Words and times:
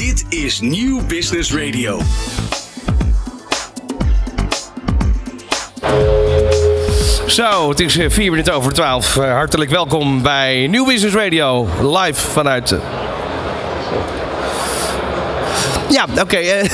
Dit 0.00 0.24
is 0.28 0.60
Nieuw 0.60 1.06
Business 1.06 1.54
Radio. 1.54 2.00
Zo, 7.26 7.68
het 7.68 7.80
is 7.80 7.96
eh, 7.96 8.10
vier 8.10 8.30
minuten 8.30 8.54
over 8.54 8.72
twaalf. 8.72 9.16
Eh, 9.16 9.32
hartelijk 9.32 9.70
welkom 9.70 10.22
bij 10.22 10.66
Nieuw 10.66 10.86
Business 10.86 11.14
Radio. 11.14 11.68
Live 11.80 12.20
vanuit... 12.20 12.76
Ja, 15.90 16.06
oké. 16.20 16.36
eh, 16.36 16.70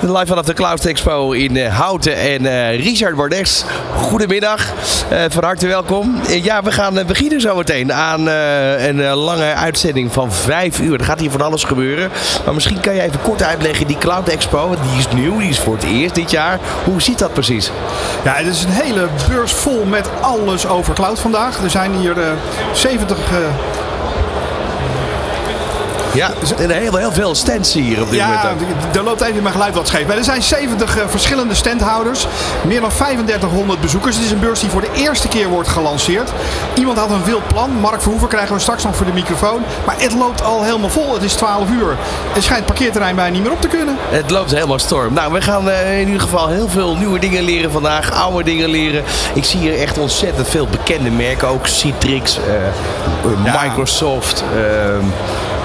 live 0.14 0.26
vanaf 0.26 0.44
de 0.44 0.52
Cloud 0.52 0.84
Expo 0.84 1.30
in 1.32 1.56
eh, 1.56 1.78
Houten. 1.78 2.16
En 2.16 2.46
eh, 2.46 2.84
Richard 2.84 3.14
Bordes, 3.14 3.64
goedemiddag. 3.96 4.72
Van 5.28 5.44
harte 5.44 5.66
welkom. 5.66 6.20
Ja, 6.42 6.62
we 6.62 6.72
gaan 6.72 7.06
beginnen 7.06 7.40
zometeen 7.40 7.92
aan 7.92 8.26
een 8.26 9.02
lange 9.04 9.54
uitzending 9.54 10.12
van 10.12 10.32
vijf 10.32 10.80
uur. 10.80 10.98
Er 10.98 11.04
gaat 11.04 11.20
hier 11.20 11.30
van 11.30 11.40
alles 11.40 11.64
gebeuren. 11.64 12.10
Maar 12.44 12.54
misschien 12.54 12.80
kan 12.80 12.94
je 12.94 13.00
even 13.02 13.22
kort 13.22 13.42
uitleggen, 13.42 13.86
die 13.86 13.98
Cloud 13.98 14.28
Expo, 14.28 14.76
die 14.90 14.98
is 14.98 15.08
nieuw, 15.14 15.38
die 15.38 15.48
is 15.48 15.58
voor 15.58 15.74
het 15.74 15.84
eerst 15.84 16.14
dit 16.14 16.30
jaar. 16.30 16.58
Hoe 16.84 17.02
ziet 17.02 17.18
dat 17.18 17.32
precies? 17.32 17.70
Ja, 18.24 18.34
het 18.34 18.46
is 18.46 18.64
een 18.64 18.70
hele 18.70 19.08
beurs 19.28 19.52
vol 19.52 19.84
met 19.84 20.08
alles 20.20 20.66
over 20.66 20.94
cloud 20.94 21.18
vandaag. 21.20 21.62
Er 21.62 21.70
zijn 21.70 21.94
hier 21.94 22.18
eh 22.20 22.32
70 22.72 23.18
eh, 23.18 23.36
Ja, 26.14 26.30
en 26.58 26.70
heel, 26.70 26.96
heel 26.96 27.12
veel 27.12 27.34
stands 27.34 27.72
hier 27.72 28.02
op 28.02 28.10
dit 28.10 28.20
moment. 28.20 28.42
Ja, 28.42 28.50
ook. 28.50 28.92
d- 28.92 28.96
er 28.96 29.02
loopt 29.02 29.20
even 29.20 29.42
mijn 29.42 29.54
geluid 29.54 29.74
wat 29.74 29.86
scheef. 29.86 30.06
Maar 30.06 30.16
er 30.16 30.24
zijn 30.24 30.42
70 30.42 30.96
eh, 30.98 31.02
verschillende 31.08 31.54
standhouders. 31.54 32.26
Meer 32.66 32.80
dan 32.80 32.90
3500 32.90 33.80
bezoekers. 33.80 34.16
Het 34.16 34.24
is 34.24 34.30
een 34.30 34.40
beurs 34.40 34.60
die 34.60 34.70
voor 34.70 34.80
de 34.80 34.90
eerste 34.94 35.28
keer 35.28 35.48
wordt 35.48 35.68
gelanceerd. 35.68 36.30
Iemand 36.74 36.98
had 36.98 37.10
een 37.10 37.24
wild 37.24 37.46
plan. 37.46 37.70
Mark 37.80 38.02
Verhoeven 38.02 38.28
krijgen 38.28 38.54
we 38.54 38.60
straks 38.60 38.84
nog 38.84 38.96
voor 38.96 39.06
de 39.06 39.12
microfoon. 39.12 39.62
Maar 39.86 39.94
het 39.98 40.12
loopt 40.14 40.42
al 40.42 40.62
helemaal 40.62 40.88
vol. 40.90 41.14
Het 41.14 41.22
is 41.22 41.32
12 41.34 41.70
uur. 41.70 41.90
Er 42.34 42.42
schijnt 42.42 42.56
het 42.64 42.66
parkeerterrein 42.66 43.14
bijna 43.14 43.30
niet 43.32 43.42
meer 43.42 43.52
op 43.52 43.60
te 43.60 43.68
kunnen. 43.68 43.96
Het 44.08 44.30
loopt 44.30 44.50
helemaal 44.50 44.78
storm. 44.78 45.14
Nou, 45.14 45.32
we 45.32 45.40
gaan 45.42 45.70
eh, 45.70 46.00
in 46.00 46.06
ieder 46.06 46.22
geval 46.22 46.48
heel 46.48 46.68
veel 46.68 46.96
nieuwe 46.96 47.18
dingen 47.18 47.42
leren 47.42 47.70
vandaag. 47.70 48.12
Oude 48.12 48.42
dingen 48.44 48.68
leren. 48.68 49.02
Ik 49.34 49.44
zie 49.44 49.60
hier 49.60 49.78
echt 49.78 49.98
ontzettend 49.98 50.48
veel 50.48 50.66
bekende 50.66 51.10
merken. 51.10 51.48
Ook 51.48 51.66
Citrix, 51.66 52.36
eh, 52.36 52.42
Ja. 53.44 53.62
Microsoft. 53.62 54.44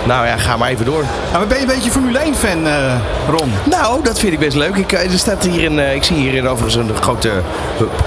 Nou 0.06 0.25
ja, 0.25 0.38
ga 0.38 0.58
maar 0.58 0.70
even 0.70 0.86
door. 0.86 1.03
Nou, 1.31 1.45
ben 1.45 1.58
je 1.58 1.64
een 1.64 1.70
beetje 1.70 1.92
Formule 1.92 2.20
1 2.20 2.36
fan, 2.36 2.67
eh, 2.67 2.94
Ron? 3.30 3.52
Nou, 3.64 4.03
dat 4.03 4.20
vind 4.20 4.34
ik 4.34 4.39
best 4.39 4.56
leuk. 4.56 4.75
Ik, 4.75 4.92
eh, 4.92 5.12
er 5.12 5.20
staat 5.20 5.44
hier 5.44 5.66
een, 5.66 5.80
eh, 5.80 5.95
ik 5.95 6.03
zie 6.03 6.16
hier 6.16 6.47
overigens 6.47 6.75
een 6.75 6.95
grote 6.95 7.31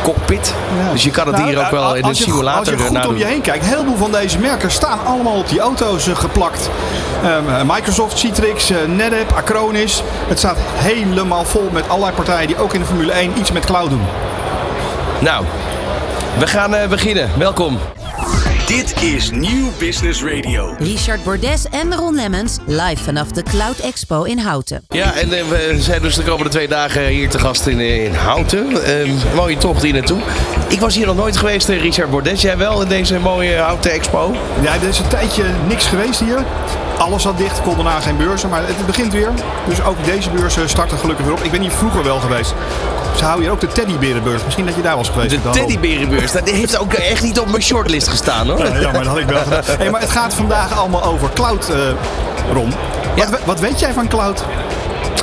cockpit. 0.02 0.54
Dus 0.92 1.02
je 1.02 1.10
kan 1.10 1.26
het 1.26 1.36
Nou, 1.36 1.48
hier 1.48 1.58
ook 1.58 1.70
wel 1.70 1.94
in 1.94 2.04
een 2.04 2.14
simulator 2.14 2.58
Als 2.58 2.68
je 2.68 2.88
goed 2.88 3.06
om 3.06 3.16
je 3.16 3.24
heen 3.24 3.40
kijkt, 3.40 3.64
een 3.64 3.70
heleboel 3.70 3.96
van 3.96 4.12
deze 4.12 4.38
merken 4.38 4.70
staan 4.70 4.98
allemaal 5.04 5.36
op 5.36 5.48
die 5.48 5.60
auto's 5.60 6.08
geplakt. 6.12 6.70
Ehm, 7.22 7.48
eh, 7.48 7.62
Microsoft, 7.74 8.18
Citrix, 8.18 8.72
NetApp, 8.86 9.32
Acronis. 9.36 10.02
Het 10.28 10.38
staat 10.38 10.56
helemaal 10.60 11.44
vol 11.44 11.68
met 11.72 11.88
allerlei 11.88 12.14
partijen 12.14 12.46
die 12.46 12.58
ook 12.58 12.74
in 12.74 12.80
de 12.80 12.86
Formule 12.86 13.20
1 13.20 13.38
iets 13.38 13.52
met 13.52 13.64
cloud 13.64 13.90
doen. 13.90 14.02
Nou, 15.18 15.44
we 16.38 16.46
gaan 16.46 16.74
beginnen. 16.88 17.30
Welkom. 17.38 17.78
Dit 18.68 19.02
is 19.02 19.30
Nieuw 19.30 19.70
Business 19.78 20.22
Radio. 20.22 20.74
Richard 20.78 21.24
Bordes 21.24 21.66
en 21.70 21.94
Ron 21.94 22.14
Lemmens 22.14 22.58
live 22.66 23.04
vanaf 23.04 23.28
de 23.28 23.42
Cloud 23.42 23.78
Expo 23.78 24.22
in 24.22 24.38
Houten. 24.38 24.84
Ja, 24.88 25.14
en 25.14 25.32
eh, 25.32 25.44
we 25.48 25.76
zijn 25.78 26.02
dus 26.02 26.14
de 26.14 26.22
komende 26.22 26.50
twee 26.50 26.68
dagen 26.68 27.06
hier 27.06 27.28
te 27.28 27.38
gast 27.38 27.66
in, 27.66 27.78
eh, 27.78 28.04
in 28.04 28.14
Houten. 28.14 28.84
Ehm, 28.84 29.10
mooie 29.34 29.56
tocht 29.56 29.82
hier 29.82 29.92
naartoe. 29.92 30.18
Ik 30.68 30.80
was 30.80 30.94
hier 30.94 31.06
nog 31.06 31.16
nooit 31.16 31.36
geweest, 31.36 31.68
eh, 31.68 31.80
Richard 31.80 32.10
Bordes. 32.10 32.40
Jij 32.40 32.56
wel 32.56 32.82
in 32.82 32.88
deze 32.88 33.18
mooie 33.18 33.56
Houten 33.56 33.90
Expo? 33.90 34.34
Ja, 34.62 34.74
er 34.74 34.88
is 34.88 34.98
een 34.98 35.08
tijdje 35.08 35.44
niks 35.68 35.86
geweest 35.86 36.20
hier. 36.20 36.44
Alles 36.98 37.22
zat 37.22 37.38
dicht, 37.38 37.62
kon 37.62 37.74
daarna 37.74 38.00
geen 38.00 38.16
beurzen, 38.16 38.48
maar 38.48 38.60
het 38.66 38.86
begint 38.86 39.12
weer. 39.12 39.28
Dus 39.68 39.82
ook 39.82 40.04
deze 40.04 40.30
beurzen 40.30 40.68
starten 40.68 40.98
gelukkig 40.98 41.24
weer 41.24 41.34
op. 41.34 41.42
Ik 41.42 41.50
ben 41.50 41.60
hier 41.60 41.70
vroeger 41.70 42.02
wel 42.04 42.18
geweest. 42.20 42.54
Ze 43.16 43.22
houden 43.24 43.42
hier 43.44 43.52
ook 43.52 43.60
de 43.60 43.66
teddyberenbeurs. 43.66 44.44
Misschien 44.44 44.66
dat 44.66 44.74
je 44.74 44.82
daar 44.82 44.96
was 44.96 45.08
geweest. 45.08 45.30
De 45.42 45.50
teddyberenbeurs. 45.50 46.32
Dat 46.32 46.48
heeft 46.50 46.78
ook 46.78 46.92
echt 46.92 47.22
niet 47.22 47.38
op 47.40 47.50
mijn 47.50 47.62
shortlist 47.62 48.08
gestaan 48.08 48.48
hoor. 48.48 48.58
Ja, 48.80 48.90
maar 48.92 48.92
dat 48.92 49.06
had 49.06 49.18
ik 49.18 49.26
wel 49.26 49.42
gedaan. 49.42 49.62
Hey, 49.78 49.90
maar 49.90 50.00
het 50.00 50.10
gaat 50.10 50.34
vandaag 50.34 50.78
allemaal 50.78 51.04
over 51.04 51.28
cloud, 51.34 51.68
eh 51.68 51.76
Ron. 52.52 52.72
Ja. 53.14 53.24
Wat, 53.24 53.30
we- 53.30 53.38
wat 53.44 53.60
weet 53.60 53.80
jij 53.80 53.92
van 53.92 54.08
cloud? 54.08 54.44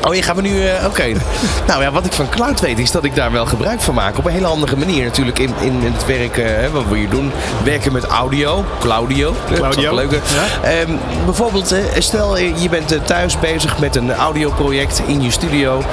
Oh, 0.05 0.15
je 0.15 0.21
gaat 0.21 0.35
me 0.35 0.41
nu... 0.41 0.67
eh, 0.67 0.85
Oké. 0.85 1.03
nou 1.67 1.81
ja, 1.81 1.91
wat 1.91 2.05
ik 2.05 2.13
van 2.13 2.29
cloud 2.29 2.59
weet 2.59 2.79
is 2.79 2.91
dat 2.91 3.03
ik 3.03 3.15
daar 3.15 3.31
wel 3.31 3.45
gebruik 3.45 3.81
van 3.81 3.93
maak. 3.93 4.17
Op 4.17 4.25
een 4.25 4.31
hele 4.31 4.47
andere 4.47 4.75
manier 4.75 5.03
natuurlijk 5.03 5.39
in, 5.39 5.53
in 5.61 5.81
het 5.83 6.05
werk 6.05 6.37
eh, 6.37 6.69
wat 6.71 6.83
we 6.89 6.97
hier 6.97 7.09
doen. 7.09 7.31
Werken 7.63 7.91
met 7.91 8.03
audio. 8.05 8.65
Claudio. 8.79 9.35
dat 9.49 9.57
Claudio, 9.57 9.89
ook 9.91 9.95
leuk, 9.97 10.19
hè. 10.23 10.69
Ehm, 10.69 10.91
bijvoorbeeld, 11.25 11.71
eh, 11.71 11.79
stel 11.97 12.37
je 12.37 12.69
bent 12.69 12.95
thuis 13.05 13.39
bezig 13.39 13.79
met 13.79 13.95
een 13.95 14.13
audioproject 14.13 15.01
in 15.05 15.21
je 15.21 15.31
studio. 15.31 15.83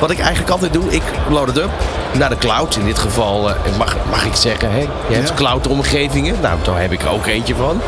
Wat 0.00 0.10
ik 0.10 0.18
eigenlijk 0.18 0.50
altijd 0.50 0.72
doe, 0.72 0.84
ik 0.88 1.02
load 1.30 1.46
het 1.46 1.56
up 1.58 1.70
naar 2.12 2.28
de 2.28 2.38
cloud. 2.38 2.76
In 2.76 2.84
dit 2.84 2.98
geval 2.98 3.50
mag, 3.78 3.96
mag 4.10 4.24
ik 4.24 4.34
zeggen, 4.34 4.70
hè, 4.72 4.78
je 4.78 5.14
hebt 5.14 5.28
Ja. 5.28 5.34
cloud 5.34 5.66
omgevingen. 5.66 6.34
Nou, 6.40 6.58
daar 6.62 6.80
heb 6.80 6.92
ik 6.92 7.02
er 7.02 7.10
ook 7.10 7.26
eentje 7.26 7.54
van. 7.54 7.80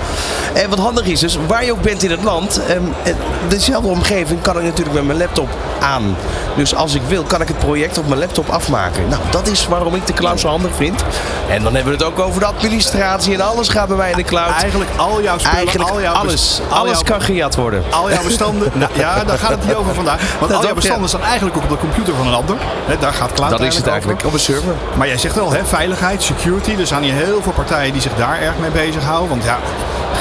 En 0.55 0.69
wat 0.71 0.79
handig 0.79 1.05
is, 1.07 1.21
dus 1.21 1.39
waar 1.47 1.65
je 1.65 1.73
ook 1.73 1.83
bent 1.83 2.03
in 2.03 2.11
het 2.11 2.23
land, 2.23 2.61
ehm, 2.69 2.83
eh, 3.03 3.15
dezelfde 3.49 3.89
omgeving 3.89 4.41
kan 4.43 4.57
ik 4.59 4.63
natuurlijk 4.65 4.95
met 4.97 5.07
mijn 5.07 5.19
laptop 5.19 5.49
aan. 5.81 6.17
Dus 6.57 6.75
als 6.75 6.95
ik 6.95 7.03
wil, 7.09 7.23
kan 7.23 7.41
ik 7.41 7.49
het 7.49 7.59
project 7.59 7.99
op 7.99 8.09
mijn 8.09 8.21
laptop 8.21 8.49
afmaken. 8.49 9.09
Nou, 9.09 9.23
dat 9.31 9.47
is 9.47 9.67
waarom 9.69 9.95
ik 9.95 10.07
de 10.07 10.13
cloud 10.13 10.41
zo 10.41 10.49
handig 10.49 10.71
vind. 10.77 11.05
En 11.49 11.63
dan 11.63 11.75
hebben 11.75 11.93
we 11.99 12.05
het 12.05 12.07
ook 12.13 12.19
over 12.27 12.41
de 12.41 12.47
administratie 12.47 13.35
en 13.35 13.41
alles 13.41 13.69
gaat 13.69 13.89
bij 13.89 13.97
mij 13.97 14.11
in 14.11 14.17
de 14.17 14.23
cloud. 14.23 14.51
Eigenlijk 14.61 14.91
al 14.97 15.23
jouw 15.23 15.39
spullen, 15.39 15.57
Eigenlijk 15.57 15.91
al 15.91 16.01
jouw 16.01 16.15
alles. 16.15 16.61
al 16.69 16.77
Alles 16.77 16.93
jouw- 16.93 17.03
kan 17.03 17.23
gejat 17.23 17.55
worden. 17.55 17.83
Al 17.91 18.11
jouw 18.11 18.23
bestanden. 18.23 18.71
nou, 18.79 18.91
ja, 18.95 19.25
daar 19.25 19.39
gaat 19.39 19.51
het 19.51 19.67
niet 19.67 19.75
over 19.75 19.95
vandaag. 19.95 20.21
Want 20.39 20.51
Dat 20.51 20.61
al 20.61 20.65
jouw 20.67 20.75
bestanden 20.75 21.09
staan 21.09 21.23
eigenlijk 21.23 21.57
ook 21.57 21.63
op 21.63 21.69
de 21.69 21.77
computer 21.77 22.15
van 22.15 22.27
een 22.27 22.35
ander. 22.35 22.57
Daar 23.01 23.13
gaat 23.13 23.33
cloud 23.33 23.51
Dat 23.51 23.61
is 23.61 23.77
het 23.77 23.87
eigenlijk, 23.87 24.19
over. 24.19 24.29
op 24.29 24.35
een 24.35 24.41
server. 24.41 24.75
Maar 24.97 25.07
jij 25.07 25.19
zegt 25.19 25.35
wel, 25.35 25.53
hè, 25.53 25.65
veiligheid, 25.65 26.23
security. 26.23 26.75
Er 26.79 26.87
zijn 26.87 27.03
hier 27.03 27.15
heel 27.15 27.43
veel 27.43 27.53
partijen 27.53 27.93
die 27.93 28.03
zich 28.03 28.15
daar 28.17 28.41
erg 28.41 28.55
mee 28.61 28.71
bezighouden. 28.71 29.29
Want 29.29 29.45
ja, 29.45 29.59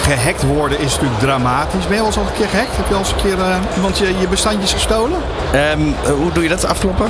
gehackt 0.02 0.44
worden 0.44 0.80
is 0.80 0.92
natuurlijk 0.94 1.20
dramatisch. 1.20 1.82
Ben 1.88 1.92
je 1.92 1.98
wel 1.98 2.06
eens 2.06 2.18
al 2.18 2.24
een 2.24 2.34
keer 2.38 2.48
gehackt? 2.48 2.76
Heb 2.76 2.88
je 2.88 2.94
al 2.94 3.00
eens 3.00 3.10
een 3.12 3.22
keer 3.22 3.40
eh, 3.40 3.56
iemand 3.76 3.98
je, 3.98 4.06
je 4.20 4.28
bestandjes 4.28 4.74
gestolen? 4.74 5.20
Ehm, 5.54 5.80
eh, 6.04 6.12
hoe 6.12 6.32
doe 6.32 6.44
je 6.44 6.50
dat? 6.50 6.66
Afkloppen? 6.66 7.06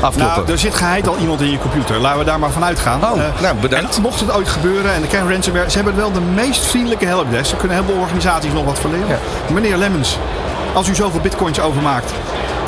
Afkloppen. 0.00 0.36
Nou, 0.36 0.50
er 0.50 0.58
zit 0.58 0.74
geheid 0.74 1.08
al 1.08 1.16
iemand 1.16 1.40
in 1.40 1.50
je 1.50 1.58
computer. 1.58 1.98
Laten 2.00 2.18
we 2.18 2.24
daar 2.24 2.38
maar 2.38 2.50
vanuit 2.50 2.78
gaan. 2.78 3.04
Oh, 3.04 3.18
Eh, 3.20 3.40
nou, 3.42 3.56
bedankt. 3.56 3.96
En 3.96 4.02
mocht 4.02 4.20
het 4.20 4.32
ooit 4.34 4.48
gebeuren 4.48 4.92
en 4.94 5.00
de 5.00 5.06
kern 5.06 5.32
ransomware, 5.32 5.70
ze 5.70 5.76
hebben 5.76 5.96
wel 5.96 6.12
de 6.12 6.20
meest 6.20 6.66
vriendelijke 6.66 7.06
helpdesk. 7.06 7.44
Ze 7.50 7.56
kunnen 7.56 7.76
heel 7.76 7.86
veel 7.86 8.00
organisaties 8.02 8.52
nog 8.52 8.64
wat 8.64 8.78
verleren. 8.78 9.18
Meneer 9.52 9.76
Lemmens, 9.76 10.18
als 10.72 10.88
u 10.88 10.94
zoveel 10.94 11.20
bitcoins 11.20 11.60
overmaakt, 11.60 12.12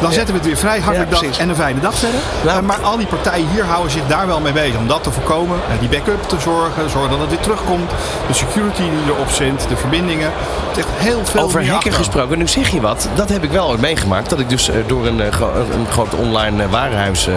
dan 0.04 0.12
zetten 0.12 0.34
we 0.34 0.41
het 0.41 0.48
weer 0.48 0.56
vrij. 0.56 0.81
Hartelijk 0.81 1.15
Ja, 1.15 1.20
dag 1.28 1.38
en 1.38 1.48
een 1.48 1.54
fijne 1.56 1.81
dag 1.81 1.94
verder. 1.94 2.20
Eh, 2.47 2.60
maar 2.60 2.81
al 2.82 2.97
die 2.97 3.06
partijen 3.06 3.48
hier 3.48 3.65
houden 3.65 3.91
zich 3.92 4.06
daar 4.06 4.26
wel 4.26 4.41
mee 4.41 4.53
bezig. 4.53 4.76
Om 4.78 4.87
dat 4.88 5.03
te 5.03 5.10
voorkomen, 5.10 5.59
eh, 5.69 5.78
die 5.81 5.88
backup 5.88 6.22
te 6.28 6.41
zorgen, 6.41 6.91
zorgen 6.91 7.10
dat 7.10 7.20
het 7.20 7.28
weer 7.28 7.41
terugkomt. 7.41 7.91
De 8.26 8.34
security 8.34 8.81
die 8.82 9.15
erop 9.15 9.31
zit, 9.31 9.66
de 9.69 9.76
verbindingen. 9.76 10.31
Het 10.69 10.76
is 10.76 10.84
echt 10.84 10.92
heel 10.97 11.25
veel 11.25 11.42
Over 11.42 11.60
hacken 11.60 11.76
achter. 11.76 11.92
gesproken, 11.92 12.38
nu 12.38 12.48
zeg 12.48 12.69
je 12.69 12.81
wat. 12.81 13.09
Dat 13.15 13.28
heb 13.28 13.42
ik 13.44 13.50
wel 13.50 13.69
ooit 13.69 13.81
meegemaakt. 13.81 14.31
Dat 14.31 14.38
ik 14.41 14.48
dus 14.48 14.69
eh, 14.69 14.76
door 14.87 15.06
een, 15.06 15.19
een 15.20 15.87
groot 15.91 16.15
online 16.15 16.69
warenhuis 16.69 17.28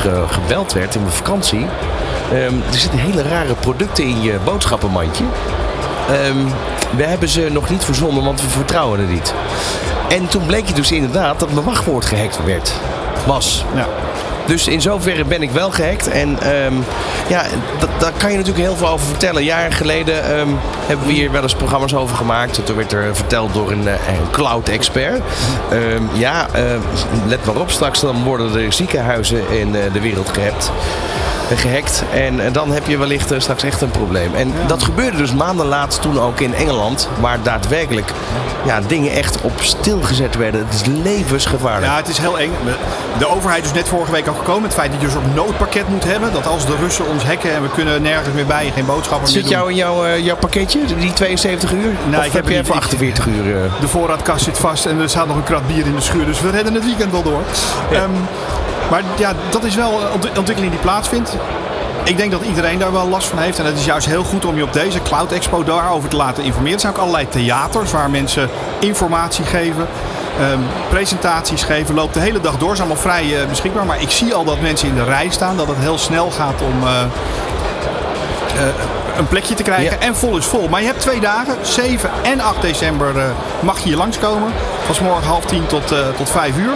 ge- 0.00 0.24
gebeld 0.30 0.72
werd 0.72 0.94
in 0.94 1.00
mijn 1.02 1.12
vakantie. 1.14 1.66
Ehm, 2.32 2.54
er 2.72 2.78
zitten 2.78 2.98
hele 2.98 3.22
rare 3.22 3.54
producten 3.54 4.04
in 4.04 4.22
je 4.22 4.38
boodschappenmandje. 4.44 5.24
Ehm, 6.08 6.46
we 6.96 7.04
hebben 7.04 7.28
ze 7.28 7.48
nog 7.52 7.70
niet 7.70 7.84
verzonnen, 7.84 8.24
want 8.24 8.40
we 8.40 8.48
vertrouwen 8.48 9.00
het 9.00 9.10
niet. 9.10 9.34
En 10.08 10.28
toen 10.28 10.46
bleek 10.46 10.66
het 10.66 10.76
dus 10.76 10.92
inderdaad 10.92 11.40
dat 11.40 11.52
mijn 11.52 11.64
wachtwoord 11.64 12.04
gehackt 12.04 12.44
werd. 12.44 12.72
Was. 13.26 13.64
Ja. 13.74 13.86
Dus 14.46 14.68
in 14.68 14.80
zoverre 14.80 15.24
ben 15.24 15.42
ik 15.42 15.50
wel 15.50 15.70
gehackt. 15.70 16.08
En 16.08 16.38
ehm, 16.40 16.74
ja, 17.28 17.44
daar 17.98 18.12
kan 18.16 18.30
je 18.30 18.36
natuurlijk 18.36 18.64
heel 18.64 18.76
veel 18.76 18.88
over 18.88 19.06
vertellen. 19.06 19.44
Jaren 19.44 19.72
geleden 19.72 20.24
ehm, 20.24 20.48
hebben 20.86 21.06
we 21.06 21.12
hier 21.12 21.32
wel 21.32 21.42
eens 21.42 21.54
programma's 21.54 21.94
over 21.94 22.16
gemaakt. 22.16 22.66
Toen 22.66 22.76
werd 22.76 22.92
er 22.92 23.16
verteld 23.16 23.54
door 23.54 23.70
een, 23.70 23.88
eh, 23.88 23.94
een 23.94 24.30
cloud-expert. 24.30 25.22
Ja, 26.12 26.46
let 27.26 27.44
maar 27.44 27.56
op, 27.56 27.70
straks 27.70 28.00
dan 28.00 28.22
worden 28.24 28.56
er 28.56 28.72
ziekenhuizen 28.72 29.50
in 29.50 29.76
eh, 29.76 29.92
de 29.92 30.00
wereld 30.00 30.28
gehackt. 30.28 30.72
Eh, 31.50 31.58
Gehackt 31.58 32.02
en 32.14 32.40
eh, 32.40 32.52
dan 32.52 32.72
heb 32.72 32.86
je 32.86 32.98
wellicht 32.98 33.30
eh, 33.32 33.40
straks 33.40 33.62
echt 33.62 33.80
een 33.80 33.90
probleem. 33.90 34.34
En 34.34 34.52
dat 34.66 34.82
gebeurde 34.82 35.16
dus 35.16 35.32
maanden 35.34 35.66
later 35.66 36.00
toen 36.00 36.20
ook 36.20 36.40
in 36.40 36.54
Engeland, 36.54 37.08
waar 37.20 37.38
daadwerkelijk 37.42 38.10
ja, 38.66 38.80
dingen 38.86 39.12
echt 39.12 39.40
op 39.40 39.52
stilgezet 39.60 40.36
werden. 40.36 40.66
Het 40.66 40.74
is 40.74 40.84
levensgevaarlijk. 41.02 41.86
Ja, 41.92 41.96
het 41.96 42.08
is 42.08 42.18
heel 42.18 42.38
eng. 42.38 42.50
De 43.18 43.28
overheid 43.28 43.64
is 43.64 43.72
net 43.72 43.88
vorige 43.88 44.12
week 44.12 44.26
al 44.26 44.34
gekomen. 44.34 44.62
Het 44.62 44.72
feit 44.74 44.92
dat 44.92 45.00
je 45.00 45.06
dus 45.06 45.16
ook 45.16 45.34
noodpakket 45.34 45.88
moet 45.88 46.04
hebben. 46.04 46.32
Dat 46.32 46.46
als 46.46 46.66
de 46.66 46.76
Russen 46.80 47.06
ons 47.08 47.24
hacken 47.24 47.54
en 47.54 47.62
we 47.62 47.68
kunnen 47.68 48.02
nergens 48.02 48.34
meer 48.34 48.46
bij, 48.46 48.70
geen 48.74 48.86
boodschappen 48.86 49.28
Zit 49.28 49.42
meer 49.42 49.50
jou 49.52 49.70
in 49.70 49.76
jouw, 49.76 50.04
eh, 50.04 50.24
jouw 50.24 50.36
pakketje, 50.36 50.78
die 50.98 51.12
72 51.12 51.72
uur? 51.72 51.92
Of 52.18 52.24
ik 52.24 52.32
heb 52.32 52.44
voor 52.44 52.74
ik- 52.76 52.82
48 52.82 53.26
uur? 53.26 53.70
De 53.80 53.88
voorraadkast 53.88 54.44
zit 54.44 54.58
vast 54.58 54.86
en 54.86 55.00
er 55.00 55.08
staat 55.08 55.26
nog 55.26 55.36
een 55.36 55.42
krat 55.44 55.66
bier 55.66 55.86
in 55.86 55.94
de 55.94 56.00
schuur. 56.00 56.26
Dus 56.26 56.40
we 56.40 56.50
redden 56.50 56.74
het 56.74 56.84
weekend 56.84 57.12
wel 57.12 57.22
door. 57.22 57.42
Ehm, 57.92 58.10
maar 58.94 59.02
ja, 59.16 59.32
dat 59.50 59.64
is 59.64 59.74
wel 59.74 60.00
een 60.00 60.12
ont- 60.12 60.38
ontwikkeling 60.38 60.72
die 60.72 60.80
plaatsvindt. 60.82 61.36
Ik 62.04 62.16
denk 62.16 62.30
dat 62.30 62.42
iedereen 62.42 62.78
daar 62.78 62.92
wel 62.92 63.08
last 63.08 63.26
van 63.28 63.38
heeft. 63.38 63.58
En 63.58 63.64
het 63.64 63.78
is 63.78 63.84
juist 63.84 64.06
heel 64.06 64.24
goed 64.24 64.44
om 64.44 64.56
je 64.56 64.62
op 64.62 64.72
deze 64.72 65.02
Cloud 65.02 65.32
Expo 65.32 65.64
daarover 65.64 66.08
te 66.08 66.16
laten 66.16 66.44
informeren. 66.44 66.74
Er 66.74 66.80
zijn 66.80 66.92
ook 66.92 66.98
allerlei 66.98 67.28
theaters 67.28 67.92
waar 67.92 68.10
mensen 68.10 68.48
informatie 68.78 69.44
geven. 69.44 69.86
ehm, 70.40 70.58
presentaties 70.88 71.62
geven. 71.62 71.94
Loopt 71.94 72.14
de 72.14 72.20
hele 72.20 72.40
dag 72.40 72.56
door. 72.58 72.72
Is 72.72 72.78
allemaal 72.78 72.96
vrij 72.96 73.40
eh, 73.40 73.48
beschikbaar. 73.48 73.84
Maar 73.86 74.00
ik 74.00 74.10
zie 74.10 74.34
al 74.34 74.44
dat 74.44 74.60
mensen 74.60 74.88
in 74.88 74.94
de 74.94 75.04
rij 75.04 75.28
staan. 75.30 75.56
Dat 75.56 75.66
het 75.66 75.76
heel 75.78 75.98
snel 75.98 76.30
gaat 76.30 76.60
om... 76.62 76.86
eh, 76.86 77.00
eh, 77.00 78.66
een 79.18 79.28
plekje 79.28 79.54
te 79.54 79.62
krijgen. 79.62 79.96
Ja. 80.00 80.06
En 80.06 80.16
vol 80.16 80.36
is 80.36 80.44
vol. 80.46 80.68
Maar 80.68 80.80
je 80.80 80.86
hebt 80.86 81.00
twee 81.00 81.20
dagen, 81.20 81.56
7 81.62 82.10
en 82.22 82.40
8 82.40 82.60
december, 82.62 83.18
eh, 83.18 83.24
mag 83.60 83.78
je 83.78 83.84
hier 83.84 83.96
langskomen. 83.96 84.52
Van 84.90 85.04
morgen 85.06 85.26
half 85.26 85.44
tien 85.44 85.66
tot, 85.66 85.92
eh, 85.92 85.98
tot 86.16 86.30
5 86.30 86.56
uur. 86.56 86.72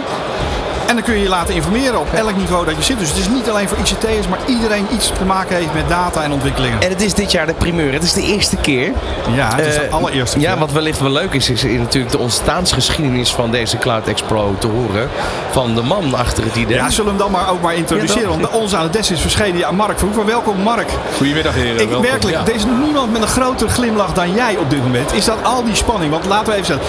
En 0.89 0.95
dan 0.95 1.03
kun 1.03 1.13
je 1.15 1.21
je 1.23 1.29
laten 1.29 1.53
informeren 1.55 1.99
op 1.99 2.13
elk 2.13 2.35
niveau 2.35 2.65
dat 2.65 2.75
je 2.75 2.83
zit. 2.83 2.99
Dus 2.99 3.09
het 3.09 3.17
is 3.17 3.27
niet 3.29 3.49
alleen 3.49 3.67
voor 3.67 3.77
ICT'ers, 3.77 4.27
maar 4.27 4.39
iedereen 4.47 4.87
iets 4.93 5.11
te 5.17 5.25
maken 5.25 5.55
heeft 5.55 5.73
met 5.73 5.87
data 5.89 6.23
en 6.23 6.31
ontwikkelingen. 6.31 6.81
En 6.81 6.89
het 6.89 7.01
is 7.01 7.13
dit 7.13 7.31
jaar 7.31 7.45
de 7.45 7.53
primeur. 7.53 7.93
Het 7.93 8.03
is 8.03 8.13
de 8.13 8.21
eerste 8.21 8.55
keer. 8.55 8.91
Ja, 9.35 9.55
het 9.55 9.65
is 9.65 9.73
de 9.75 9.81
Eh, 9.81 9.93
allereerste 9.93 10.39
Ja, 10.39 10.51
keer. 10.51 10.59
wat 10.59 10.71
wellicht 10.71 10.99
wel 10.99 11.11
leuk 11.11 11.33
is, 11.33 11.49
is 11.49 11.63
natuurlijk 11.63 12.11
de 12.11 12.17
ontstaansgeschiedenis 12.17 13.33
van 13.33 13.51
deze 13.51 13.77
Cloud 13.77 14.07
Expo 14.07 14.55
te 14.59 14.67
horen. 14.67 15.09
Van 15.51 15.75
de 15.75 15.81
man 15.81 16.13
achter 16.13 16.43
het 16.43 16.55
idee. 16.55 16.75
Ja, 16.75 16.89
zullen 16.89 17.05
we 17.17 17.23
hem 17.23 17.31
dan 17.31 17.41
maar 17.41 17.51
ook 17.51 17.61
maar 17.61 17.75
introduceren. 17.75 18.21
Ja, 18.21 18.27
want 18.39 18.49
ons 18.49 18.75
aan 18.75 18.83
het 18.83 18.93
des 18.93 19.11
is 19.11 19.21
verschenen. 19.21 19.57
Ja, 19.57 19.71
Mark 19.71 19.97
Verhoeven. 19.97 20.25
Welkom 20.25 20.61
Mark. 20.61 20.87
Goedemiddag 21.17 21.53
heren. 21.53 21.81
Ik, 21.81 21.89
werkelijk, 21.89 22.37
Ja. 22.37 22.45
er 22.45 22.55
is 22.55 22.65
niemand 22.83 23.11
met 23.11 23.21
een 23.21 23.27
grotere 23.27 23.69
glimlach 23.69 24.13
dan 24.13 24.33
jij 24.33 24.57
op 24.57 24.69
dit 24.69 24.81
moment. 24.83 25.13
Is 25.13 25.25
dat 25.25 25.37
al 25.43 25.63
die 25.63 25.75
spanning? 25.75 26.11
Want 26.11 26.25
laten 26.25 26.45
we 26.47 26.53
even 26.53 26.65
zeggen. 26.65 26.85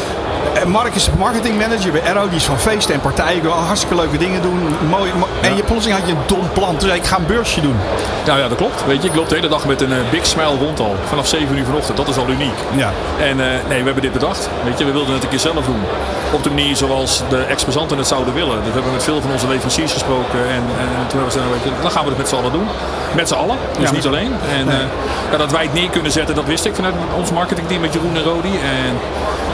Mark 0.66 0.94
is 0.94 1.08
marketingmanager 1.18 1.92
bij 1.92 2.02
Arrow. 2.02 2.28
Die 2.28 2.36
is 2.38 2.44
van 2.44 2.58
feesten 2.58 2.94
en 2.94 3.00
partijen. 3.00 3.46
Hartstikke 3.50 3.94
leuke 3.94 4.16
dingen 4.18 4.42
doen. 4.42 4.74
Mooi, 4.88 5.10
mo- 5.18 5.28
En 5.40 5.56
je 5.56 5.62
plotseling 5.62 5.98
had 6.00 6.08
je 6.08 6.14
een 6.14 6.22
dom 6.26 6.52
plan. 6.52 6.76
Toen 6.76 6.88
zei 6.88 7.00
ik, 7.00 7.06
ga 7.06 7.16
een 7.16 7.26
beursje 7.26 7.60
doen. 7.60 7.76
Nou 8.26 8.38
ja, 8.40 8.48
dat 8.48 8.56
klopt. 8.56 8.84
Weet 8.86 9.02
je, 9.02 9.08
ik 9.08 9.14
loop 9.14 9.28
de 9.28 9.34
hele 9.34 9.48
dag 9.48 9.66
met 9.66 9.80
een 9.80 9.92
eh, 9.92 9.98
big 10.10 10.26
smile 10.26 10.56
rond 10.58 10.80
al. 10.80 10.96
Vanaf 11.08 11.26
7 11.26 11.58
uur 11.58 11.64
vanochtend. 11.64 11.96
Dat 11.96 12.08
is 12.08 12.16
al 12.16 12.28
uniek. 12.28 12.54
Ja. 12.76 12.90
En 13.20 13.40
eh, 13.40 13.46
nee, 13.68 13.78
we 13.78 13.84
hebben 13.84 14.02
dit 14.02 14.12
bedacht. 14.12 14.48
Weet 14.64 14.78
je, 14.78 14.84
we 14.84 14.92
wilden 14.92 15.14
het 15.14 15.22
een 15.22 15.28
keer 15.28 15.38
zelf 15.38 15.64
doen. 15.64 15.80
Op 16.32 16.42
de 16.42 16.48
manier 16.50 16.76
zoals 16.76 17.22
de 17.28 17.38
exposanten 17.42 17.98
het 17.98 18.06
zouden 18.06 18.34
willen. 18.34 18.56
Dus 18.56 18.66
we 18.66 18.72
hebben 18.72 18.92
met 18.92 19.02
veel 19.02 19.20
van 19.20 19.30
onze 19.30 19.48
leveranciers 19.48 19.92
gesproken. 19.92 20.38
En, 20.48 20.62
en 20.80 20.88
toen 21.08 21.18
hebben 21.20 21.24
we 21.24 21.30
gezegd, 21.30 21.46
weet 21.52 21.62
je, 21.64 21.70
dan 21.82 21.90
gaan 21.90 22.02
we 22.02 22.08
het 22.08 22.18
met 22.18 22.28
z'n 22.28 22.34
allen 22.36 22.52
doen. 22.52 22.66
Met 23.14 23.28
z'n 23.28 23.34
allen, 23.34 23.56
dus 23.78 23.88
Ja. 23.88 23.94
niet 23.94 24.06
alleen. 24.06 24.32
En 24.58 24.66
Nee. 24.66 24.76
eh, 24.76 24.82
ja, 25.30 25.36
dat 25.36 25.50
wij 25.50 25.62
het 25.62 25.72
neer 25.74 25.88
kunnen 25.90 26.12
zetten, 26.12 26.34
dat 26.34 26.44
wist 26.44 26.64
ik 26.64 26.74
vanuit 26.74 26.94
ons 27.16 27.30
marketingteam 27.30 27.80
met 27.80 27.92
Jeroen 27.92 28.16
en 28.16 28.22
Rodi. 28.22 28.52
En 28.62 28.92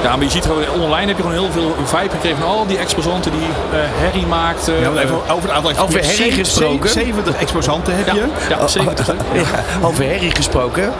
ja, 0.03 0.17
maar 0.17 0.25
je 0.25 0.31
ziet 0.31 0.45
gewoon, 0.45 0.63
online 0.81 1.07
heb 1.07 1.17
je 1.17 1.23
gewoon 1.23 1.39
heel 1.39 1.51
veel 1.53 1.75
vibe 1.85 2.11
gekregen 2.11 2.39
van 2.39 2.49
al 2.49 2.67
die 2.67 2.79
exposanten 2.79 3.31
die 3.31 3.41
eh 3.41 3.79
herrie 3.81 4.27
maakten. 4.27 4.81
Ja, 4.81 4.91
even 5.03 5.15
over 5.31 5.49
het 5.49 5.51
aantal 5.51 5.85
Over 5.85 6.01
herrie 6.01 6.33
gesproken. 6.33 6.91
70 6.91 7.35
exposanten 7.37 7.97
heb 7.97 8.07
je. 8.07 8.27
ja, 8.49 8.59
ja, 8.59 8.67
70. 8.67 9.07
hè? 9.07 9.13
Ja, 9.41 9.87
over 9.87 10.05
herrie 10.05 10.31
gesproken. 10.31 10.93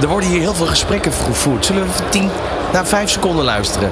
Er 0.00 0.08
worden 0.08 0.28
hier 0.28 0.40
heel 0.40 0.54
veel 0.54 0.66
gesprekken 0.66 1.12
gevoerd. 1.12 1.66
Zullen 1.66 1.82
we 1.82 1.88
even 1.88 2.04
tien, 2.08 2.30
na 2.72 2.84
vijf 2.86 3.10
seconden 3.10 3.44
luisteren? 3.44 3.90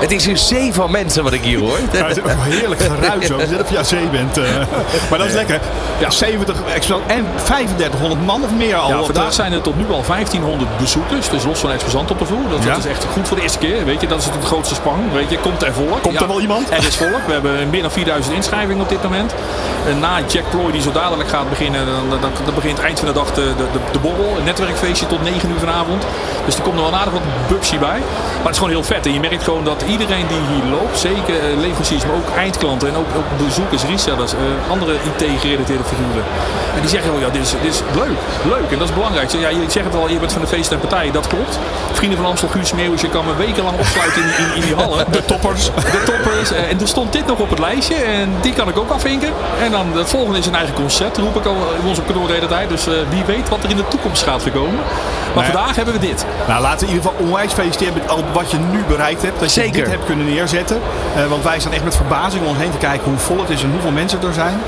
Het 0.00 0.12
is 0.12 0.26
een 0.26 0.38
zee 0.38 0.72
van 0.72 0.90
mensen 0.90 1.22
wat 1.22 1.32
ik 1.32 1.42
hier 1.42 1.58
hoor. 1.58 1.78
Ja, 1.92 2.06
het 2.06 2.16
is 2.16 2.22
ook 2.22 2.30
heerlijk 2.38 2.80
geruis 2.80 3.30
ook. 3.30 3.40
Of 3.40 3.70
je 3.70 3.78
aan 3.78 3.84
zee 3.84 4.06
bent. 4.08 4.38
eh. 4.38 4.44
Maar 5.10 5.18
dat 5.18 5.28
is 5.28 5.34
lekker. 5.34 5.60
Ja. 5.98 6.10
70 6.10 6.56
exposanten 6.74 7.16
en 7.16 7.26
3500 7.44 8.26
man 8.26 8.42
of 8.44 8.50
meer 8.50 8.74
al. 8.76 8.88
Ja, 8.88 9.02
vandaag 9.02 9.32
zijn 9.32 9.52
er 9.52 9.60
tot 9.60 9.76
nu 9.76 9.84
al 9.90 10.02
1500 10.06 10.78
bezoekers. 10.78 11.28
Dus 11.28 11.44
los 11.44 11.58
van 11.58 11.70
exposant 11.70 12.10
op 12.10 12.18
de 12.18 12.24
vloer. 12.26 12.48
Dat, 12.50 12.78
is 12.78 12.86
echt 12.86 13.04
goed 13.12 13.28
voor 13.28 13.36
de 13.36 13.42
eerste 13.42 13.58
keer. 13.58 13.84
Weet 13.84 14.00
je, 14.00 14.06
dat 14.06 14.18
is 14.18 14.24
het 14.24 14.44
grootste 14.44 14.74
spang. 14.74 15.12
Weet 15.12 15.30
je, 15.30 15.38
komt 15.38 15.62
er 15.62 15.72
volk? 15.72 16.02
Komt 16.02 16.20
er 16.20 16.26
wel 16.26 16.40
iemand? 16.40 16.70
Er 16.70 16.86
is 16.86 16.96
volk. 16.96 17.26
We 17.26 17.32
hebben 17.32 17.70
meer 17.70 17.82
dan 17.82 17.90
4000 17.90 18.34
inschrijvingen 18.34 18.82
op 18.82 18.88
dit 18.88 19.02
moment. 19.02 19.34
En 19.88 19.98
na 19.98 20.18
Jack 20.26 20.50
Ploy, 20.50 20.72
die 20.72 20.82
zo 20.82 20.92
dadelijk 20.92 21.28
gaat 21.28 21.48
beginnen, 21.48 21.86
dan, 21.86 22.20
dan, 22.20 22.30
dan 22.44 22.54
begint 22.54 22.78
eind 22.80 22.98
van 22.98 23.08
de 23.08 23.14
dag 23.14 23.32
de, 23.34 23.42
de, 23.56 23.64
de, 23.72 23.78
de 23.92 23.98
borrel. 23.98 24.34
Een 24.38 24.44
netwerkfeestje 24.44 25.06
tot 25.06 25.22
9 25.22 25.50
uur 25.50 25.58
vanavond. 25.58 26.04
Dus 26.44 26.54
er 26.56 26.62
komt 26.62 26.74
nog 26.76 26.90
wel 26.90 26.98
aardig 26.98 27.12
wat 27.12 27.22
bubsy 27.48 27.78
bij. 27.78 27.88
Maar 27.98 28.42
het 28.42 28.50
is 28.50 28.56
gewoon 28.56 28.70
heel 28.72 28.84
vet. 28.84 29.06
En 29.06 29.12
je 29.12 29.20
merkt 29.20 29.42
gewoon 29.42 29.64
dat 29.64 29.82
iedereen 29.86 30.26
die 30.26 30.42
hier 30.52 30.70
loopt, 30.70 30.98
zeker 30.98 31.34
eh, 31.38 31.56
leveranciers, 31.64 32.04
maar 32.06 32.14
ook 32.14 32.30
eindklanten 32.36 32.88
en 32.88 32.96
ook, 32.96 33.10
ook 33.16 33.46
bezoekers, 33.46 33.82
resellers, 33.84 34.32
eh, 34.32 34.38
andere 34.70 34.92
IT-gerelateerde 34.94 35.84
figuren. 35.84 36.24
En 36.74 36.80
die 36.80 36.90
zeggen 36.90 37.12
wel, 37.12 37.20
ja, 37.20 37.30
dit 37.30 37.42
is, 37.42 37.50
dit 37.62 37.74
is 37.74 37.80
leuk, 37.94 38.18
leuk. 38.54 38.70
En 38.72 38.78
dat 38.78 38.88
is 38.88 38.94
belangrijk. 38.94 39.30
Ja, 39.30 39.48
je 39.48 39.64
zegt 39.68 39.86
het 39.86 39.94
al, 39.94 40.08
je 40.08 40.18
bent 40.18 40.32
van 40.32 40.40
de 40.40 40.46
feest 40.46 40.70
en 40.72 40.78
partijen, 40.78 41.12
dat 41.12 41.26
klopt. 41.26 41.58
Vrienden 41.92 42.18
van 42.18 42.26
Amstel, 42.26 42.48
Guus 42.48 42.72
Meeuwis, 42.72 43.00
je 43.00 43.08
kan 43.08 43.24
me 43.24 43.34
wekenlang 43.36 43.78
opsluiten 43.78 44.22
in, 44.22 44.28
in, 44.44 44.54
in 44.54 44.60
die 44.60 44.74
hallen. 44.74 45.06
De 45.10 45.24
toppers. 45.24 45.64
De 45.96 46.02
toppers. 46.04 46.52
Eh, 46.52 46.70
En 46.70 46.80
er 46.80 46.88
stond 46.88 47.12
dit 47.12 47.26
nog 47.26 47.38
op 47.38 47.50
het 47.50 47.58
lijstje 47.58 47.94
en 47.94 48.34
die 48.40 48.52
kan 48.52 48.68
ik 48.68 48.78
ook 48.78 48.90
afvinken. 48.90 49.32
En 49.62 49.70
dan 49.70 49.96
het 49.96 50.08
volgende 50.08 50.38
is 50.38 50.46
een 50.46 50.54
eigen 50.54 50.74
concert, 50.74 51.16
roep 51.16 51.36
ik 51.36 51.44
al 51.44 51.56
in 51.80 51.88
onze 51.88 52.02
kantoor 52.02 52.26
de 52.26 52.32
hele 52.32 52.46
tijd. 52.46 52.68
Dus 52.68 52.84
wie 52.84 53.24
weet 53.26 53.48
wat 53.48 53.64
er 53.64 53.70
in 53.70 53.76
de 53.76 53.88
toekomst 53.88 54.22
gaat 54.22 54.42
komen. 54.52 54.80
Maar 55.34 55.44
ja. 55.44 55.50
vandaag 55.52 55.76
hebben 55.76 55.94
we 55.94 56.00
dit. 56.00 56.24
Nou, 56.48 56.62
laten 56.62 56.78
we 56.78 56.86
in 56.86 56.96
ieder 56.96 57.10
geval 57.10 57.26
onwijs 57.26 57.52
feliciteren 57.52 57.94
met 57.94 58.08
al 58.08 58.24
wat 58.32 58.50
je 58.50 58.58
nu 58.58 58.84
bereikt 58.88 59.22
hebt. 59.22 59.40
Dat 59.40 59.54
je 59.54 59.60
Zeker. 59.76 59.90
dit 59.90 59.98
hebt 59.98 60.06
kunnen 60.06 60.34
neerzetten. 60.34 60.80
Eh, 61.16 61.26
want 61.26 61.42
wij 61.44 61.60
staan 61.60 61.72
echt 61.72 61.84
met 61.84 61.96
verbazing 61.96 62.42
om 62.42 62.48
ons 62.48 62.58
heen 62.58 62.70
te 62.70 62.78
kijken 62.78 63.08
hoe 63.08 63.18
vol 63.18 63.40
het 63.40 63.50
is 63.50 63.62
en 63.62 63.70
hoeveel 63.70 63.90
mensen 63.90 64.22
er 64.22 64.32
zijn. 64.32 64.58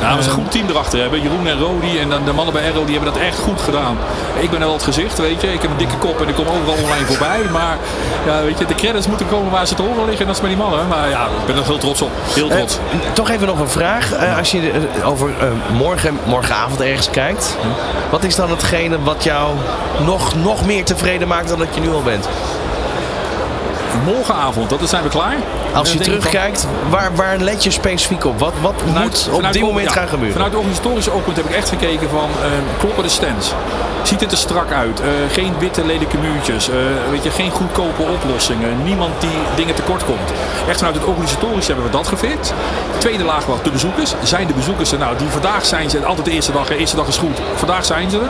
Nou, 0.00 0.16
we 0.16 0.22
zijn 0.22 0.36
een 0.36 0.42
goed 0.42 0.52
team 0.52 0.68
erachter 0.68 1.00
hebben. 1.00 1.22
Jeroen 1.22 1.46
en 1.46 1.58
Rodi 1.58 1.98
en 1.98 2.08
dan 2.08 2.24
de 2.24 2.32
mannen 2.32 2.54
bij 2.54 2.70
Arrow, 2.70 2.86
die 2.86 2.94
hebben 2.94 3.12
dat 3.12 3.22
echt 3.22 3.38
goed 3.38 3.60
gedaan. 3.60 3.96
Ik 4.38 4.50
ben 4.50 4.58
wel 4.58 4.72
het 4.72 4.82
gezicht, 4.82 5.18
weet 5.18 5.40
je. 5.40 5.52
Ik 5.52 5.62
heb 5.62 5.70
een 5.70 5.76
dikke 5.76 5.96
kop 5.96 6.20
en 6.20 6.28
ik 6.28 6.34
kom 6.34 6.46
overal 6.46 6.84
online 6.84 7.06
voorbij. 7.06 7.40
Maar 7.52 7.76
ja, 8.26 8.42
weet 8.42 8.58
je, 8.58 8.66
de 8.66 8.74
credits 8.74 9.06
moeten 9.06 9.28
komen 9.28 9.50
waar 9.50 9.66
ze 9.66 9.74
te 9.74 9.82
horen 9.82 10.04
liggen. 10.04 10.20
En 10.20 10.26
dat 10.26 10.34
is 10.34 10.40
bij 10.40 10.50
die 10.50 10.58
mannen. 10.58 10.88
Maar 10.88 11.08
ja, 11.08 11.24
ik 11.24 11.46
ben 11.46 11.56
er 11.56 11.64
heel 11.64 11.78
trots 11.78 12.02
op. 12.02 12.10
Heel 12.34 12.48
trots. 12.48 12.78
Eh, 12.90 13.12
toch 13.12 13.30
even 13.30 13.46
nog 13.46 13.60
een 13.60 13.68
vraag. 13.68 14.12
Eh, 14.12 14.38
als 14.38 14.50
je 14.50 14.70
eh, 14.70 15.08
over 15.08 15.30
eh, 15.40 15.46
morgen, 15.72 16.18
morgenavond 16.26 16.80
ergens 16.80 17.10
kijkt. 17.10 17.56
Wat 18.10 18.24
is 18.24 18.36
dan 18.36 18.50
hetgene 18.50 19.02
wat 19.02 19.24
jou 19.24 19.54
nog, 20.04 20.34
nog 20.34 20.66
meer 20.66 20.84
tevreden 20.84 21.28
maakt 21.28 21.48
dan 21.48 21.58
dat 21.58 21.74
je 21.74 21.80
nu 21.80 21.90
al 21.90 22.02
bent? 22.02 22.28
Morgenavond, 24.04 24.70
dat 24.70 24.88
zijn 24.88 25.02
we 25.02 25.08
klaar. 25.08 25.34
Als 25.74 25.88
je 25.92 25.94
van- 25.96 26.04
terugkijkt, 26.04 26.66
waar, 26.88 27.10
waar 27.14 27.36
let 27.38 27.64
je 27.64 27.70
specifiek 27.70 28.24
op? 28.24 28.38
Wat, 28.38 28.52
wat 28.60 28.74
moet 28.84 29.26
op 29.28 29.34
vanuit 29.34 29.52
dit 29.52 29.62
de- 29.62 29.68
moment 29.68 29.86
ja, 29.88 29.92
gaan 29.92 30.08
gebeuren? 30.08 30.32
Vanuit 30.32 30.52
de 30.52 30.58
organisatorische 30.58 31.12
oogpunt 31.12 31.36
heb 31.36 31.46
ik 31.48 31.54
echt 31.56 31.68
gekeken 31.68 32.08
van 32.10 32.28
ehm, 32.42 32.78
kloppen 32.78 33.02
de 33.02 33.08
stands. 33.08 33.52
Ziet 34.02 34.20
het 34.20 34.32
er 34.32 34.38
strak 34.38 34.72
uit? 34.72 35.00
Eh, 35.00 35.06
geen 35.32 35.54
witte 35.58 35.84
lelijke 35.86 36.18
muurtjes. 36.18 36.68
eh, 36.68 36.74
weet 37.10 37.22
je, 37.22 37.30
geen 37.30 37.50
goedkope 37.50 38.02
oplossingen. 38.02 38.82
Niemand 38.84 39.20
die 39.20 39.30
dingen 39.56 39.74
tekort 39.74 40.04
komt. 40.04 40.30
Echt 40.68 40.78
vanuit 40.78 40.94
het 40.96 41.04
organisatorische 41.04 41.72
hebben 41.72 41.90
we 41.90 41.96
dat 41.96 42.08
gefixt. 42.08 42.54
Tweede 42.98 43.24
laag 43.24 43.46
was 43.46 43.62
de 43.62 43.70
bezoekers. 43.70 44.14
Zijn 44.22 44.46
de 44.46 44.52
bezoekers 44.52 44.92
er? 44.92 44.98
Nou, 44.98 45.16
die 45.18 45.28
vandaag 45.28 45.64
zijn 45.64 45.90
ze 45.90 46.04
altijd 46.04 46.26
de 46.26 46.32
eerste 46.32 46.52
dag. 46.52 46.68
hè. 46.68 46.74
Eerste 46.74 46.96
dag 46.96 47.06
is 47.06 47.16
goed. 47.16 47.38
Vandaag 47.54 47.84
zijn 47.84 48.10
ze 48.10 48.16
er. 48.18 48.28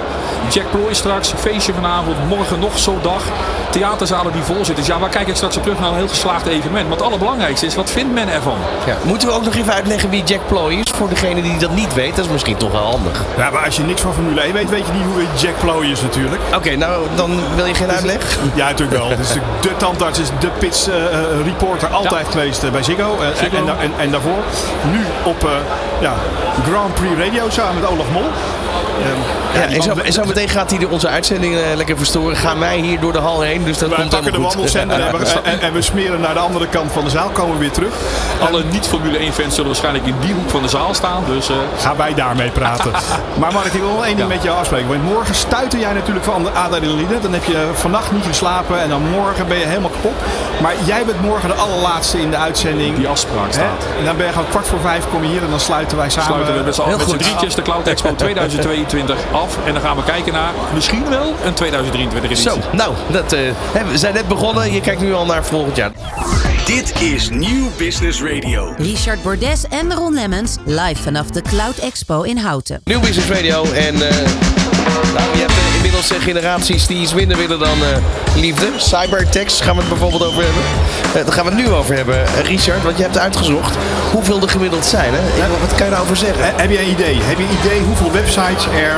Jack 0.52 0.70
Ploy 0.70 0.94
straks. 0.94 1.32
Feestje 1.36 1.72
vanavond. 1.74 2.16
Morgen 2.28 2.58
nog 2.58 2.78
zo'n 2.78 2.98
dag. 3.02 3.22
Theaterzalen 3.70 4.32
die 4.32 4.42
vol 4.42 4.56
zitten. 4.56 4.74
Dus 4.74 4.86
ja, 4.86 4.98
waar 4.98 5.08
kijk 5.08 5.28
ik 5.28 5.36
straks 5.36 5.56
naar 5.66 5.88
een 5.88 5.94
heel 5.94 6.08
geslaagd 6.08 6.46
evenement. 6.46 6.88
Maar 6.88 6.96
het 6.96 7.06
allerbelangrijkste 7.06 7.66
is, 7.66 7.74
wat 7.74 7.90
vindt 7.90 8.12
men 8.14 8.28
ervan? 8.28 8.56
Ja. 8.86 8.96
Moeten 9.02 9.28
we 9.28 9.34
ook 9.34 9.44
nog 9.44 9.54
even 9.54 9.72
uitleggen 9.72 10.10
wie 10.10 10.24
Jack 10.24 10.40
Ploy 10.46 10.72
is? 10.72 10.90
Voor 10.94 11.08
degene 11.08 11.42
die 11.42 11.58
dat 11.58 11.74
niet 11.74 11.94
weet, 11.94 12.16
dat 12.16 12.24
is 12.24 12.30
misschien 12.30 12.56
toch 12.56 12.72
wel 12.72 12.84
handig. 12.84 13.24
Ja, 13.36 13.50
maar 13.50 13.64
als 13.64 13.76
je 13.76 13.82
niks 13.82 14.00
van 14.00 14.14
Formule 14.14 14.40
1 14.40 14.52
weet, 14.52 14.70
weet 14.70 14.86
je 14.86 14.92
niet 14.92 15.04
hoe 15.12 15.22
Jack 15.36 15.58
Ploy 15.60 15.86
is 15.86 16.02
natuurlijk. 16.02 16.42
Oké, 16.54 16.76
nou 16.76 17.06
dan 17.14 17.40
wil 17.56 17.66
je 17.66 17.74
geen 17.74 17.90
uitleg? 17.90 18.38
Ja, 18.54 18.68
natuurlijk 18.68 18.98
wel. 18.98 19.08
Natuurlijk 19.08 19.46
de 19.60 19.76
tandarts, 19.76 20.18
is 20.18 20.28
de 20.40 20.50
pits 20.58 20.88
eh, 20.88 21.04
eh, 21.04 21.20
reporter 21.44 21.88
altijd 21.88 22.28
geweest 22.28 22.62
eh, 22.62 22.70
bij 22.70 22.82
Ziggo. 22.82 23.16
Ziggo. 23.34 23.56
En, 23.56 23.78
en, 23.78 23.92
en 23.98 24.10
daarvoor. 24.10 24.42
Nu 24.90 25.00
op 25.24 25.44
eh, 25.44 25.50
ja, 26.00 26.14
Grand 26.70 26.94
Prix 26.94 27.14
Radio 27.24 27.50
samen 27.50 27.74
met 27.74 27.90
Olaf 27.90 28.10
Mol. 28.12 28.24
Ehm, 29.04 29.58
Ja, 29.60 29.66
en, 29.76 29.82
zo, 29.82 29.94
man- 29.94 30.04
en 30.04 30.12
zo 30.12 30.24
meteen 30.24 30.48
gaat 30.48 30.70
hij 30.70 30.84
onze 30.84 31.08
uitzending 31.08 31.54
eh, 31.56 31.60
lekker 31.76 31.96
verstoren. 31.96 32.36
Gaan 32.36 32.58
wij 32.58 32.78
hier 32.78 33.00
door 33.00 33.12
de 33.12 33.18
hal 33.18 33.40
heen, 33.40 33.64
dus 33.64 33.78
dat 33.78 33.88
wij 33.88 33.98
komt 33.98 34.10
pakken 34.10 34.32
de 34.32 34.40
wandelzender 34.40 35.00
en, 35.00 35.12
we- 35.18 35.40
en, 35.42 35.60
en 35.60 35.72
we 35.72 35.82
smeren 35.82 36.20
naar 36.20 36.34
de 36.34 36.40
andere 36.40 36.66
kant 36.66 36.92
van 36.92 37.04
de 37.04 37.10
zaal. 37.10 37.28
Komen 37.28 37.52
we 37.54 37.60
weer 37.60 37.70
terug. 37.70 37.92
Alle 38.48 38.64
niet-Formule 38.70 39.18
1-fans 39.18 39.50
zullen 39.54 39.66
waarschijnlijk 39.66 40.06
in 40.06 40.14
die 40.20 40.34
hoek 40.34 40.50
van 40.50 40.62
de 40.62 40.68
zaal 40.68 40.94
staan. 40.94 41.22
Dus 41.26 41.48
eh, 41.48 41.56
Gaan 41.78 41.96
wij 41.96 42.14
daarmee 42.14 42.50
praten. 42.50 42.90
maar 43.40 43.52
Mark, 43.52 43.66
ik 43.66 43.80
wil 43.80 43.92
wel 43.94 44.04
één 44.04 44.16
ding 44.16 44.28
Ja. 44.28 44.34
met 44.34 44.42
jou 44.44 44.58
afspreken. 44.58 44.88
Want 44.88 45.02
morgen 45.04 45.34
stuiter 45.34 45.78
jij 45.78 45.92
natuurlijk 45.92 46.24
van 46.24 46.42
de 46.42 46.50
adrenaline. 46.50 47.20
Dan 47.22 47.32
heb 47.32 47.44
je 47.44 47.68
vannacht 47.74 48.12
niet 48.12 48.24
geslapen 48.26 48.80
en 48.80 48.88
dan 48.88 49.02
morgen 49.10 49.48
ben 49.48 49.58
je 49.58 49.66
helemaal 49.66 49.90
kapot. 49.90 50.14
Maar 50.62 50.72
jij 50.84 51.04
bent 51.04 51.20
morgen 51.22 51.48
de 51.48 51.54
allerlaatste 51.54 52.20
in 52.20 52.30
de 52.30 52.36
uitzending. 52.36 52.96
die 52.96 53.08
afspraak 53.08 53.52
staat. 53.52 53.84
En 53.98 54.04
dan 54.04 54.16
ben 54.16 54.26
je 54.26 54.32
gewoon 54.32 54.48
kwart 54.48 54.68
voor 54.68 54.80
vijf 54.80 55.04
kom 55.10 55.22
je 55.22 55.28
hier 55.28 55.42
en 55.42 55.50
dan 55.50 55.60
sluiten 55.60 55.96
wij 55.96 56.10
samen. 56.10 56.26
Sluiten 56.26 56.54
we 56.58 56.62
met 56.64 56.74
z'n 56.74 57.16
drietjes 57.16 57.54
de 57.54 57.62
Cloud 57.62 57.86
Expo 57.86 58.08
2022 58.90 59.32
af. 59.32 59.66
En 59.66 59.72
dan 59.72 59.82
gaan 59.82 59.96
we 59.96 60.04
kijken 60.04 60.32
naar 60.32 60.52
misschien 60.74 61.08
wel 61.08 61.34
een 61.44 61.54
2023 61.54 62.30
editie. 62.30 62.50
Zo, 62.50 62.58
nou, 62.72 62.94
dat, 63.10 63.32
eh, 63.32 63.40
hè, 63.72 63.84
we 63.90 63.98
zijn 63.98 64.14
net 64.14 64.28
begonnen. 64.28 64.72
Je 64.72 64.80
kijkt 64.80 65.00
nu 65.00 65.14
al 65.14 65.26
naar 65.26 65.44
volgend 65.44 65.76
jaar. 65.76 65.92
Dit 66.66 67.00
is 67.02 67.28
Nieuw 67.28 67.66
Business 67.78 68.22
Radio. 68.22 68.74
Richard 68.76 69.22
Bordes 69.22 69.64
en 69.68 69.94
Ron 69.94 70.14
Lemmens 70.14 70.56
live 70.64 71.02
vanaf 71.02 71.26
de 71.26 71.42
Cloud 71.42 71.76
Expo 71.76 72.22
in 72.22 72.36
Houten. 72.38 72.80
Nieuw 72.84 73.00
Business 73.00 73.28
Radio 73.28 73.62
en... 73.72 73.94
eh, 73.94 74.16
nou, 75.14 75.36
je 75.38 75.46
inmiddels 76.00 76.10
eh, 76.10 76.34
generaties 76.34 76.86
die 76.86 77.00
iets 77.00 77.14
minder 77.14 77.36
willen 77.36 77.58
dan 77.58 77.68
eh, 77.82 78.40
liefde. 78.40 78.66
Cybertext 78.76 79.62
gaan 79.62 79.74
we 79.74 79.80
het 79.80 79.88
bijvoorbeeld 79.88 80.24
over 80.24 80.42
hebben. 80.44 80.62
Eh, 81.14 81.24
daar 81.24 81.32
gaan 81.32 81.44
we 81.44 81.50
het 81.50 81.60
nu 81.66 81.70
over 81.72 81.94
hebben. 81.96 82.26
Eh, 82.26 82.40
Richard, 82.44 82.82
want 82.82 82.96
je 82.96 83.02
hebt 83.02 83.18
uitgezocht 83.18 83.76
hoeveel 84.12 84.40
er 84.42 84.48
gemiddeld 84.48 84.84
zijn. 84.86 85.12
Hè? 85.14 85.18
Ik- 85.42 85.58
Wat 85.60 85.74
kan 85.74 85.84
je 85.84 85.90
daarover 85.90 86.16
zeggen? 86.16 86.44
Heb 86.56 86.70
je 86.70 86.80
een 86.80 86.90
idee? 86.90 87.18
Heb 87.22 87.38
je 87.38 87.44
een 87.44 87.58
idee 87.64 87.80
hoeveel 87.82 88.12
websites 88.12 88.64
er 88.76 88.94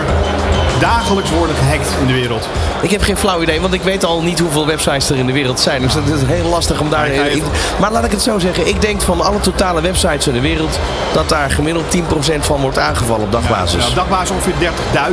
dagelijks 0.80 1.30
worden 1.30 1.56
gehackt 1.56 1.88
in 2.00 2.06
de 2.06 2.12
wereld? 2.12 2.48
Ik 2.80 2.90
heb 2.90 3.02
geen 3.02 3.16
flauw 3.16 3.42
idee, 3.42 3.60
want 3.60 3.74
ik 3.74 3.82
weet 3.82 4.04
al 4.04 4.22
niet 4.22 4.38
hoeveel 4.38 4.66
websites 4.66 5.10
er 5.10 5.16
in 5.16 5.26
de 5.26 5.32
wereld 5.32 5.60
zijn. 5.60 5.82
Dus 5.82 5.92
dat 5.94 6.02
is 6.06 6.20
heel 6.26 6.48
lastig 6.48 6.80
om 6.80 6.90
daar... 6.90 7.06
In- 7.06 7.42
Maar 7.80 7.92
laat 7.92 8.04
ik 8.04 8.10
het 8.10 8.22
zo 8.22 8.38
zeggen. 8.38 8.68
Ik 8.68 8.80
denk 8.80 9.00
van 9.00 9.20
alle 9.20 9.40
totale 9.40 9.80
websites 9.80 10.26
in 10.26 10.32
de 10.32 10.40
wereld... 10.40 10.78
dat 11.12 11.28
daar 11.28 11.50
gemiddeld 11.50 11.84
10% 11.96 12.00
van 12.40 12.60
wordt 12.60 12.78
aangevallen 12.78 13.24
op 13.24 13.32
dagbasis. 13.32 13.82
Nou, 13.82 13.94
dagbasis 13.94 14.30
ongeveer 14.30 14.52
30.000, 14.60 14.68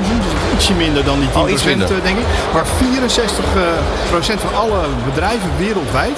dus 0.05 0.53
ietsje 0.57 0.73
minder 0.73 1.03
dan 1.05 1.19
die 1.19 1.29
10% 1.29 1.31
Oh, 1.37 1.49
iets 1.49 1.63
minder. 1.79 1.97
eh, 1.97 2.03
denk 2.03 2.17
ik. 2.17 2.25
Maar 2.53 2.65
64% 2.65 4.39
eh, 4.39 4.49
van 4.49 4.59
alle 4.59 4.79
bedrijven 5.05 5.49
wereldwijd 5.57 6.17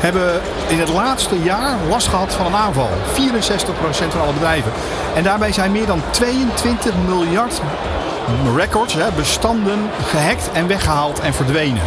hebben 0.00 0.40
in 0.66 0.80
het 0.80 0.88
laatste 0.88 1.38
jaar 1.42 1.74
last 1.88 2.08
gehad 2.08 2.34
van 2.34 2.46
een 2.46 2.54
aanval. 2.56 2.88
64% 3.14 4.12
van 4.12 4.20
alle 4.20 4.32
bedrijven. 4.32 4.72
En 5.14 5.22
daarbij 5.22 5.52
zijn 5.52 5.72
meer 5.72 5.86
dan 5.86 6.02
22 6.10 6.92
miljard 7.08 7.60
records, 8.56 8.94
hè, 8.94 9.04
bestanden 9.16 9.90
gehackt 10.10 10.50
en 10.52 10.66
weggehaald 10.66 11.20
en 11.20 11.34
verdwenen. 11.34 11.82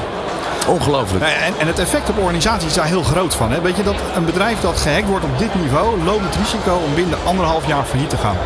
Ongelooflijk. 0.68 1.24
En, 1.24 1.54
en 1.60 1.68
het 1.68 1.80
effect 1.80 2.10
op 2.10 2.18
organisaties 2.18 2.68
is 2.68 2.74
daar 2.74 2.86
heel 2.86 3.04
groot 3.04 3.36
van. 3.36 3.52
Hè. 3.52 3.62
Weet 3.62 3.76
je 3.78 3.84
dat 3.84 3.96
een 4.16 4.26
bedrijf 4.26 4.60
dat 4.60 4.80
gehackt 4.80 5.08
wordt 5.08 5.26
op 5.26 5.38
dit 5.38 5.56
niveau 5.56 6.04
loopt 6.04 6.24
het 6.24 6.36
risico 6.36 6.74
om 6.74 6.94
binnen 6.96 7.18
anderhalf 7.24 7.68
jaar 7.68 7.84
failliet 7.84 8.10
te 8.10 8.18
gaan. 8.18 8.38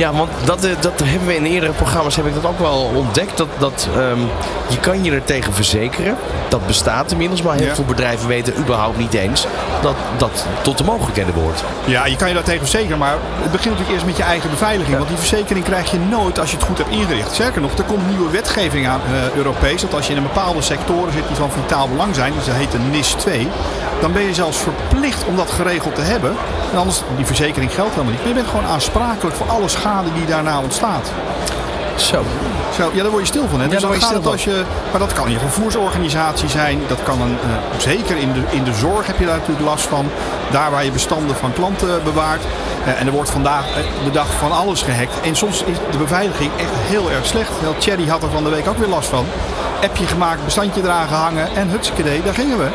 Ja, 0.00 0.12
want 0.12 0.30
dat, 0.44 0.64
eh, 0.64 0.70
dat 0.80 1.00
hebben 1.04 1.28
we 1.28 1.36
in 1.36 1.44
eerdere 1.44 1.72
programma's 1.72 2.16
heb 2.16 2.26
ik 2.26 2.34
dat 2.34 2.46
ook 2.46 2.58
wel 2.58 2.90
ontdekt. 2.94 3.36
Dat, 3.36 3.48
dat 3.58 3.88
ehm, 3.96 4.18
je 4.68 4.78
kan 4.80 5.04
je 5.04 5.12
er 5.12 5.24
tegen 5.24 5.52
verzekeren. 5.52 6.16
Dat 6.48 6.66
bestaat 6.66 7.10
inmiddels, 7.12 7.42
maar 7.42 7.54
heel 7.56 7.66
Ja. 7.66 7.74
veel 7.74 7.84
bedrijven 7.84 8.28
weten 8.28 8.58
überhaupt 8.58 8.98
niet 8.98 9.14
eens 9.14 9.46
dat 9.82 9.94
dat 10.16 10.46
tot 10.62 10.78
de 10.78 10.84
mogelijkheden 10.84 11.34
behoort. 11.34 11.64
Ja, 11.84 12.06
je 12.06 12.16
kan 12.16 12.28
je 12.28 12.34
daar 12.34 12.42
tegen 12.42 12.60
verzekeren, 12.60 12.98
maar 12.98 13.12
het 13.42 13.50
begint 13.52 13.64
natuurlijk 13.64 13.90
eerst 13.90 14.04
met 14.06 14.16
je 14.16 14.22
eigen 14.22 14.50
beveiliging. 14.50 14.96
Want 14.96 15.08
die 15.08 15.18
verzekering 15.18 15.64
krijg 15.64 15.90
je 15.90 15.98
nooit 15.98 16.38
als 16.38 16.50
je 16.50 16.56
het 16.56 16.64
goed 16.66 16.78
hebt 16.78 16.90
ingericht. 16.90 17.32
Sterker 17.34 17.60
nog, 17.60 17.78
er 17.78 17.84
komt 17.84 18.08
nieuwe 18.08 18.30
wetgeving 18.30 18.88
aan, 18.88 19.00
eh, 19.06 19.36
Europees, 19.36 19.80
dat 19.80 19.94
als 19.94 20.06
je 20.06 20.12
in 20.12 20.18
een 20.18 20.30
bepaalde 20.32 20.62
sectoren 20.62 21.12
zit 21.12 21.26
die 21.26 21.36
van 21.36 21.50
vitaal 21.50 21.88
belang 21.88 22.14
zijn, 22.14 22.32
dus 22.36 22.44
dat 22.46 22.54
heet 22.54 22.72
de 22.72 22.78
NIS 22.78 23.08
2, 23.18 23.48
dan 24.00 24.12
ben 24.12 24.22
je 24.22 24.34
zelfs 24.34 24.58
verplicht 24.58 25.24
om 25.24 25.36
dat 25.36 25.50
geregeld 25.50 25.94
te 25.94 26.00
hebben. 26.00 26.36
En 26.72 26.78
anders, 26.78 27.02
die 27.16 27.26
verzekering 27.26 27.72
geldt 27.74 27.90
helemaal 27.90 28.10
niet. 28.12 28.20
Maar 28.20 28.28
je 28.28 28.34
bent 28.34 28.48
gewoon 28.48 28.66
aansprakelijk 28.66 29.36
voor 29.36 29.48
alle 29.48 29.68
schade 29.68 29.88
die 30.14 30.26
daarna 30.26 30.60
ontstaat. 30.60 31.10
Zo. 31.96 32.22
Zo, 32.76 32.90
ja, 32.92 33.02
daar 33.02 33.10
word 33.10 33.22
je 33.22 33.28
stil 33.28 33.48
van. 33.48 33.58
Hè? 33.58 33.64
Ja, 33.64 33.70
dus 33.70 33.80
dan 33.80 33.92
je 33.92 34.00
gaat 34.00 34.14
het 34.14 34.26
als 34.26 34.44
je, 34.44 34.62
maar 34.90 35.00
dat 35.00 35.12
kan 35.12 35.26
een 35.26 35.38
vervoersorganisatie 35.38 36.48
zijn. 36.48 36.80
Dat 36.86 37.02
kan 37.02 37.20
een, 37.20 37.38
eh, 37.42 37.78
zeker 37.80 38.16
in 38.16 38.32
de, 38.32 38.42
in 38.50 38.64
de 38.64 38.74
zorg 38.74 39.06
heb 39.06 39.18
je 39.18 39.26
daar 39.26 39.38
natuurlijk 39.38 39.66
last 39.66 39.86
van. 39.86 40.06
Daar 40.50 40.70
waar 40.70 40.84
je 40.84 40.90
bestanden 40.90 41.36
van 41.36 41.52
klanten 41.52 42.04
bewaart. 42.04 42.42
Eh, 42.84 43.00
en 43.00 43.06
er 43.06 43.12
wordt 43.12 43.30
vandaag 43.30 43.64
eh, 43.66 44.04
de 44.04 44.10
dag 44.10 44.26
van 44.38 44.52
alles 44.52 44.82
gehackt. 44.82 45.20
En 45.20 45.36
soms 45.36 45.62
is 45.62 45.76
de 45.90 45.98
beveiliging 45.98 46.50
echt 46.56 46.70
heel 46.74 47.10
erg 47.10 47.26
slecht. 47.26 47.50
Wel, 47.60 47.76
Thierry 47.78 48.06
had 48.08 48.22
er 48.22 48.30
van 48.30 48.44
de 48.44 48.50
week 48.50 48.68
ook 48.68 48.78
weer 48.78 48.88
last 48.88 49.08
van. 49.08 49.26
Appje 49.82 50.06
gemaakt, 50.06 50.44
bestandje 50.44 50.82
eraan 50.82 51.08
gehangen 51.08 51.48
en 51.54 51.68
hutskede, 51.68 52.22
daar 52.24 52.34
gingen 52.34 52.58
we. 52.58 52.68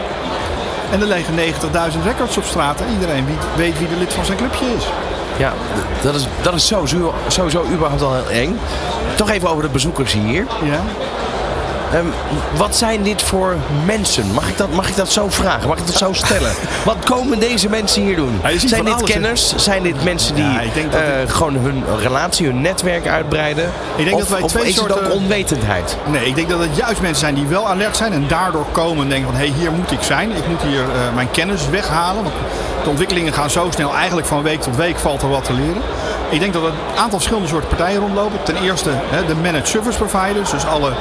En 0.92 1.02
er 1.02 1.08
liggen 1.08 1.36
90.000 1.36 2.04
records 2.04 2.38
op 2.38 2.44
straat. 2.44 2.82
En 2.82 2.94
iedereen 2.94 3.26
weet 3.56 3.78
wie 3.78 3.88
de 3.88 3.98
lid 3.98 4.14
van 4.14 4.26
zijn 4.26 4.38
clubje 4.38 4.66
is. 4.78 4.86
Ja, 5.38 5.54
dat 6.02 6.16
is, 6.16 6.28
dat 6.42 6.54
is 6.54 6.68
sowieso, 6.68 7.14
sowieso 7.28 7.66
überhaupt 7.72 8.02
al 8.02 8.14
heel 8.14 8.30
eng. 8.42 8.60
Toch 9.16 9.30
even 9.30 9.50
over 9.50 9.64
de 9.64 9.70
bezoekers 9.70 10.14
hier. 10.14 10.46
Ja. 10.64 10.80
Ehm, 11.94 12.06
wat 12.56 12.76
zijn 12.76 13.04
dit 13.04 13.22
voor 13.22 13.56
mensen? 13.86 14.32
Mag 14.34 14.48
ik, 14.50 14.58
dat, 14.58 14.72
mag 14.72 14.90
ik 14.90 14.96
dat 14.96 15.12
zo 15.12 15.30
vragen? 15.30 15.68
Mag 15.68 15.78
ik 15.78 15.86
dat 15.88 15.96
zo 15.96 16.14
stellen? 16.14 16.52
Wat 16.86 16.96
komen 17.06 17.40
deze 17.40 17.70
mensen 17.70 18.02
hier 18.02 18.16
doen? 18.16 18.40
Ja, 18.44 18.60
zijn 18.68 18.84
dit 18.84 18.94
alles, 18.94 19.10
kenners? 19.12 19.56
Zijn 19.56 19.84
dit 19.84 20.04
mensen 20.04 20.36
die 20.36 20.44
Ja, 20.44 20.60
ik 20.60 20.74
denk 20.74 20.92
dat 20.92 21.02
eh, 21.02 21.08
gewoon 21.28 21.56
hun 21.56 21.84
relatie, 22.02 22.46
hun 22.46 22.62
netwerk 22.62 23.08
uitbreiden? 23.08 23.72
Ik 23.96 24.04
denk 24.06 24.16
of, 24.16 24.22
dat 24.22 24.30
wij 24.30 24.42
of 24.42 24.52
twee 24.52 24.68
is 24.68 24.76
het 24.76 24.86
soorten- 24.86 25.06
ook 25.06 25.14
onwetendheid? 25.14 25.98
Nee, 26.06 26.26
ik 26.26 26.36
denk 26.36 26.50
dat 26.50 26.60
het 26.60 26.76
juist 26.76 27.02
mensen 27.02 27.20
zijn 27.20 27.36
die 27.36 27.46
wel 27.46 27.68
alert 27.68 27.98
zijn 27.98 28.14
en 28.14 28.28
daardoor 28.28 28.66
komen 28.72 29.04
en 29.04 29.10
denken 29.10 29.32
van 29.32 29.40
hé, 29.40 29.48
hey, 29.48 29.56
hier 29.60 29.72
moet 29.72 29.92
ik 29.92 30.02
zijn. 30.02 30.32
Ik 30.32 30.48
moet 30.48 30.62
hier 30.62 30.82
eh, 30.82 31.16
mijn 31.16 31.32
kennis 31.32 31.70
weghalen. 31.70 32.24
Want 32.24 32.36
de 32.86 32.92
ontwikkelingen 32.92 33.34
gaan 33.34 33.50
zo 33.50 33.68
snel, 33.70 33.94
eigenlijk 33.94 34.28
van 34.28 34.44
week 34.44 34.62
tot 34.62 34.76
week 34.76 34.98
valt 34.98 35.22
er 35.22 35.30
wat 35.30 35.44
te 35.44 35.54
leren. 35.54 35.82
Ik 36.30 36.40
denk 36.40 36.54
dat 36.54 36.64
er 36.64 36.68
een 36.68 36.98
aantal 36.98 37.20
verschillende 37.20 37.48
soorten 37.48 37.70
partijen 37.70 38.00
rondlopen. 38.00 38.44
Ten 38.44 38.56
eerste 38.56 38.90
hè, 38.94 39.26
de 39.26 39.36
managed 39.36 39.68
service 39.68 39.98
providers, 39.98 40.50
dus 40.50 40.66
alle 40.66 40.92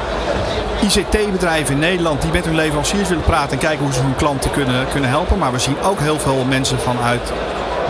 ICT-bedrijven 0.82 1.74
in 1.74 1.80
Nederland 1.80 2.22
die 2.22 2.32
met 2.32 2.44
hun 2.44 2.54
leveranciers 2.54 3.08
willen 3.08 3.24
praten 3.24 3.52
en 3.52 3.58
kijken 3.58 3.84
hoe 3.84 3.94
ze 3.94 4.00
hun 4.00 4.16
klanten 4.16 4.50
kunnen, 4.50 4.88
kunnen 4.88 5.10
helpen. 5.10 5.38
Maar 5.38 5.52
we 5.52 5.58
zien 5.58 5.82
ook 5.82 6.00
heel 6.00 6.18
veel 6.18 6.44
mensen 6.48 6.78
vanuit 6.78 7.32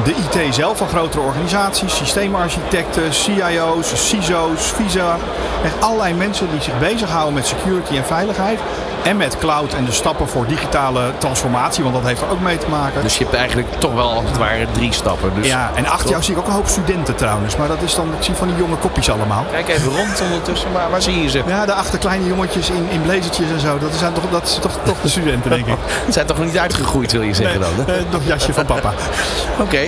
de 0.05 0.15
IT 0.15 0.55
zelf 0.55 0.79
van 0.79 0.89
grotere 0.89 1.23
organisaties, 1.23 1.97
systeemarchitecten, 1.97 3.15
CIO's, 3.15 4.09
CISO's, 4.09 4.73
VISA. 4.73 5.17
Echt 5.65 5.81
allerlei 5.81 6.15
mensen 6.15 6.51
die 6.51 6.61
zich 6.61 6.79
bezighouden 6.79 7.35
met 7.35 7.47
security 7.47 7.97
en 7.97 8.05
veiligheid. 8.05 8.59
En 9.05 9.17
met 9.17 9.39
cloud 9.39 9.73
en 9.75 9.85
de 9.85 9.93
stappen 9.93 10.29
voor 10.29 10.47
digitale 10.47 11.01
transformatie, 11.19 11.83
want 11.83 11.95
dat 11.95 12.05
heeft 12.05 12.21
er 12.21 12.31
ook 12.31 12.41
mee 12.41 12.59
te 12.59 12.69
maken. 12.69 13.03
Dus 13.03 13.17
je 13.19 13.25
hebt 13.25 13.37
eigenlijk 13.37 13.69
toch 13.79 13.95
wel 13.95 14.11
als 14.11 14.25
het 14.25 14.37
ware 14.37 14.67
drie 14.73 14.93
stappen. 14.93 15.31
Dus 15.35 15.47
Ja, 15.47 15.71
en 15.75 15.87
achter 15.87 16.11
jou 16.11 16.23
zie 16.23 16.33
ik 16.35 16.39
ook 16.41 16.47
een 16.47 16.53
hoop 16.53 16.67
studenten 16.69 17.15
trouwens. 17.15 17.57
Maar 17.57 17.69
dat 17.69 17.83
is 17.83 17.95
dan, 17.95 18.07
ik 18.19 18.23
zie 18.23 18.35
van 18.35 18.49
die 18.49 18.57
jonge 18.57 18.77
kopjes 18.77 19.11
allemaal. 19.11 19.45
Kijk 19.51 19.69
even 19.69 19.97
rond 19.97 20.21
ondertussen, 20.23 20.73
maar 20.73 20.91
waar 20.91 21.03
zie 21.03 21.23
je 21.23 21.29
ze? 21.31 21.43
Ja, 21.47 21.67
daarachter 21.67 21.99
kleine 21.99 22.27
jongetjes 22.27 22.71
in, 22.71 22.87
in 22.91 23.03
blazertjes 23.03 23.51
en 23.51 23.61
zo. 23.61 23.79
Dat 23.79 23.91
zijn 23.99 24.13
toch, 24.13 24.25
dat 24.31 24.43
is 24.43 24.59
toch, 24.61 24.73
toch 24.83 25.01
de 25.03 25.09
studenten, 25.09 25.51
denk 25.51 25.67
ik. 25.67 25.77
Zijn 26.09 26.27
toch 26.27 26.37
nog 26.37 26.47
niet 26.47 26.59
uitgegroeid, 26.59 27.13
wil 27.13 27.23
je 27.23 27.35
zeggen 27.35 27.61
dan? 27.61 27.71
hè? 27.87 28.01
Nog 28.11 28.21
jasje 28.27 28.53
van 28.53 28.65
papa. 28.65 28.93
Oké. 29.65 29.81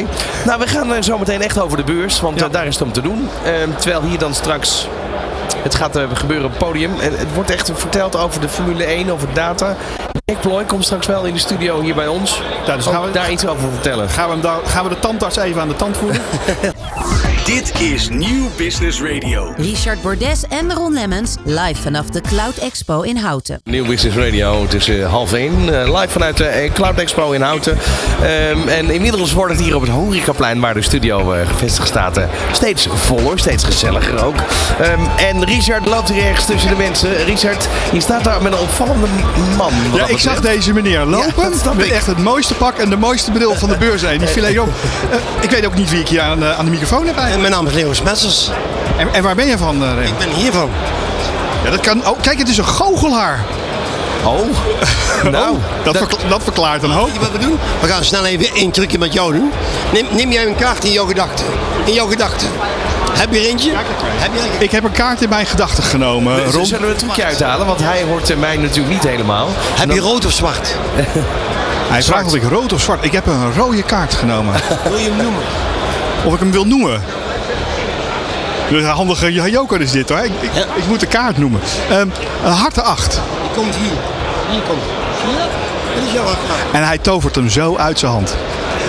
Nou, 0.44 0.58
we 0.60 0.66
gaan 0.66 0.94
eh, 0.94 1.02
zo 1.02 1.18
meteen 1.18 1.42
echt 1.42 1.58
over 1.60 1.76
de 1.76 1.84
beurs, 1.84 2.20
want 2.20 2.38
Ja. 2.40 2.46
eh, 2.46 2.52
daar 2.52 2.66
is 2.66 2.74
het 2.74 2.82
om 2.84 2.92
te 2.92 3.00
doen. 3.00 3.28
Ehm, 3.44 3.70
terwijl 3.78 4.02
hier 4.02 4.18
dan 4.18 4.34
straks... 4.34 4.88
Het 5.66 5.74
gaat 5.74 5.96
eh, 5.96 6.04
gebeuren 6.12 6.46
op 6.46 6.50
het 6.50 6.58
podium. 6.58 6.90
Het 6.98 7.34
wordt 7.34 7.50
echt 7.50 7.70
verteld 7.74 8.16
over 8.16 8.40
de 8.40 8.48
Formule 8.48 8.84
1, 8.84 9.10
over 9.10 9.28
data. 9.32 9.76
Jack 10.24 10.40
Ploy 10.40 10.64
komt 10.64 10.84
straks 10.84 11.06
wel 11.06 11.24
in 11.24 11.32
de 11.32 11.38
studio 11.38 11.80
hier 11.80 11.94
bij 11.94 12.06
ons. 12.06 12.42
Ja, 12.66 12.76
dus 12.76 12.86
gaan 12.86 13.02
we- 13.02 13.10
daar 13.10 13.30
iets 13.30 13.46
over 13.46 13.68
vertellen. 13.72 14.08
Gaan 14.08 14.26
we, 14.26 14.32
hem 14.32 14.40
daar, 14.42 14.58
gaan 14.64 14.82
we 14.84 14.88
de 14.90 14.98
tandarts 14.98 15.36
even 15.36 15.60
aan 15.60 15.68
de 15.68 15.76
tand 15.76 15.96
voelen? 15.96 16.20
Dit 17.46 17.80
is 17.80 18.08
Nieuw 18.08 18.50
Business 18.56 19.00
Radio. 19.02 19.52
Richard 19.56 20.02
Bordes 20.02 20.44
en 20.48 20.72
Ron 20.72 20.92
Lemmens 20.92 21.34
live 21.44 21.82
vanaf 21.82 22.06
de 22.06 22.20
Cloud 22.20 22.56
Expo 22.56 23.00
in 23.02 23.16
Houten. 23.16 23.60
Nieuw 23.64 23.86
Business 23.86 24.16
Radio, 24.16 24.62
het 24.62 24.74
is 24.74 24.88
eh, 24.88 25.08
half 25.10 25.32
één. 25.32 25.52
eh, 25.80 25.94
live 26.00 26.08
vanuit 26.08 26.36
de 26.36 26.44
eh, 26.44 26.72
Cloud 26.72 26.98
Expo 26.98 27.30
in 27.32 27.40
Houten. 27.42 27.78
Ehm, 28.22 28.68
en 28.68 28.90
inmiddels 28.90 29.32
wordt 29.32 29.52
het 29.52 29.62
hier 29.62 29.74
op 29.74 29.80
het 29.80 29.90
Horecaplein, 29.90 30.60
waar 30.60 30.74
de 30.74 30.82
studio 30.82 31.34
gevestigd 31.46 31.88
staat, 31.88 32.20
steeds 32.52 32.88
voller, 32.94 33.38
steeds 33.38 33.64
gezelliger 33.64 34.24
ook. 34.24 34.36
Ehm, 34.80 35.00
en 35.16 35.44
Richard 35.44 35.86
loopt 35.86 36.08
hier 36.12 36.24
ergens 36.24 36.46
tussen 36.46 36.70
de 36.70 36.76
mensen. 36.76 37.24
Richard, 37.24 37.68
je 37.92 38.00
staat 38.00 38.24
daar 38.24 38.42
met 38.42 38.52
een 38.52 38.58
opvallende 38.58 39.06
man. 39.56 39.72
Ja, 39.94 40.06
ik 40.06 40.18
zag 40.18 40.40
deze 40.40 40.72
meneer 40.72 41.04
lopen 41.04 41.52
dat 41.64 41.74
met 41.76 41.86
ik. 41.86 41.92
echt 41.92 42.06
het 42.06 42.18
mooiste 42.18 42.54
pak 42.54 42.76
en 42.78 42.90
de 42.90 42.96
mooiste 42.96 43.30
bril 43.30 43.54
van 43.54 43.68
de 43.68 43.76
beurs 43.76 44.02
heen. 44.02 44.18
Die 44.18 44.28
viel 44.36 44.62
op. 44.62 44.68
Ik 45.40 45.50
weet 45.50 45.66
ook 45.66 45.74
niet 45.74 45.90
wie 45.90 46.00
ik 46.00 46.08
hier 46.08 46.20
aan, 46.20 46.38
de- 46.38 46.54
aan 46.54 46.64
de 46.64 46.70
microfoon 46.70 47.06
heb 47.06 47.14
En 47.16 47.20
eigenlijk. 47.22 47.34
Mijn 47.40 47.52
naam 47.52 47.66
is 47.66 47.72
Leo 47.72 47.92
Smetsers. 47.92 48.50
En, 48.96 49.08
en 49.12 49.22
waar 49.22 49.34
ben 49.34 49.46
je 49.46 49.58
van, 49.58 49.82
eh, 49.82 49.94
Rem? 49.94 50.02
Ik 50.04 50.18
ben 50.18 50.28
hiervan. 50.28 50.70
Ja, 51.64 51.70
dat 51.70 51.80
kan, 51.80 52.06
oh, 52.08 52.20
kijk, 52.20 52.38
het 52.38 52.48
is 52.48 52.58
een 52.58 52.64
goochelaar. 52.66 53.40
Oh, 54.24 54.38
nou, 55.30 55.50
Oh, 55.54 55.56
dat, 55.84 55.96
verkla- 55.96 56.28
dat 56.28 56.42
verklaart 56.42 56.82
een 56.82 56.90
hoop. 56.90 57.04
Weet 57.04 57.14
je 57.14 57.20
wat 57.20 57.32
we 57.32 57.38
doen? 57.38 57.58
We 57.80 57.86
gaan 57.88 58.04
snel 58.04 58.24
even 58.24 58.54
één 58.54 58.70
trucje 58.70 58.98
met 58.98 59.12
jou 59.12 59.32
doen. 59.32 59.52
Neem, 59.92 60.06
neem 60.10 60.32
jij 60.32 60.46
een 60.46 60.56
kaart 60.56 60.84
in 60.84 60.92
jouw 60.92 61.06
gedachten. 61.06 61.46
In 61.84 61.92
jouw 61.92 62.06
gedachten. 62.06 62.48
Heb 63.12 63.32
je 63.32 63.38
er 63.40 63.46
eentje? 63.46 63.70
Heb 63.74 64.30
je 64.34 64.40
er 64.40 64.62
Ik 64.62 64.70
heb 64.70 64.84
een 64.84 64.92
kaart 64.92 65.22
in 65.22 65.28
mijn 65.28 65.46
gedachten 65.46 65.84
genomen, 65.84 66.44
Dus 66.44 66.54
Ron. 66.54 66.66
zullen 66.66 66.86
we 66.86 66.90
een 66.92 66.96
trucje 66.96 67.24
uithalen? 67.24 67.66
Want 67.66 67.80
hij 67.82 68.02
hoort 68.08 68.30
eh, 68.30 68.36
mij 68.36 68.56
natuurlijk 68.56 68.88
niet 68.94 69.02
helemaal. 69.08 69.48
Heb 69.54 69.90
je 69.92 70.00
rood 70.00 70.26
of 70.26 70.32
zwart? 70.32 70.68
Hij 71.88 72.02
vraagt 72.02 72.26
of 72.26 72.34
ik 72.34 72.42
rood 72.42 72.72
of 72.72 72.80
zwart. 72.80 73.04
Ik 73.04 73.12
heb 73.12 73.26
een 73.26 73.52
rode 73.54 73.82
kaart 73.82 74.14
genomen. 74.14 74.54
Wil 74.88 74.96
je 74.98 75.04
hem 75.08 75.16
noemen? 75.16 75.42
of 76.24 76.32
ik 76.34 76.38
hem 76.38 76.50
wil 76.50 76.64
noemen. 76.64 77.02
Dus 78.70 78.82
een 78.82 78.88
handige 78.88 79.32
joker 79.50 79.80
is 79.80 79.90
dit 79.90 80.08
hoor. 80.08 80.18
Ik, 80.18 80.32
ik, 80.40 80.50
Ja. 80.54 80.60
ik 80.76 80.86
moet 80.88 81.00
de 81.00 81.06
kaart 81.06 81.38
noemen. 81.38 81.60
Ehm, 81.90 82.08
een 82.44 82.52
harte 82.52 82.82
8. 82.82 83.12
Die 83.42 83.50
komt 83.62 83.74
hier. 83.74 83.92
Hier 84.50 84.60
komt. 84.68 84.82
Zie 85.20 85.30
je 85.30 85.36
dat? 85.36 85.48
Dat 85.94 86.04
is 86.06 86.12
jouw 86.12 86.24
kaart. 86.24 86.72
En 86.72 86.86
hij 86.86 86.98
tovert 86.98 87.34
hem 87.34 87.50
zo 87.50 87.76
uit 87.76 87.98
zijn 87.98 88.12
hand. 88.12 88.34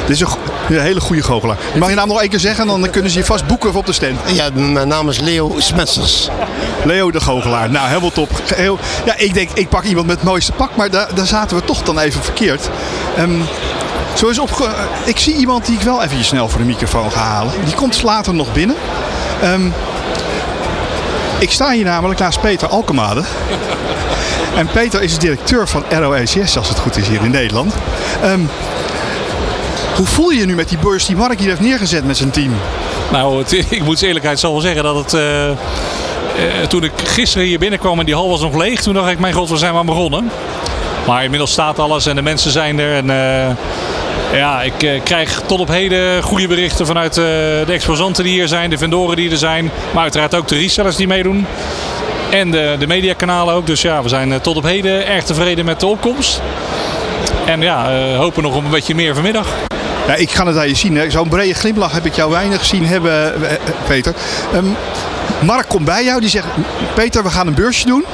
Dit 0.07 0.15
is 0.15 0.21
een, 0.21 0.79
hele 0.79 0.99
goede 0.99 1.23
goochelaar. 1.23 1.57
Mag 1.75 1.89
je 1.89 1.95
naam 1.95 2.07
nog 2.07 2.21
één 2.21 2.29
keer 2.29 2.39
zeggen? 2.39 2.67
Dan 2.67 2.89
kunnen 2.89 3.11
ze 3.11 3.17
je 3.17 3.25
vast 3.25 3.47
boeken 3.47 3.73
op 3.73 3.85
de 3.85 3.93
stand. 3.93 4.19
Ja, 4.25 4.49
mijn 4.53 4.87
naam 4.87 5.09
is 5.09 5.19
Leo 5.19 5.55
Smetsers. 5.57 6.29
Leo 6.83 7.11
de 7.11 7.19
goochelaar. 7.21 7.69
Nou, 7.69 7.87
helemaal 7.87 8.11
top. 8.11 8.29
Heel, 8.55 8.79
ja, 9.05 9.13
ik 9.17 9.33
denk, 9.33 9.49
ik 9.53 9.69
pak 9.69 9.83
iemand 9.83 10.07
met 10.07 10.15
het 10.15 10.25
mooiste 10.25 10.51
pak. 10.51 10.75
Maar 10.75 10.89
daar, 10.89 11.07
daar 11.15 11.25
zaten 11.25 11.57
we 11.57 11.63
toch 11.63 11.81
dan 11.83 11.99
even 11.99 12.23
verkeerd. 12.23 12.69
Ehm, 13.17 13.39
zo 14.15 14.27
is 14.27 14.39
opge 14.39 14.67
ik 15.03 15.19
zie 15.19 15.35
iemand 15.35 15.65
die 15.65 15.75
ik 15.75 15.81
wel 15.81 16.03
even 16.03 16.23
snel 16.23 16.49
voor 16.49 16.59
de 16.59 16.65
microfoon 16.65 17.11
ga 17.11 17.19
halen. 17.19 17.53
Die 17.65 17.75
komt 17.75 18.03
later 18.03 18.33
nog 18.33 18.53
binnen. 18.53 18.75
Ehm, 19.41 19.69
Ik 21.39 21.51
sta 21.51 21.71
hier 21.71 21.83
namelijk 21.85 22.19
naast 22.19 22.41
Peter 22.41 22.67
Alkemade. 22.67 23.21
En 24.57 24.67
Peter 24.67 25.01
is 25.01 25.17
directeur 25.17 25.67
van 25.67 25.83
ROECS, 25.89 26.57
als 26.57 26.69
het 26.69 26.79
goed 26.79 26.97
is 26.97 27.07
hier 27.07 27.23
in 27.23 27.31
Nederland. 27.31 27.73
Ehm, 28.23 28.39
hoe 29.95 30.05
voel 30.05 30.29
je 30.29 30.39
je 30.39 30.45
nu 30.45 30.55
met 30.55 30.69
die 30.69 30.77
beurs 30.77 31.05
die 31.05 31.15
Mark 31.15 31.39
hier 31.39 31.47
heeft 31.49 31.59
neergezet 31.61 32.05
met 32.05 32.17
zijn 32.17 32.29
team? 32.29 32.51
Nou, 33.11 33.37
het, 33.37 33.51
ik 33.69 33.83
moet 33.83 34.01
eerlijkheid 34.01 34.39
zal 34.39 34.51
wel 34.51 34.61
zeggen 34.61 34.83
dat 34.83 34.95
het... 34.95 35.13
eh, 35.13 35.49
eh, 35.49 35.55
toen 36.67 36.83
ik 36.83 36.91
gisteren 37.03 37.47
hier 37.47 37.59
binnenkwam 37.59 37.99
en 37.99 38.05
die 38.05 38.15
hal 38.15 38.29
was 38.29 38.41
nog 38.41 38.55
leeg, 38.55 38.81
toen 38.81 38.93
dacht 38.93 39.09
ik, 39.09 39.19
mijn 39.19 39.33
god, 39.33 39.49
waar 39.49 39.57
zijn 39.57 39.73
we 39.73 39.79
aan 39.79 39.85
begonnen? 39.85 40.31
Maar 41.07 41.23
inmiddels 41.23 41.51
staat 41.51 41.79
alles 41.79 42.05
en 42.05 42.15
de 42.15 42.21
mensen 42.21 42.51
zijn 42.51 42.79
er. 42.79 42.95
En 42.95 43.09
eh, 43.09 43.55
ja, 44.33 44.61
ik 44.61 44.83
eh, 44.83 45.03
krijg 45.03 45.41
tot 45.45 45.59
op 45.59 45.67
heden 45.67 46.23
goede 46.23 46.47
berichten 46.47 46.85
vanuit 46.85 47.17
eh, 47.17 47.23
de 47.23 47.65
exposanten 47.67 48.23
die 48.23 48.33
hier 48.33 48.47
zijn, 48.47 48.69
de 48.69 48.77
vendoren 48.77 49.15
die 49.15 49.31
er 49.31 49.37
zijn. 49.37 49.71
Maar 49.93 50.03
uiteraard 50.03 50.35
ook 50.35 50.47
de 50.47 50.55
resellers 50.55 50.95
die 50.95 51.07
meedoen. 51.07 51.45
En 52.29 52.51
de, 52.51 52.75
de 52.79 52.87
mediakanalen 52.87 53.53
ook. 53.53 53.65
Dus 53.65 53.81
ja, 53.81 54.03
we 54.03 54.09
zijn 54.09 54.31
eh, 54.31 54.39
tot 54.39 54.55
op 54.55 54.63
heden 54.63 55.07
erg 55.07 55.23
tevreden 55.23 55.65
met 55.65 55.79
de 55.79 55.85
opkomst. 55.85 56.41
En 57.45 57.61
ja, 57.61 57.89
hopen 58.15 58.43
nog 58.43 58.55
op 58.55 58.63
een 58.63 58.69
beetje 58.69 58.95
meer 58.95 59.13
vanmiddag. 59.13 59.47
Ja, 60.07 60.15
ik 60.15 60.31
ga 60.31 60.45
het 60.45 60.57
aan 60.57 60.67
je 60.67 60.75
zien. 60.75 61.11
Zo'n 61.11 61.29
brede 61.29 61.53
glimlach 61.53 61.91
heb 61.91 62.05
ik 62.05 62.15
jou 62.15 62.31
weinig 62.31 62.65
zien 62.65 62.85
hebben, 62.85 63.33
Peter. 63.87 64.13
Ehm, 64.53 64.65
Mark 65.39 65.67
komt 65.67 65.85
bij 65.85 66.03
jou, 66.03 66.19
die 66.19 66.29
zegt... 66.29 66.47
Peter, 66.93 67.23
we 67.23 67.29
gaan 67.29 67.47
een 67.47 67.53
beursje 67.53 67.85
doen. 67.85 68.05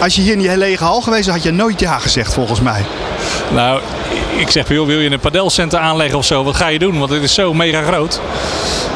Als 0.00 0.14
je 0.14 0.22
hier 0.22 0.32
in 0.32 0.38
die 0.38 0.56
lege 0.56 0.84
hal 0.84 1.00
geweest 1.00 1.28
had 1.28 1.42
je 1.42 1.50
nooit 1.50 1.80
ja 1.80 1.98
gezegd, 1.98 2.34
volgens 2.34 2.60
mij. 2.60 2.84
Nou, 3.54 3.80
ik 4.36 4.50
zeg, 4.50 4.68
joh, 4.68 4.86
wil 4.86 5.00
je 5.00 5.10
een 5.10 5.20
padelcenter 5.20 5.78
aanleggen 5.78 6.18
of 6.18 6.24
zo? 6.24 6.44
Wat 6.44 6.56
ga 6.56 6.66
je 6.66 6.78
doen? 6.78 6.98
Want 6.98 7.10
het 7.10 7.22
is 7.22 7.34
zo 7.34 7.54
mega 7.54 7.82
groot. 7.82 8.20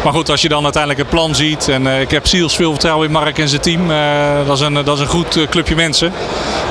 Maar 0.05 0.13
goed, 0.13 0.31
als 0.31 0.43
je 0.43 0.49
dan 0.49 0.63
uiteindelijk 0.63 1.03
het 1.03 1.11
plan 1.11 1.35
ziet. 1.35 1.69
En 1.69 1.87
eh, 1.87 2.01
ik 2.01 2.11
heb 2.11 2.27
ziels 2.27 2.57
veel 2.57 2.71
vertrouwen 2.71 3.07
in 3.07 3.13
Mark 3.13 3.39
en 3.39 3.49
zijn 3.49 3.61
team. 3.61 3.91
Eh, 3.91 3.99
dat, 4.47 4.57
is 4.57 4.65
een, 4.65 4.75
dat 4.75 4.97
is 4.97 5.01
een 5.01 5.07
goed 5.07 5.37
eh, 5.37 5.49
clubje 5.49 5.75
mensen. 5.75 6.13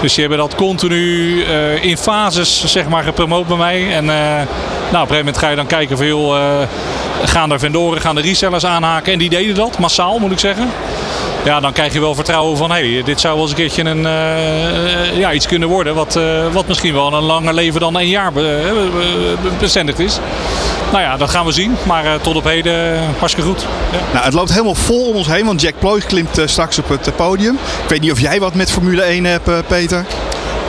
Dus 0.02 0.14
die 0.14 0.28
hebben 0.28 0.48
dat 0.48 0.56
continu 0.56 1.42
in 1.82 1.98
fases 1.98 2.66
zeg 2.66 2.88
maar, 2.88 3.04
gepromoot 3.04 3.48
bij 3.48 3.58
mij. 3.58 3.96
En 3.96 4.06
nou, 4.06 4.46
op 4.46 4.92
een 4.92 4.98
gegeven 4.98 5.18
moment 5.18 5.38
ga 5.38 5.50
je 5.50 5.56
dan 5.56 5.68
kijken 5.68 5.98
van 5.98 6.06
joh, 6.06 6.62
gaan 7.24 7.52
er 7.52 7.60
vendoren, 7.60 8.02
gaan 8.02 8.16
de 8.16 8.22
resellers 8.22 8.66
aanhaken. 8.66 9.14
En 9.14 9.20
die 9.20 9.30
deden 9.30 9.56
dat, 9.56 9.78
massaal 9.78 10.20
moet 10.20 10.32
ik 10.32 10.40
zeggen. 10.40 10.70
Ja, 11.44 11.60
dan 11.60 11.74
krijg 11.74 11.94
je 11.94 12.00
wel 12.00 12.16
vertrouwen 12.16 12.58
van 12.58 12.72
hey, 12.72 13.02
dit 13.06 13.20
zou 13.20 13.34
wel 13.34 13.42
eens 13.42 13.52
een 13.52 13.58
keertje 13.58 13.84
een, 13.86 14.06
eh, 14.06 15.18
ja, 15.18 15.34
iets 15.34 15.48
kunnen 15.48 15.68
worden. 15.70 15.96
Wat, 15.96 16.16
eh, 16.16 16.24
wat 16.52 16.68
misschien 16.68 16.94
wel 16.94 17.14
een 17.14 17.24
langer 17.24 17.54
leven 17.54 17.80
dan 17.80 18.00
één 18.00 18.10
jaar 18.10 18.32
be- 18.34 18.64
eh, 18.68 18.72
be- 18.74 19.36
be- 19.42 19.56
bestendigd 19.60 20.00
is. 20.00 20.20
Nou 20.92 21.04
ja, 21.04 21.18
dat 21.18 21.30
gaan 21.30 21.46
we 21.46 21.52
zien. 21.52 21.76
Maar 21.84 22.06
eh, 22.06 22.14
tot 22.22 22.36
op 22.36 22.44
heden 22.44 22.94
eh, 22.94 23.00
hartstikke 23.20 23.50
goed. 23.50 23.66
Ja. 23.92 23.98
Nou, 24.14 24.26
het 24.26 24.34
loopt 24.34 24.50
helemaal 24.52 24.76
vol 24.76 25.08
om 25.10 25.16
ons 25.16 25.28
heen, 25.28 25.46
want 25.46 25.62
Jack 25.62 25.74
Ploy 25.80 26.00
klimt 26.00 26.38
eh, 26.38 26.48
straks 26.48 26.80
op 26.80 26.90
het 26.90 27.08
eh, 27.08 27.14
podium. 27.16 27.54
Ik 27.84 27.90
weet 27.90 28.02
niet 28.02 28.12
of 28.12 28.20
jij 28.20 28.40
wat 28.40 28.54
met 28.54 28.72
Formule 28.72 29.02
1 29.02 29.24
hebt, 29.26 29.48
eh, 29.48 29.58
Peter. 29.68 30.06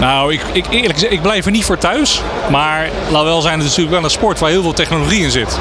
Nou, 0.00 0.32
ik, 0.32 0.40
ik, 0.52 0.66
eerlijk 0.70 0.92
gezegd, 0.92 1.12
ik 1.12 1.22
blijf 1.22 1.44
er 1.44 1.50
niet 1.50 1.64
voor 1.64 1.78
thuis. 1.78 2.22
Maar 2.50 2.90
laat 3.10 3.24
wel 3.24 3.40
zijn, 3.40 3.54
het 3.54 3.62
is 3.62 3.68
natuurlijk 3.68 3.96
wel 3.96 4.04
een 4.04 4.10
sport 4.10 4.38
waar 4.38 4.50
heel 4.50 4.62
veel 4.62 4.72
technologie 4.72 5.22
in 5.22 5.30
zit. 5.30 5.58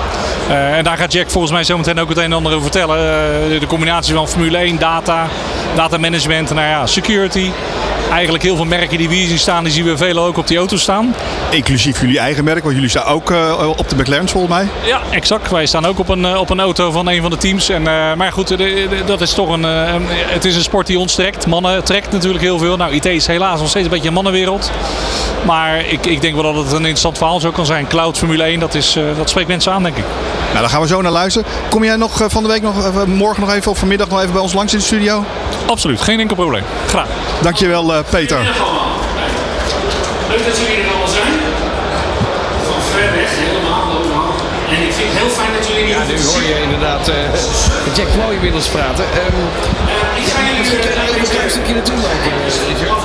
Eh, 0.50 0.78
en 0.78 0.84
daar 0.84 0.98
gaat 0.98 1.14
Jack 1.14 1.30
volgens 1.30 1.54
mij 1.54 1.64
zometeen 1.64 2.00
ook 2.00 2.10
het 2.10 2.18
een 2.18 2.24
en 2.24 2.34
ander 2.34 2.52
over 2.52 2.64
vertellen. 2.72 2.98
Eh, 2.98 3.60
de 3.60 3.68
combinatie 3.68 4.14
van 4.14 4.28
Formule 4.28 4.58
1, 4.58 4.80
data, 4.80 5.28
data 5.76 5.98
management, 5.98 6.50
nou 6.50 6.68
ja, 6.68 6.86
security. 6.86 7.50
Eigenlijk 8.12 8.44
heel 8.44 8.56
veel 8.56 8.66
merken 8.66 8.98
die 8.98 9.10
we 9.10 9.16
hier 9.16 9.28
zien 9.28 9.40
staan, 9.40 9.64
die 9.64 9.74
zien 9.74 9.84
we 9.86 9.98
veel 9.98 10.18
ook 10.20 10.38
op 10.38 10.48
die 10.48 10.58
auto's 10.58 10.82
staan. 10.82 11.16
Inclusief 11.50 12.02
jullie 12.02 12.20
eigen 12.20 12.44
merk, 12.44 12.64
want 12.64 12.76
jullie 12.76 12.90
staan 12.90 13.06
ook 13.06 13.32
eh, 13.32 13.70
op 13.78 13.90
de 13.90 13.96
McLaren's 13.96 14.32
volgens 14.32 14.54
mij. 14.54 14.68
Ja, 14.86 15.00
exact. 15.10 15.50
Wij 15.52 15.66
staan 15.66 15.86
ook 15.86 16.00
op 16.00 16.10
een, 16.10 16.26
eh, 16.26 16.40
op 16.40 16.50
een 16.50 16.60
auto 16.60 16.92
van 16.92 17.08
een 17.10 17.22
van 17.22 17.30
de 17.32 17.38
teams. 17.38 17.70
En, 17.70 17.88
eh, 17.88 18.14
maar 18.14 18.32
goed, 18.32 18.48
de- 18.48 18.56
de- 18.58 19.02
dat 19.06 19.22
is 19.22 19.34
toch 19.34 19.50
een, 19.50 19.64
een- 19.64 20.06
Het 20.08 20.46
is 20.46 20.56
een 20.56 20.62
sport 20.62 20.88
die 20.88 21.00
ons 21.00 21.14
trekt. 21.16 21.48
Mannen 21.48 21.84
trekt 21.84 22.12
natuurlijk 22.12 22.44
heel 22.44 22.58
veel. 22.60 22.78
Nou, 22.78 22.94
IT 22.94 23.06
is 23.06 23.28
helaas 23.28 23.60
nog 23.60 23.70
steeds 23.70 23.86
een 23.86 23.92
beetje 23.92 24.08
een 24.08 24.14
mannenwereld. 24.14 24.72
Maar 25.46 25.86
ik, 25.86 26.06
ik 26.06 26.22
denk 26.22 26.34
wel 26.42 26.54
dat 26.54 26.64
het 26.64 26.72
een 26.72 26.78
interessant 26.80 27.18
verhaal 27.18 27.40
zo 27.40 27.52
kan 27.52 27.66
zijn. 27.66 27.88
Cloud 27.88 28.18
Formule 28.18 28.44
1, 28.44 28.60
dat, 28.60 28.74
is, 28.76 28.98
dat 29.18 29.30
spreekt 29.30 29.48
mensen 29.48 29.72
aan, 29.72 29.84
denk 29.84 29.98
ik. 29.98 30.04
Nou, 30.48 30.60
daar 30.60 30.70
gaan 30.70 30.82
we 30.82 30.88
zo 30.88 31.02
naar 31.02 31.12
luisteren. 31.12 31.48
Kom 31.70 31.84
jij 31.84 31.96
nog 31.96 32.24
van 32.28 32.44
de 32.44 32.50
week 32.50 32.62
nog, 32.62 33.06
morgen 33.06 33.42
nog 33.44 33.54
even 33.54 33.72
of 33.72 33.78
vanmiddag 33.78 34.08
nog 34.10 34.20
even 34.20 34.32
bij 34.34 34.42
ons 34.42 34.54
langs 34.54 34.74
in 34.74 34.80
de 34.80 34.86
studio? 34.86 35.24
Absoluut, 35.66 36.02
geen 36.02 36.20
enkel 36.20 36.36
probleem. 36.36 36.64
Graag. 36.88 37.08
Dankjewel, 37.42 37.94
eh, 37.96 38.00
Peter. 38.10 38.38
Leuk 40.30 40.46
dat 40.46 40.58
jullie 40.58 40.84
er 40.84 40.90
allemaal 40.90 41.08
zijn. 41.08 41.34
Van 42.66 42.82
ver 42.92 43.12
weg, 43.16 43.30
helemaal, 43.30 43.98
helemaal. 43.98 44.32
En 44.70 44.82
ik 44.88 44.94
vind 44.94 45.10
het 45.12 45.18
heel 45.22 45.30
fijn 45.30 45.50
dat 45.58 45.68
jullie 45.68 45.84
hier 45.86 45.96
Ja, 45.98 46.04
nu 46.04 46.24
hoor 46.26 46.42
je 46.42 46.62
inderdaad 46.64 47.08
eh, 47.08 47.16
Jack 47.96 48.08
Ploy 48.14 48.34
inmiddels 48.34 48.68
praten. 48.68 49.04
Ehm, 49.14 49.42
Ik 50.22 50.26
ga 50.34 50.40
jullie 50.48 50.62
even 50.62 51.20
een 51.24 51.30
klein 51.30 51.50
stukje 51.50 51.74
naartoe 51.74 51.96
lopen, 51.96 52.32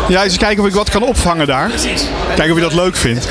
eh. 0.03 0.09
Ja, 0.09 0.23
eens 0.25 0.37
kijken 0.37 0.63
of 0.63 0.69
ik 0.69 0.75
wat 0.75 0.91
kan 0.91 1.03
opvangen 1.03 1.47
daar. 1.47 1.71
Kijken 2.37 2.51
of 2.51 2.55
je 2.59 2.65
dat 2.65 2.75
leuk 2.75 2.97
vindt. 2.97 3.29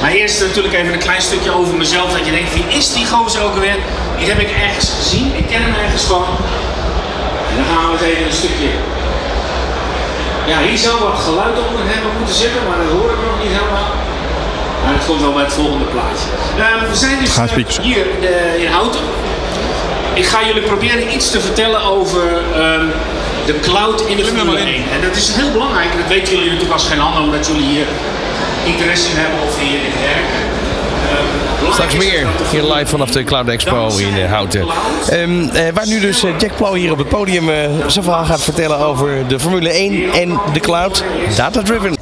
Maar 0.00 0.10
eerst 0.10 0.40
natuurlijk 0.40 0.74
even 0.74 0.92
een 0.92 0.98
klein 0.98 1.22
stukje 1.22 1.50
over 1.50 1.74
mezelf. 1.74 2.12
Dat 2.12 2.24
je 2.26 2.30
denkt, 2.32 2.52
wie 2.54 2.64
is 2.68 2.92
die 2.92 3.06
gozer 3.06 3.42
ook 3.42 3.54
alweer? 3.54 3.76
Die 4.20 4.28
heb 4.32 4.38
ik 4.46 4.50
ergens 4.66 4.88
gezien. 4.98 5.26
Ik 5.40 5.46
ken 5.52 5.62
hem 5.66 5.74
ergens 5.84 6.02
van. 6.12 6.24
En 7.50 7.54
dan 7.58 7.66
gaan 7.72 7.86
we 7.90 7.92
het 7.98 8.06
even 8.10 8.26
een 8.30 8.38
stukje... 8.42 8.70
Ja, 10.50 10.58
hier 10.68 10.78
zou 10.86 10.94
wat 11.08 11.18
geluid 11.28 11.56
onder 11.68 11.84
hebben 11.94 12.10
moeten 12.18 12.34
zitten, 12.44 12.60
maar 12.68 12.78
dat 12.82 12.90
hoor 12.96 13.10
ik 13.16 13.20
nog 13.28 13.36
niet 13.42 13.52
helemaal. 13.58 13.90
Maar 14.82 14.92
het 14.98 15.04
komt 15.08 15.20
wel 15.26 15.32
bij 15.38 15.44
het 15.48 15.52
volgende 15.60 15.84
plaatje. 15.94 16.28
Eh, 16.58 16.88
we 16.92 16.96
zijn 17.04 17.16
dus 17.20 17.34
eh, 17.50 17.84
hier 17.88 18.04
in, 18.14 18.20
de- 18.20 18.54
in 18.64 18.70
Houten. 18.76 19.00
Ik 20.14 20.26
ga 20.32 20.38
jullie 20.46 20.62
proberen 20.62 21.12
iets 21.14 21.30
te 21.30 21.40
vertellen 21.40 21.82
over 21.82 22.22
ehm, 22.54 22.86
de 23.46 23.60
cloud 23.60 24.00
in 24.00 24.16
de 24.16 24.24
Formule 24.24 24.58
1. 24.58 24.84
En 24.94 25.00
dat 25.06 25.16
is 25.16 25.26
heel 25.40 25.50
belangrijk. 25.56 25.90
Dat 26.00 26.08
weten 26.08 26.32
jullie 26.34 26.50
natuurlijk 26.50 26.72
als 26.78 26.86
geen 26.90 27.00
ander, 27.00 27.22
omdat 27.22 27.46
jullie 27.46 27.66
hier 27.74 27.86
interesse 28.64 29.08
in 29.10 29.16
hebben 29.16 29.38
of 29.48 29.52
hier 29.58 29.80
in 29.88 29.94
werken. 30.12 30.42
Straks 31.72 31.96
meer 31.96 32.26
hier 32.50 32.62
live 32.62 32.86
vanaf 32.86 33.10
de 33.10 33.24
Cloud 33.24 33.48
Expo 33.48 33.88
in 33.96 34.16
eh, 34.16 34.30
Houten. 34.30 34.66
Ehm, 35.08 35.48
eh, 35.48 35.62
waar 35.74 35.86
nu 35.86 36.00
dus 36.00 36.24
eh, 36.24 36.30
Jack 36.38 36.56
Ploy 36.56 36.78
hier 36.78 36.92
op 36.92 36.98
het 36.98 37.08
podium 37.08 37.50
eh, 37.50 37.56
zijn 37.86 38.04
verhaal 38.04 38.24
gaat 38.24 38.42
vertellen 38.42 38.78
over 38.78 39.28
de 39.28 39.40
Formule 39.40 39.70
1 39.70 40.12
en 40.12 40.40
de 40.52 40.60
cloud. 40.60 41.04
Data 41.36 41.62
driven. 41.62 41.99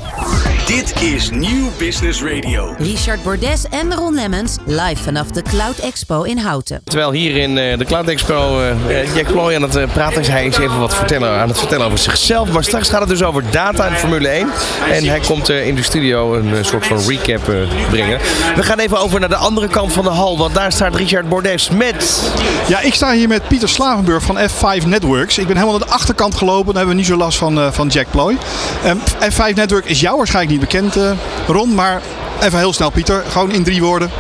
Dit 0.69 1.03
is 1.03 1.31
Nieuw 1.31 1.71
Business 1.79 2.23
Radio. 2.23 2.75
Richard 2.79 3.23
Bordes 3.23 3.65
en 3.71 3.95
Ron 3.95 4.15
Lemmens 4.15 4.57
live 4.67 5.03
vanaf 5.03 5.27
de 5.27 5.43
Cloud 5.43 5.79
Expo 5.79 6.23
in 6.23 6.39
Houten. 6.39 6.81
Terwijl 6.85 7.13
hier 7.13 7.37
in 7.37 7.59
eh, 7.59 7.79
de 7.79 7.85
Cloud 7.85 8.09
Expo 8.09 8.61
eh, 8.61 9.01
eh, 9.01 9.15
Jack 9.15 9.27
Ploy 9.27 9.55
aan 9.55 9.63
het 9.63 9.93
praten 9.93 10.21
is, 10.21 10.29
hij 10.29 10.47
is 10.47 10.59
even 10.59 10.79
wat 10.79 10.95
vertellen, 10.95 11.31
aan 11.41 11.49
het 11.49 11.59
vertellen 11.59 11.87
over 11.87 11.99
zichzelf. 11.99 12.53
Maar 12.53 12.65
straks 12.65 12.89
gaat 12.89 13.01
het 13.01 13.09
dus 13.09 13.23
over 13.23 13.45
data 13.51 13.87
en 13.87 13.97
Formule 13.97 14.29
1. 14.29 14.49
En 14.93 15.05
hij 15.05 15.21
komt 15.21 15.49
in 15.49 15.75
de 15.75 15.83
studio 15.83 16.35
een 16.35 16.65
soort 16.65 16.87
van 16.87 16.99
recap 17.07 17.45
brengen. 17.91 18.19
We 18.57 18.63
gaan 18.63 18.79
even 18.79 18.99
over 18.99 19.21
naar 19.21 19.29
de 19.29 19.37
andere 19.37 19.69
kant 19.69 19.93
van 19.93 20.05
de 20.05 20.11
hal, 20.11 20.39
want 20.39 20.55
daar 20.55 20.73
staat 20.73 20.97
Richard 20.97 21.29
Bordes 21.29 21.71
met... 21.71 22.33
Ja, 22.69 22.81
ik 22.81 22.95
sta 22.95 23.13
hier 23.13 23.29
met 23.29 23.49
Pieter 23.49 23.69
Slavenburg 23.69 24.23
van 24.23 24.39
F5 24.39 24.87
Networks. 24.87 25.39
Ik 25.39 25.47
ben 25.47 25.57
helemaal 25.57 25.79
naar 25.79 25.89
de 25.89 25.95
achterkant 25.95 26.35
gelopen. 26.35 26.67
Dan 26.67 26.77
hebben 26.77 26.95
we 26.95 27.01
niet 27.01 27.07
zo 27.07 27.17
last 27.17 27.39
van, 27.39 27.59
eh, 27.59 27.73
van 27.73 27.89
Jack 27.89 28.07
Ploy. 28.11 28.37
Ehm, 28.85 28.97
F5 29.33 29.55
Network 29.55 29.85
is 29.85 30.01
jou 30.01 30.17
waarschijnlijk 30.17 30.53
niet 30.53 30.58
bekend, 30.59 30.97
eh, 30.97 31.11
Ron. 31.47 31.75
Maar 31.75 32.03
even 32.41 32.59
heel 32.59 32.73
snel, 32.73 32.91
Pieter. 32.91 33.23
Gewoon 33.29 33.53
in 33.53 33.65
drie 33.65 33.83
woorden. 33.83 34.11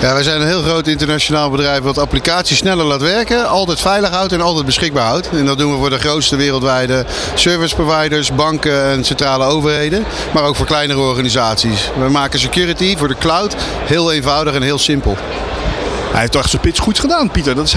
Ja, 0.00 0.12
wij 0.12 0.22
zijn 0.22 0.40
een 0.40 0.46
heel 0.46 0.62
groot 0.62 0.86
internationaal 0.86 1.50
bedrijf 1.50 1.80
wat 1.80 1.98
applicaties 1.98 2.58
sneller 2.58 2.84
laat 2.84 3.00
werken, 3.00 3.48
altijd 3.48 3.80
veilig 3.80 4.10
houdt 4.10 4.32
en 4.32 4.40
altijd 4.40 4.66
beschikbaar 4.66 5.06
houdt. 5.06 5.28
En 5.30 5.46
dat 5.46 5.58
doen 5.58 5.72
we 5.72 5.78
voor 5.78 5.90
de 5.90 5.98
grootste 5.98 6.36
wereldwijde 6.36 7.04
service 7.34 7.74
providers, 7.74 8.34
banken 8.34 8.84
en 8.84 9.04
centrale 9.04 9.44
overheden, 9.44 10.04
maar 10.32 10.42
ook 10.42 10.56
voor 10.56 10.66
kleinere 10.66 11.00
organisaties. 11.00 11.90
We 11.98 12.08
maken 12.08 12.38
security 12.38 12.96
voor 12.96 13.08
de 13.08 13.18
cloud 13.18 13.56
heel 13.84 14.12
eenvoudig 14.12 14.54
en 14.54 14.62
heel 14.62 14.78
simpel. 14.78 15.16
Hij 16.10 16.20
heeft 16.20 16.32
toch 16.32 16.48
zijn 16.48 16.62
pitch 16.62 16.80
goed 16.80 16.98
gedaan, 16.98 17.30
Pieter. 17.30 17.54
Dat 17.54 17.64
is, 17.66 17.74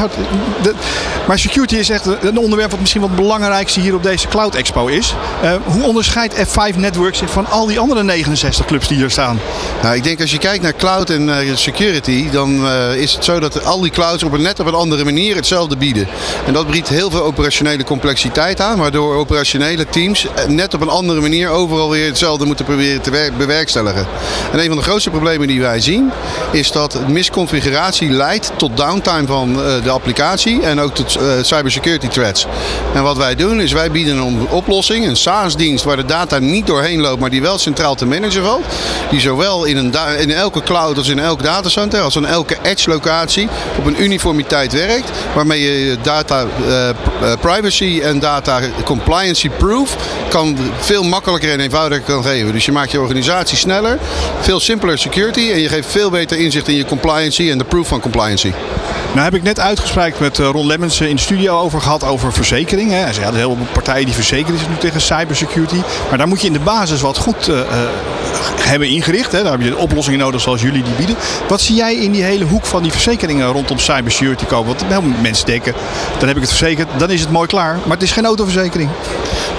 maar 1.28 1.40
security 1.40 1.76
is 1.76 1.90
echt 1.90 2.06
een 2.22 2.38
onderwerp 2.38 2.72
wat 2.72 2.80
misschien 2.80 3.02
wat 3.02 3.10
het 3.10 3.20
belangrijkste 3.20 3.80
hier 3.80 3.96
op 3.96 4.04
deze 4.04 4.28
Cloud 4.28 4.56
Expo 4.56 4.88
is. 4.88 5.16
Eh, 5.42 5.54
hoe 5.66 5.84
onderscheidt 5.84 6.36
F5 6.36 6.76
Networks 6.78 7.18
zich 7.18 7.30
van 7.30 7.50
al 7.50 7.66
die 7.66 7.80
andere 7.80 8.04
69 8.04 8.66
clubs 8.66 8.88
die 8.88 8.98
hier 8.98 9.10
staan? 9.10 9.40
Nou, 9.82 9.96
ik 9.96 10.04
denk 10.04 10.22
als 10.22 10.32
je 10.32 10.38
kijkt 10.38 10.64
naar 10.64 10.76
cloud 10.76 11.10
en 11.10 11.40
eh, 11.40 11.56
security, 11.56 12.30
dan 12.30 12.68
eh, 12.68 12.96
is 12.96 13.14
het 13.14 13.26
zo 13.26 13.40
dat 13.40 13.66
al 13.66 13.82
die 13.82 13.92
clouds 13.92 14.24
op 14.24 14.34
een 14.34 14.42
net 14.42 14.60
op 14.60 14.68
een 14.68 14.74
andere 14.74 15.04
manier 15.04 15.36
hetzelfde 15.36 15.78
bieden. 15.78 16.08
En 16.46 16.54
dat 16.54 16.72
biedt 16.72 16.90
heel 16.90 17.10
veel 17.10 17.24
operationele 17.24 17.84
complexiteit 17.84 18.62
aan, 18.62 18.78
waardoor 18.78 19.16
operationele 19.16 19.86
teams 19.86 20.28
net 20.48 20.74
op 20.74 20.82
een 20.82 20.90
andere 20.90 21.22
manier 21.22 21.50
overal 21.50 21.90
weer 21.90 22.06
hetzelfde 22.06 22.46
moeten 22.46 22.66
proberen 22.66 23.02
te 23.02 23.12
wer- 23.12 23.34
bewerkstelligen. 23.34 24.08
En 24.52 24.60
een 24.60 24.68
van 24.68 24.78
de 24.78 24.84
grootste 24.84 25.10
problemen 25.10 25.48
die 25.48 25.62
wij 25.62 25.80
zien, 25.80 26.12
is 26.52 26.72
dat 26.72 27.08
misconfiguratie 27.08 28.10
leidt 28.22 28.52
tot 28.56 28.78
downtime 28.78 29.28
van 29.28 29.50
eh, 29.50 29.84
de 29.84 29.90
applicatie 29.90 30.62
en 30.62 30.80
ook 30.80 30.96
tot 30.96 31.16
eh, 31.16 31.24
cybersecurity 31.42 32.08
threats. 32.08 32.46
En 32.94 33.04
wat 33.04 33.18
wij 33.18 33.36
doen 33.36 33.62
is 33.62 33.72
wij 33.72 33.92
bieden 33.92 34.18
een 34.18 34.48
oplossing, 34.50 35.08
een 35.08 35.16
SaaS-dienst 35.16 35.84
waar 35.84 35.96
de 35.96 36.06
data 36.06 36.40
niet 36.40 36.68
doorheen 36.68 37.02
loopt, 37.02 37.20
maar 37.20 37.30
die 37.30 37.42
wel 37.42 37.58
centraal 37.58 37.96
te 37.96 38.06
managen 38.06 38.44
valt. 38.44 38.66
Die 39.10 39.20
zowel 39.20 39.66
in, 39.66 39.78
een 39.78 40.20
in 40.20 40.32
elke 40.32 40.64
cloud 40.64 40.98
als 40.98 41.08
in 41.08 41.20
elk 41.20 41.44
datacenter, 41.44 42.02
als 42.02 42.16
in 42.16 42.26
elke 42.26 42.58
edge-locatie 42.62 43.48
op 43.78 43.86
een 43.86 44.04
uniformiteit 44.04 44.74
werkt, 44.74 45.10
waarmee 45.34 45.62
je 45.62 45.98
data 46.02 46.46
eh, 46.68 47.32
privacy 47.40 48.02
en 48.04 48.20
data 48.20 48.60
compliancy 48.84 49.50
proof 49.50 49.96
kan 50.30 50.58
veel 50.80 51.04
makkelijker 51.04 51.52
en 51.52 51.60
eenvoudiger 51.60 52.04
kan 52.04 52.24
geven. 52.24 52.54
Dus 52.54 52.66
je 52.66 52.72
maakt 52.72 52.92
je 52.92 53.00
organisatie 53.00 53.58
sneller, 53.58 54.00
veel 54.40 54.60
simpeler 54.60 54.98
security 54.98 55.52
en 55.52 55.60
je 55.60 55.70
geeft 55.70 55.92
veel 55.92 56.10
beter 56.10 56.38
inzicht 56.38 56.68
in 56.68 56.76
je 56.76 56.86
compliancy 56.86 57.50
en 57.50 57.58
de 57.58 57.64
proof 57.64 57.88
van 57.88 58.00
compliancy. 58.12 59.01
Nou 59.12 59.24
heb 59.24 59.36
ik 59.36 59.44
net 59.44 59.60
uitgesproken 59.60 60.16
met 60.20 60.40
eh, 60.40 60.50
Ron 60.50 60.68
Lemmens 60.68 61.00
eh, 61.00 61.08
in 61.08 61.16
de 61.16 61.22
studio 61.22 61.60
over 61.60 61.82
gehad 61.82 62.04
over 62.04 62.34
verzekering. 62.34 62.90
Hij 62.90 63.00
zei, 63.00 63.08
er 63.10 63.14
zijn 63.14 63.36
heel 63.36 63.56
veel 63.56 63.68
partijen 63.72 64.06
die 64.06 64.14
verzekerd 64.14 64.58
zijn 64.58 64.70
nu 64.72 64.78
tegen 64.78 65.02
cybersecurity. 65.02 65.82
Maar 66.10 66.18
daar 66.18 66.28
moet 66.28 66.42
je 66.42 66.48
in 66.48 66.54
de 66.54 66.60
basis 66.60 67.02
wat 67.02 67.18
goed 67.18 67.48
eh, 67.48 67.60
hebben 68.56 68.88
ingericht. 68.88 69.32
Hè. 69.32 69.44
Daar 69.44 69.52
heb 69.52 69.62
je 69.62 69.78
oplossingen 69.78 70.20
nodig 70.20 70.42
zoals 70.42 70.62
jullie 70.62 70.84
die 70.84 70.94
bieden. 70.94 71.16
Wat 71.48 71.62
zie 71.62 71.76
jij 71.76 71.96
in 71.96 72.12
die 72.12 72.24
hele 72.24 72.46
hoek 72.46 72.66
van 72.66 72.84
die 72.84 72.92
verzekeringen 72.92 73.48
rondom 73.48 73.80
cybersecurity 73.80 74.46
komen? 74.46 74.68
Want 74.68 74.84
veel 74.90 75.02
mensen 75.22 75.46
denken, 75.46 75.74
dan 76.18 76.28
heb 76.28 76.38
ik 76.38 76.42
het 76.44 76.52
verzekerd, 76.52 76.88
dan 76.98 77.10
is 77.10 77.22
het 77.22 77.32
mooi 77.32 77.48
klaar. 77.48 77.78
Maar 77.84 77.98
het 77.98 78.04
is 78.04 78.12
geen 78.12 78.26
autoverzekering. 78.26 78.90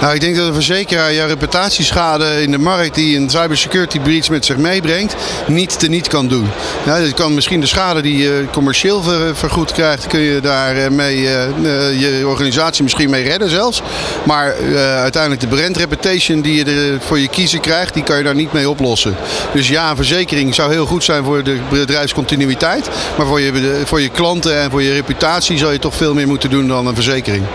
Nou, 0.01 0.13
ik 0.15 0.21
denk 0.21 0.35
dat 0.35 0.47
een 0.47 0.53
verzekeraar 0.53 1.11
je 1.11 1.25
reputatieschade 1.25 2.41
in 2.41 2.51
de 2.51 2.57
markt 2.57 2.95
die 2.95 3.17
een 3.17 3.29
cybersecurity 3.29 3.99
breach 3.99 4.29
met 4.29 4.45
zich 4.45 4.57
meebrengt, 4.57 5.15
niet 5.47 5.79
te 5.79 5.87
niet 5.87 6.07
kan 6.07 6.27
doen. 6.27 6.49
Ja, 6.85 6.95
je 6.95 7.13
kan 7.13 7.33
misschien 7.33 7.59
de 7.59 7.67
schade 7.67 8.01
die 8.01 8.17
je 8.17 8.45
commercieel 8.51 9.03
ver- 9.03 9.35
vergoed 9.49 9.71
krijgt, 9.71 10.07
kun 10.07 10.19
je 10.19 10.41
daar 10.41 10.75
eh, 10.75 10.85
eh, 10.85 11.43
eh, 11.43 11.99
je 11.99 12.27
organisatie 12.27 12.83
misschien 12.83 13.09
mee 13.09 13.23
redden 13.23 13.49
zelfs. 13.49 13.81
Maar 14.23 14.55
uiteindelijk 14.97 15.41
de 15.41 15.47
brand 15.47 15.77
reputation 15.77 16.41
die 16.41 16.55
je 16.55 16.65
er 16.65 17.01
voor 17.01 17.19
je 17.19 17.27
kiezer 17.27 17.59
krijgt, 17.59 17.93
die 17.93 18.03
kan 18.03 18.17
je 18.17 18.23
daar 18.23 18.35
niet 18.35 18.53
mee 18.53 18.69
oplossen. 18.69 19.15
Dus 19.53 19.67
ja, 19.67 19.89
een 19.89 19.95
verzekering 19.95 20.55
zou 20.55 20.71
heel 20.71 20.85
goed 20.85 21.03
zijn 21.03 21.23
voor 21.23 21.43
de 21.43 21.57
bedrijfscontinuïteit. 21.69 22.89
Maar 23.17 23.27
voor 23.27 23.41
je, 23.41 23.81
voor 23.85 24.01
je 24.01 24.09
klanten 24.09 24.61
en 24.61 24.71
voor 24.71 24.81
je 24.81 24.93
reputatie 24.93 25.57
zal 25.57 25.71
je 25.71 25.79
toch 25.79 25.95
veel 25.95 26.13
meer 26.13 26.27
moeten 26.27 26.49
doen 26.49 26.67
dan 26.67 26.87
een 26.87 26.95
verzekering. 26.95 27.45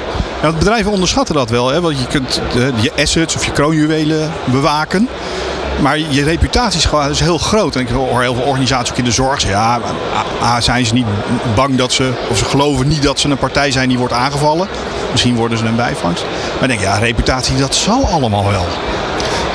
Ja, 0.42 0.52
bedrijven 0.52 0.92
onderschatten 0.92 1.34
dat 1.34 1.50
wel. 1.50 1.68
Hè? 1.68 1.80
Want 1.80 1.98
je 1.98 2.06
kunt 2.06 2.40
je 2.80 2.92
assets 2.96 3.36
of 3.36 3.44
je 3.44 3.52
kroonjuwelen 3.52 4.32
bewaken. 4.44 5.08
Maar 5.82 5.98
je 5.98 6.24
reputatie 6.24 6.80
is 7.10 7.20
heel 7.20 7.38
groot. 7.38 7.74
En 7.74 7.80
ik 7.80 7.88
hoor 7.88 8.20
heel 8.20 8.34
veel 8.34 8.44
organisaties 8.44 8.90
ook 8.90 8.98
in 8.98 9.04
de 9.04 9.10
zorg 9.10 9.48
ja, 9.48 9.80
zijn 10.58 10.86
ze 10.86 10.94
niet 10.94 11.06
bang 11.54 11.76
dat 11.76 11.92
ze... 11.92 12.12
of 12.30 12.38
ze 12.38 12.44
geloven 12.44 12.88
niet 12.88 13.02
dat 13.02 13.20
ze 13.20 13.28
een 13.28 13.38
partij 13.38 13.70
zijn 13.70 13.88
die 13.88 13.98
wordt 13.98 14.12
aangevallen. 14.12 14.68
Misschien 15.10 15.34
worden 15.34 15.58
ze 15.58 15.64
een 15.64 15.76
bijvangst. 15.76 16.24
Maar 16.60 16.62
ik 16.62 16.68
denk, 16.68 16.80
ja, 16.80 16.98
reputatie, 16.98 17.56
dat 17.56 17.74
zal 17.74 18.06
allemaal 18.06 18.50
wel. 18.50 18.66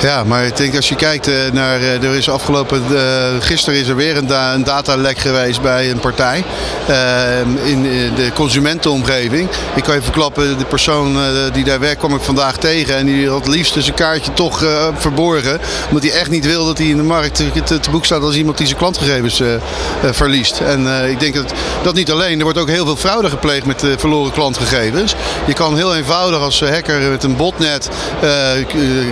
Ja, 0.03 0.23
maar 0.23 0.45
ik 0.45 0.57
denk 0.57 0.75
als 0.75 0.89
je 0.89 0.95
kijkt 0.95 1.27
eh, 1.27 1.35
naar, 1.51 1.79
eh, 1.79 2.03
er 2.03 2.15
is 2.15 2.29
afgelopen, 2.29 2.83
eh, 2.95 3.03
gisteren 3.39 3.79
is 3.79 3.87
er 3.87 3.95
weer 3.95 4.17
een, 4.17 4.27
da 4.27 4.53
een 4.53 4.63
datalek 4.63 5.17
geweest 5.17 5.61
bij 5.61 5.91
een 5.91 5.99
partij 5.99 6.43
in 7.63 7.83
de 8.15 8.31
consumentenomgeving. 8.33 9.49
Ik 9.75 9.83
kan 9.83 9.95
je 9.95 10.01
verklappen, 10.01 10.57
de 10.57 10.65
persoon 10.65 11.17
die 11.53 11.63
daar 11.63 11.79
werkt 11.79 11.97
kwam 11.97 12.15
ik 12.15 12.21
vandaag 12.21 12.57
tegen 12.57 12.95
en 12.95 13.05
die 13.05 13.29
had 13.29 13.47
liefst 13.47 13.75
zijn 13.79 13.95
kaartje 13.95 14.33
toch 14.33 14.65
verborgen. 14.97 15.59
Omdat 15.87 16.03
hij 16.03 16.19
echt 16.19 16.29
niet 16.29 16.45
wil 16.45 16.65
dat 16.65 16.77
hij 16.77 16.87
in 16.87 16.97
de 16.97 17.03
markt 17.03 17.35
te, 17.35 17.79
te, 17.79 17.89
boek 17.91 18.05
staat 18.05 18.21
als 18.21 18.35
iemand 18.35 18.57
die 18.57 18.67
zijn 18.67 18.79
klantgegevens 18.79 19.41
verliest. 20.01 20.59
En 20.59 21.09
ik 21.09 21.19
denk 21.19 21.33
dat 21.33 21.53
dat 21.83 21.93
niet 21.93 22.11
alleen, 22.11 22.37
er 22.37 22.43
wordt 22.43 22.59
ook 22.59 22.69
heel 22.69 22.85
veel 22.85 22.95
fraude 22.95 23.29
gepleegd 23.29 23.65
met 23.65 23.85
verloren 23.97 24.31
klantgegevens. 24.31 25.15
Je 25.45 25.53
kan 25.53 25.75
heel 25.75 25.95
eenvoudig 25.95 26.39
als 26.39 26.61
hacker 26.61 27.09
met 27.09 27.23
een 27.23 27.35
botnet 27.35 27.89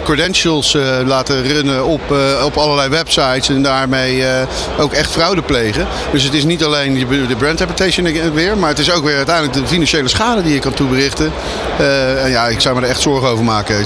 credentials 0.03 0.75
laten 1.05 1.43
runnen 1.43 1.85
op, 1.85 2.11
eh, 2.11 2.45
op 2.45 2.57
allerlei 2.57 2.89
websites 2.89 3.49
en 3.49 3.61
daarmee 3.61 4.25
eh, 4.25 4.47
ook 4.79 4.93
echt 4.93 5.11
fraude 5.11 5.41
plegen. 5.41 5.87
Dus 6.11 6.23
het 6.23 6.33
is 6.33 6.43
niet 6.43 6.63
alleen 6.63 6.93
de 7.27 7.35
brand 7.37 7.59
reputation 7.59 8.33
weer, 8.33 8.57
maar 8.57 8.69
het 8.69 8.79
is 8.79 8.91
ook 8.91 9.03
weer 9.03 9.15
uiteindelijk 9.15 9.57
de 9.57 9.67
financiële 9.67 10.07
schade 10.07 10.43
die 10.43 10.53
je 10.53 10.59
kan 10.59 10.73
toeberichten. 10.73 11.31
Eh, 11.77 12.23
en 12.23 12.29
ja, 12.29 12.47
ik 12.47 12.59
zou 12.59 12.75
me 12.75 12.81
er 12.81 12.89
echt 12.89 13.01
zorgen 13.01 13.29
over 13.29 13.43
maken. 13.43 13.79
Eh, 13.79 13.85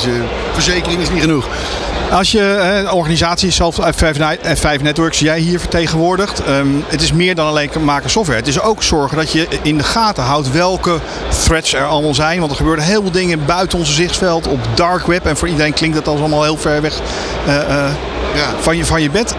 verzekering 0.54 1.02
is 1.02 1.10
niet 1.10 1.22
genoeg. 1.22 1.48
Als 2.12 2.32
je 2.32 2.54
eh, 2.86 2.94
organisatie 2.94 3.52
zelf 3.52 3.78
F5, 3.80 4.18
Ni- 4.18 4.56
F5 4.56 4.82
Networks, 4.82 5.20
jij 5.20 5.40
hier 5.40 5.60
vertegenwoordigt. 5.60 6.44
ehm, 6.44 6.68
het 6.88 7.02
is 7.02 7.12
meer 7.12 7.36
dan 7.36 7.48
alleen 7.48 7.70
maken 7.84 8.10
software. 8.10 8.40
Het 8.40 8.48
is 8.48 8.62
ook 8.62 8.84
zorgen 8.84 9.18
dat 9.18 9.32
je 9.32 9.48
in 9.62 9.78
de 9.78 9.84
gaten 9.84 10.24
houdt 10.24 10.52
welke 10.52 11.00
threats 11.44 11.74
er 11.74 11.86
allemaal 11.86 12.14
zijn. 12.14 12.40
Want 12.40 12.52
er 12.52 12.58
gebeuren 12.58 12.84
heel 12.84 13.02
veel 13.02 13.12
dingen 13.12 13.46
buiten 13.46 13.78
onze 13.78 13.94
zichtsveld 13.94 14.48
op 14.48 14.60
dark 14.74 15.08
web. 15.08 15.26
En 15.26 15.38
voor 15.38 15.48
iedereen 15.48 15.74
klinkt 15.74 15.96
dat 15.96 16.08
als 16.08 16.20
allemaal 16.20 16.44
heel 16.44 16.58
ver 16.58 16.82
weg 16.82 17.00
eh, 17.46 17.60
eh, 17.86 17.92
van, 18.60 18.78
je, 18.78 18.86
van 18.86 19.02
je 19.02 19.10
bed. 19.10 19.36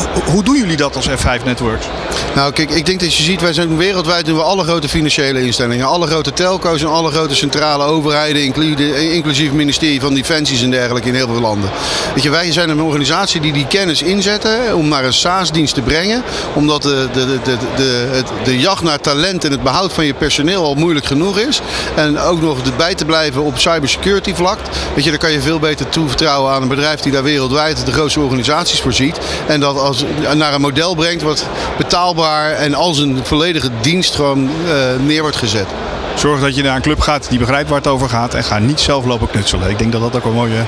Ho- 0.00 0.30
hoe 0.32 0.42
doen 0.44 0.56
jullie 0.56 0.76
dat 0.76 0.96
als 0.96 1.08
F5 1.08 1.44
Networks? 1.44 1.86
Nou, 2.34 2.52
kijk, 2.52 2.70
ik 2.70 2.86
denk 2.86 3.00
dat 3.00 3.14
je 3.14 3.22
ziet, 3.22 3.40
wij 3.40 3.52
zijn 3.52 3.76
wereldwijd 3.76 4.26
doen 4.26 4.36
we 4.36 4.42
alle 4.42 4.62
grote 4.64 4.88
financiële 4.88 5.42
instellingen, 5.44 5.86
alle 5.86 6.06
grote 6.06 6.32
telco's 6.32 6.80
en 6.80 6.88
alle 6.88 7.10
grote 7.10 7.34
centrale 7.34 7.84
overheden, 7.84 8.42
inclu- 8.42 8.94
inclusief 9.12 9.46
het 9.46 9.56
ministerie 9.56 10.00
van 10.00 10.14
Defensies 10.14 10.62
en 10.62 10.70
dergelijke 10.70 11.08
in 11.08 11.14
heel 11.14 11.26
veel 11.26 11.40
landen. 11.40 11.70
Weet 12.14 12.22
je, 12.22 12.30
wij 12.30 12.52
zijn 12.52 12.68
een 12.68 12.80
organisatie 12.82 13.40
die 13.40 13.52
die 13.52 13.66
kennis 13.66 14.02
inzetten 14.02 14.76
om 14.76 14.88
naar 14.88 15.04
een 15.04 15.12
SaaS-dienst 15.12 15.74
te 15.74 15.80
brengen, 15.80 16.22
omdat 16.54 16.82
de, 16.82 17.08
de, 17.12 17.38
de, 17.44 17.56
de, 17.76 18.22
de, 18.44 18.58
jacht 18.58 18.82
naar 18.82 19.00
talent 19.00 19.44
en 19.44 19.50
het 19.50 19.62
behoud 19.62 19.92
van 19.92 20.04
je 20.04 20.14
personeel 20.14 20.64
al 20.64 20.74
moeilijk 20.74 21.06
genoeg 21.06 21.38
is. 21.38 21.60
En 21.94 22.18
ook 22.18 22.40
nog 22.42 22.76
bij 22.76 22.94
te 22.94 23.04
blijven 23.04 23.42
op 23.42 23.58
cybersecurity 23.58 24.34
vlak. 24.34 24.58
Weet 24.94 25.04
je, 25.04 25.10
dan 25.10 25.18
kan 25.18 25.32
je 25.32 25.40
veel 25.40 25.58
beter 25.58 25.88
toevertrouwen 25.88 26.52
aan 26.52 26.62
een 26.62 26.68
bedrijf 26.68 27.00
die 27.00 27.12
daar 27.12 27.22
wereldwijd 27.22 27.86
de 27.86 27.92
grootste 27.92 28.20
organisaties 28.20 28.80
voorziet. 28.80 29.18
En 29.46 29.60
dat 29.60 29.76
als, 29.90 30.04
naar 30.34 30.54
een 30.54 30.60
model 30.60 30.94
brengt 30.94 31.22
wat 31.22 31.46
betaalbaar 31.76 32.52
en 32.52 32.74
als 32.74 32.98
een 32.98 33.20
volledige 33.22 33.70
dienst 33.80 34.14
gewoon 34.14 34.50
eh, 34.66 34.74
neer 35.06 35.22
wordt 35.22 35.36
gezet. 35.36 35.66
Zorg 36.14 36.40
dat 36.40 36.56
je 36.56 36.62
naar 36.62 36.76
een 36.76 36.82
club 36.82 37.00
gaat 37.00 37.28
die 37.28 37.38
begrijpt 37.38 37.68
waar 37.68 37.78
het 37.78 37.86
over 37.86 38.08
gaat. 38.08 38.34
En 38.34 38.44
ga 38.44 38.58
niet 38.58 38.80
zelf 38.80 39.04
lopen 39.04 39.30
knutselen. 39.30 39.70
Ik 39.70 39.78
denk 39.78 39.92
dat 39.92 40.00
dat 40.00 40.16
ook 40.16 40.24
een 40.24 40.32
mooie, 40.32 40.64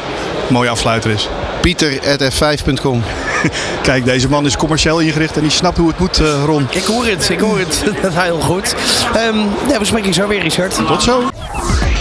mooie 0.49 0.69
afsluiter 0.69 1.11
is. 1.11 1.29
Pieter.f5.com 1.61 3.03
Kijk, 3.83 4.05
deze 4.05 4.29
man 4.29 4.47
is 4.47 4.57
commercieel 4.57 4.99
ingericht 4.99 5.37
en 5.37 5.43
die 5.43 5.51
snapt 5.51 5.79
hoe 5.79 5.89
het 5.89 5.99
moet, 5.99 6.21
eh, 6.21 6.45
Ron. 6.45 6.67
Ik 6.71 6.85
hoor 6.85 7.07
het, 7.07 7.29
ik 7.29 7.41
hoor 7.41 7.59
het. 7.59 7.83
Dat 8.03 8.13
is 8.13 8.19
heel 8.19 8.41
goed. 8.41 8.75
Ehm 9.15 9.39
ja, 9.69 9.79
we 9.79 9.85
spreken 9.85 10.15
zo 10.15 10.27
weer, 10.27 10.41
Richard. 10.41 10.87
Tot 10.87 11.03
zo. 11.03 11.32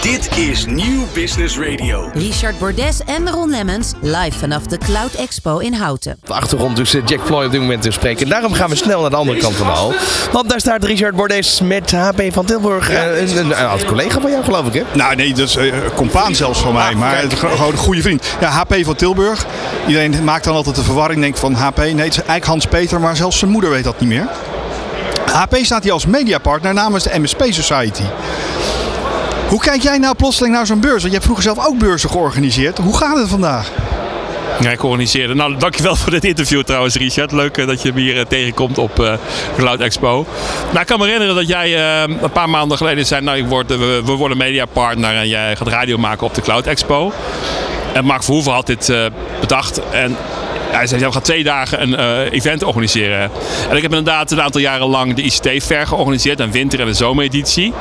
Dit 0.01 0.37
is 0.37 0.65
Nieuw 0.65 1.07
Business 1.13 1.57
Radio. 1.57 2.09
Richard 2.13 2.59
Bordes 2.59 2.99
en 3.05 3.29
Ron 3.29 3.49
Lemmens 3.49 3.93
live 4.01 4.39
vanaf 4.39 4.63
de 4.63 4.77
Cloud 4.77 5.13
Expo 5.13 5.57
in 5.57 5.73
Houten. 5.73 6.11
Op 6.21 6.27
de 6.27 6.33
achtergrond 6.33 6.75
dus 6.75 6.91
Jack 6.91 7.23
Ploy 7.25 7.45
op 7.45 7.51
dit 7.51 7.61
moment 7.61 7.81
te 7.81 7.91
spreken. 7.91 8.29
Daarom 8.29 8.53
gaan 8.53 8.69
we 8.69 8.75
snel 8.75 9.01
naar 9.01 9.09
de 9.09 9.15
andere 9.15 9.37
kant 9.39 9.55
van 9.55 9.67
de 9.67 9.73
hal. 9.73 9.93
Want 10.31 10.49
daar 10.49 10.59
staat 10.59 10.83
Richard 10.83 11.15
Bordes 11.15 11.61
met 11.63 11.91
HP 11.91 12.21
van 12.29 12.45
Tilburg. 12.45 12.89
Eh, 12.89 13.21
Een, 13.21 13.37
een, 13.37 13.45
een 13.45 13.67
oud 13.67 13.85
collega 13.85 14.19
van 14.19 14.31
jou, 14.31 14.43
geloof 14.43 14.67
ik, 14.67 14.73
hè? 14.73 14.81
Nou 14.93 15.15
nee, 15.15 15.33
dat 15.33 15.47
is 15.47 15.55
eh, 15.55 15.73
compaan 15.95 16.35
zelfs 16.35 16.59
van 16.59 16.73
mij, 16.73 16.95
maar 16.95 17.15
kijk. 17.15 17.33
gro- 17.33 17.49
gewoon 17.55 17.71
een 17.71 17.77
goede 17.77 18.01
vriend. 18.01 18.25
Ja, 18.39 18.49
HP 18.49 18.75
van 18.81 18.95
Tilburg. 18.95 19.45
Iedereen 19.87 20.23
maakt 20.23 20.43
dan 20.43 20.55
altijd 20.55 20.75
de 20.75 20.83
verwarring, 20.83 21.21
denkt 21.21 21.39
van 21.39 21.53
HP. 21.53 21.77
Nee, 21.77 21.87
het 21.95 21.99
is 21.99 22.15
eigenlijk 22.15 22.45
Hans 22.45 22.65
Peter, 22.65 22.99
maar 22.99 23.15
zelfs 23.15 23.37
zijn 23.39 23.51
moeder 23.51 23.69
weet 23.69 23.83
dat 23.83 23.99
niet 23.99 24.09
meer. 24.09 24.27
HP 25.31 25.55
staat 25.61 25.83
hier 25.83 25.91
als 25.91 26.05
mediapartner 26.05 26.73
namens 26.73 27.03
de 27.03 27.19
MSP 27.19 27.43
Society. 27.49 28.03
Hoe 29.51 29.59
kijk 29.59 29.81
jij 29.81 29.97
nou 29.97 30.15
plotseling 30.15 30.53
naar 30.53 30.65
zo'n 30.65 30.79
beurs? 30.79 30.93
Want 30.93 31.03
je 31.03 31.11
hebt 31.11 31.23
vroeger 31.23 31.43
zelf 31.43 31.67
ook 31.67 31.77
beurzen 31.77 32.09
georganiseerd. 32.09 32.77
Hoe 32.77 32.97
gaat 32.97 33.17
het 33.17 33.29
vandaag? 33.29 33.71
Ja, 34.59 34.69
ik 34.71 34.83
organiseerde. 34.83 35.33
Nou, 35.33 35.57
dankjewel 35.57 35.95
voor 35.95 36.11
dit 36.11 36.23
interview 36.23 36.63
trouwens, 36.63 36.95
Richard. 36.95 37.31
Leuk 37.31 37.57
eh, 37.57 37.67
dat 37.67 37.81
je 37.81 37.91
hier 37.95 38.17
eh, 38.17 38.25
tegenkomt 38.25 38.77
op 38.77 38.99
eh 38.99 39.13
Cloud 39.57 39.79
Expo. 39.79 40.25
Nou, 40.67 40.79
ik 40.79 40.85
kan 40.85 40.99
me 40.99 41.05
herinneren 41.05 41.35
dat 41.35 41.47
jij 41.47 41.99
een 42.21 42.31
paar 42.33 42.49
maanden 42.49 42.77
geleden 42.77 43.05
zei... 43.05 43.21
Nou, 43.21 43.37
ik 43.37 43.47
word, 43.47 43.67
we, 43.77 44.01
worden 44.03 44.37
mediapartner 44.37 45.15
en 45.15 45.27
jij 45.27 45.55
gaat 45.55 45.67
radio 45.67 45.97
maken 45.97 46.27
op 46.27 46.33
de 46.33 46.41
Cloud 46.41 46.65
Expo. 46.65 47.13
En 47.93 48.05
Mark 48.05 48.23
Verhoeven 48.23 48.51
had 48.51 48.65
dit 48.65 48.93
bedacht 49.39 49.81
en... 49.89 50.17
Hij 50.71 50.87
zei, 50.87 51.05
we 51.05 51.11
gaan 51.11 51.21
twee 51.21 51.43
dagen 51.43 51.81
een 51.81 51.95
eh, 51.95 52.31
event 52.31 52.63
organiseren. 52.63 53.31
En 53.69 53.75
ik 53.75 53.81
heb 53.81 53.91
inderdaad 53.91 54.31
een 54.31 54.41
aantal 54.41 54.61
jaren 54.61 54.87
lang 54.87 55.13
de 55.13 55.21
ICT-fair 55.21 55.87
georganiseerd. 55.87 56.39
Een 56.39 56.51
winter- 56.51 56.79
en 56.79 56.87
een 56.87 56.95
zomereditie. 56.95 57.73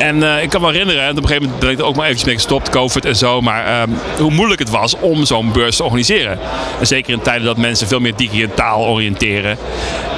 En 0.00 0.22
eh, 0.22 0.42
ik 0.42 0.50
kan 0.50 0.60
me 0.60 0.70
herinneren, 0.70 1.02
en 1.02 1.10
op 1.10 1.16
een 1.16 1.22
gegeven 1.22 1.42
moment 1.42 1.60
ben 1.60 1.70
ik 1.70 1.78
er 1.78 1.84
ook 1.84 1.94
maar 1.94 2.04
eventjes 2.04 2.26
mee 2.26 2.36
gestopt, 2.36 2.70
COVID 2.70 3.04
en 3.04 3.16
zo. 3.16 3.40
Maar 3.40 3.66
ehm, 3.66 3.90
hoe 4.18 4.30
moeilijk 4.30 4.60
het 4.60 4.70
was 4.70 4.96
om 5.00 5.24
zo'n 5.24 5.52
beurs 5.52 5.76
te 5.76 5.82
organiseren. 5.82 6.38
En 6.80 6.86
zeker 6.86 7.12
in 7.12 7.20
tijden 7.20 7.46
dat 7.46 7.56
mensen 7.56 7.88
veel 7.88 8.00
meer 8.00 8.16
digitaal 8.16 8.86
oriënteren. 8.86 9.58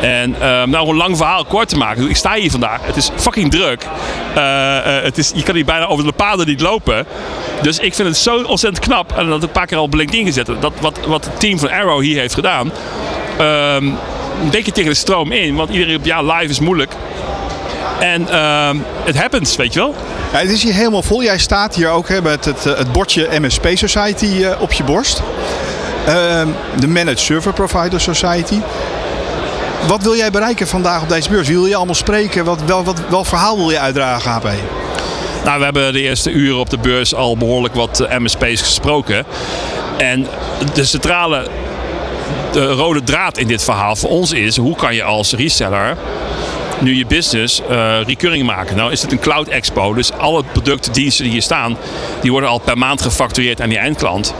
En 0.00 0.34
ehm, 0.40 0.70
nou, 0.70 0.84
om 0.84 0.90
een 0.90 0.96
lang 0.96 1.16
verhaal 1.16 1.44
kort 1.44 1.68
te 1.68 1.76
maken. 1.76 2.08
Ik 2.08 2.16
sta 2.16 2.34
hier 2.34 2.50
vandaag. 2.50 2.86
Het 2.86 2.96
is 2.96 3.10
fucking 3.16 3.50
druk. 3.50 3.86
Eh, 4.34 4.96
eh, 4.96 5.02
het 5.04 5.18
is, 5.18 5.32
je 5.34 5.42
kan 5.42 5.54
hier 5.54 5.64
bijna 5.64 5.86
over 5.86 6.04
de 6.04 6.12
paden 6.12 6.46
niet 6.46 6.60
lopen. 6.60 7.06
Dus 7.62 7.78
ik 7.78 7.94
vind 7.94 8.08
het 8.08 8.16
zo 8.16 8.42
ontzettend 8.42 8.84
knap. 8.84 9.12
En 9.16 9.26
dat 9.26 9.42
een 9.42 9.50
paar 9.50 9.66
keer 9.66 9.76
al 9.76 9.84
op 9.84 9.94
LinkedIn 9.94 10.26
gezet. 10.26 10.46
Dat 10.46 10.72
wat, 10.80 10.98
wat 11.06 11.24
het 11.24 11.40
team 11.40 11.58
van 11.58 11.70
Arrow 11.70 12.00
hier 12.00 12.20
heeft 12.20 12.34
gedaan. 12.34 12.72
Ehm, 13.38 13.86
een 14.42 14.50
beetje 14.50 14.72
tegen 14.72 14.90
de 14.90 14.96
stroom 14.96 15.32
in. 15.32 15.54
Want 15.54 15.70
iedereen 15.70 15.94
roept, 15.94 16.06
ja, 16.06 16.22
live 16.22 16.50
is 16.50 16.60
moeilijk. 16.60 16.94
En 18.02 18.28
ehm, 18.28 18.76
het 19.04 19.18
happens, 19.18 19.56
weet 19.56 19.72
je 19.72 19.78
wel. 19.78 19.94
Ja, 20.32 20.38
het 20.38 20.50
is 20.50 20.62
hier 20.62 20.74
helemaal 20.74 21.02
vol. 21.02 21.22
Jij 21.22 21.38
staat 21.38 21.74
hier 21.74 21.88
ook 21.88 22.08
hè, 22.08 22.22
met 22.22 22.44
het, 22.44 22.66
eh, 22.66 22.76
het 22.76 22.92
bordje 22.92 23.28
MSP 23.40 23.68
Society 23.74 24.44
eh, 24.44 24.60
op 24.60 24.72
je 24.72 24.84
borst. 24.84 25.22
Ehm, 26.06 26.48
de 26.78 26.88
Managed 26.88 27.20
Server 27.20 27.52
Provider 27.52 28.00
Society. 28.00 28.58
Wat 29.86 30.02
wil 30.02 30.16
jij 30.16 30.30
bereiken 30.30 30.68
vandaag 30.68 31.02
op 31.02 31.08
deze 31.08 31.28
beurs? 31.28 31.48
Wie 31.48 31.56
wil 31.56 31.66
je 31.66 31.76
allemaal 31.76 31.94
spreken? 31.94 32.44
Wat, 32.44 32.62
wel, 32.66 32.84
wat, 32.84 33.00
welk 33.08 33.26
verhaal 33.26 33.56
wil 33.56 33.70
je 33.70 33.78
uitdragen, 33.78 34.30
HP? 34.30 34.48
Nou, 35.44 35.58
we 35.58 35.64
hebben 35.64 35.92
de 35.92 36.00
eerste 36.00 36.30
uren 36.30 36.58
op 36.58 36.70
de 36.70 36.78
beurs 36.78 37.14
al 37.14 37.36
behoorlijk 37.36 37.74
wat 37.74 38.00
eh, 38.00 38.18
MSP's 38.18 38.60
gesproken. 38.60 39.24
En 39.96 40.26
de 40.74 40.84
centrale 40.84 41.46
de 42.52 42.72
rode 42.72 43.02
draad 43.02 43.38
in 43.38 43.46
dit 43.46 43.64
verhaal 43.64 43.96
voor 43.96 44.10
ons 44.10 44.32
is... 44.32 44.56
hoe 44.56 44.76
kan 44.76 44.94
je 44.94 45.02
als 45.02 45.32
reseller 45.32 45.96
nu 46.82 46.96
je 46.96 47.06
business 47.06 47.60
eh 47.68 48.00
recurring 48.06 48.46
maken. 48.46 48.76
Nou 48.76 48.92
is 48.92 49.02
het 49.02 49.12
een 49.12 49.18
cloud 49.18 49.48
expo, 49.48 49.94
dus 49.94 50.12
alle 50.12 50.42
producten, 50.52 50.92
diensten 50.92 51.24
die 51.24 51.32
hier 51.32 51.42
staan, 51.42 51.76
die 52.20 52.30
worden 52.30 52.50
al 52.50 52.58
per 52.58 52.78
maand 52.78 53.02
gefactureerd 53.02 53.60
aan 53.60 53.68
die 53.68 53.78
eindklant. 53.78 54.34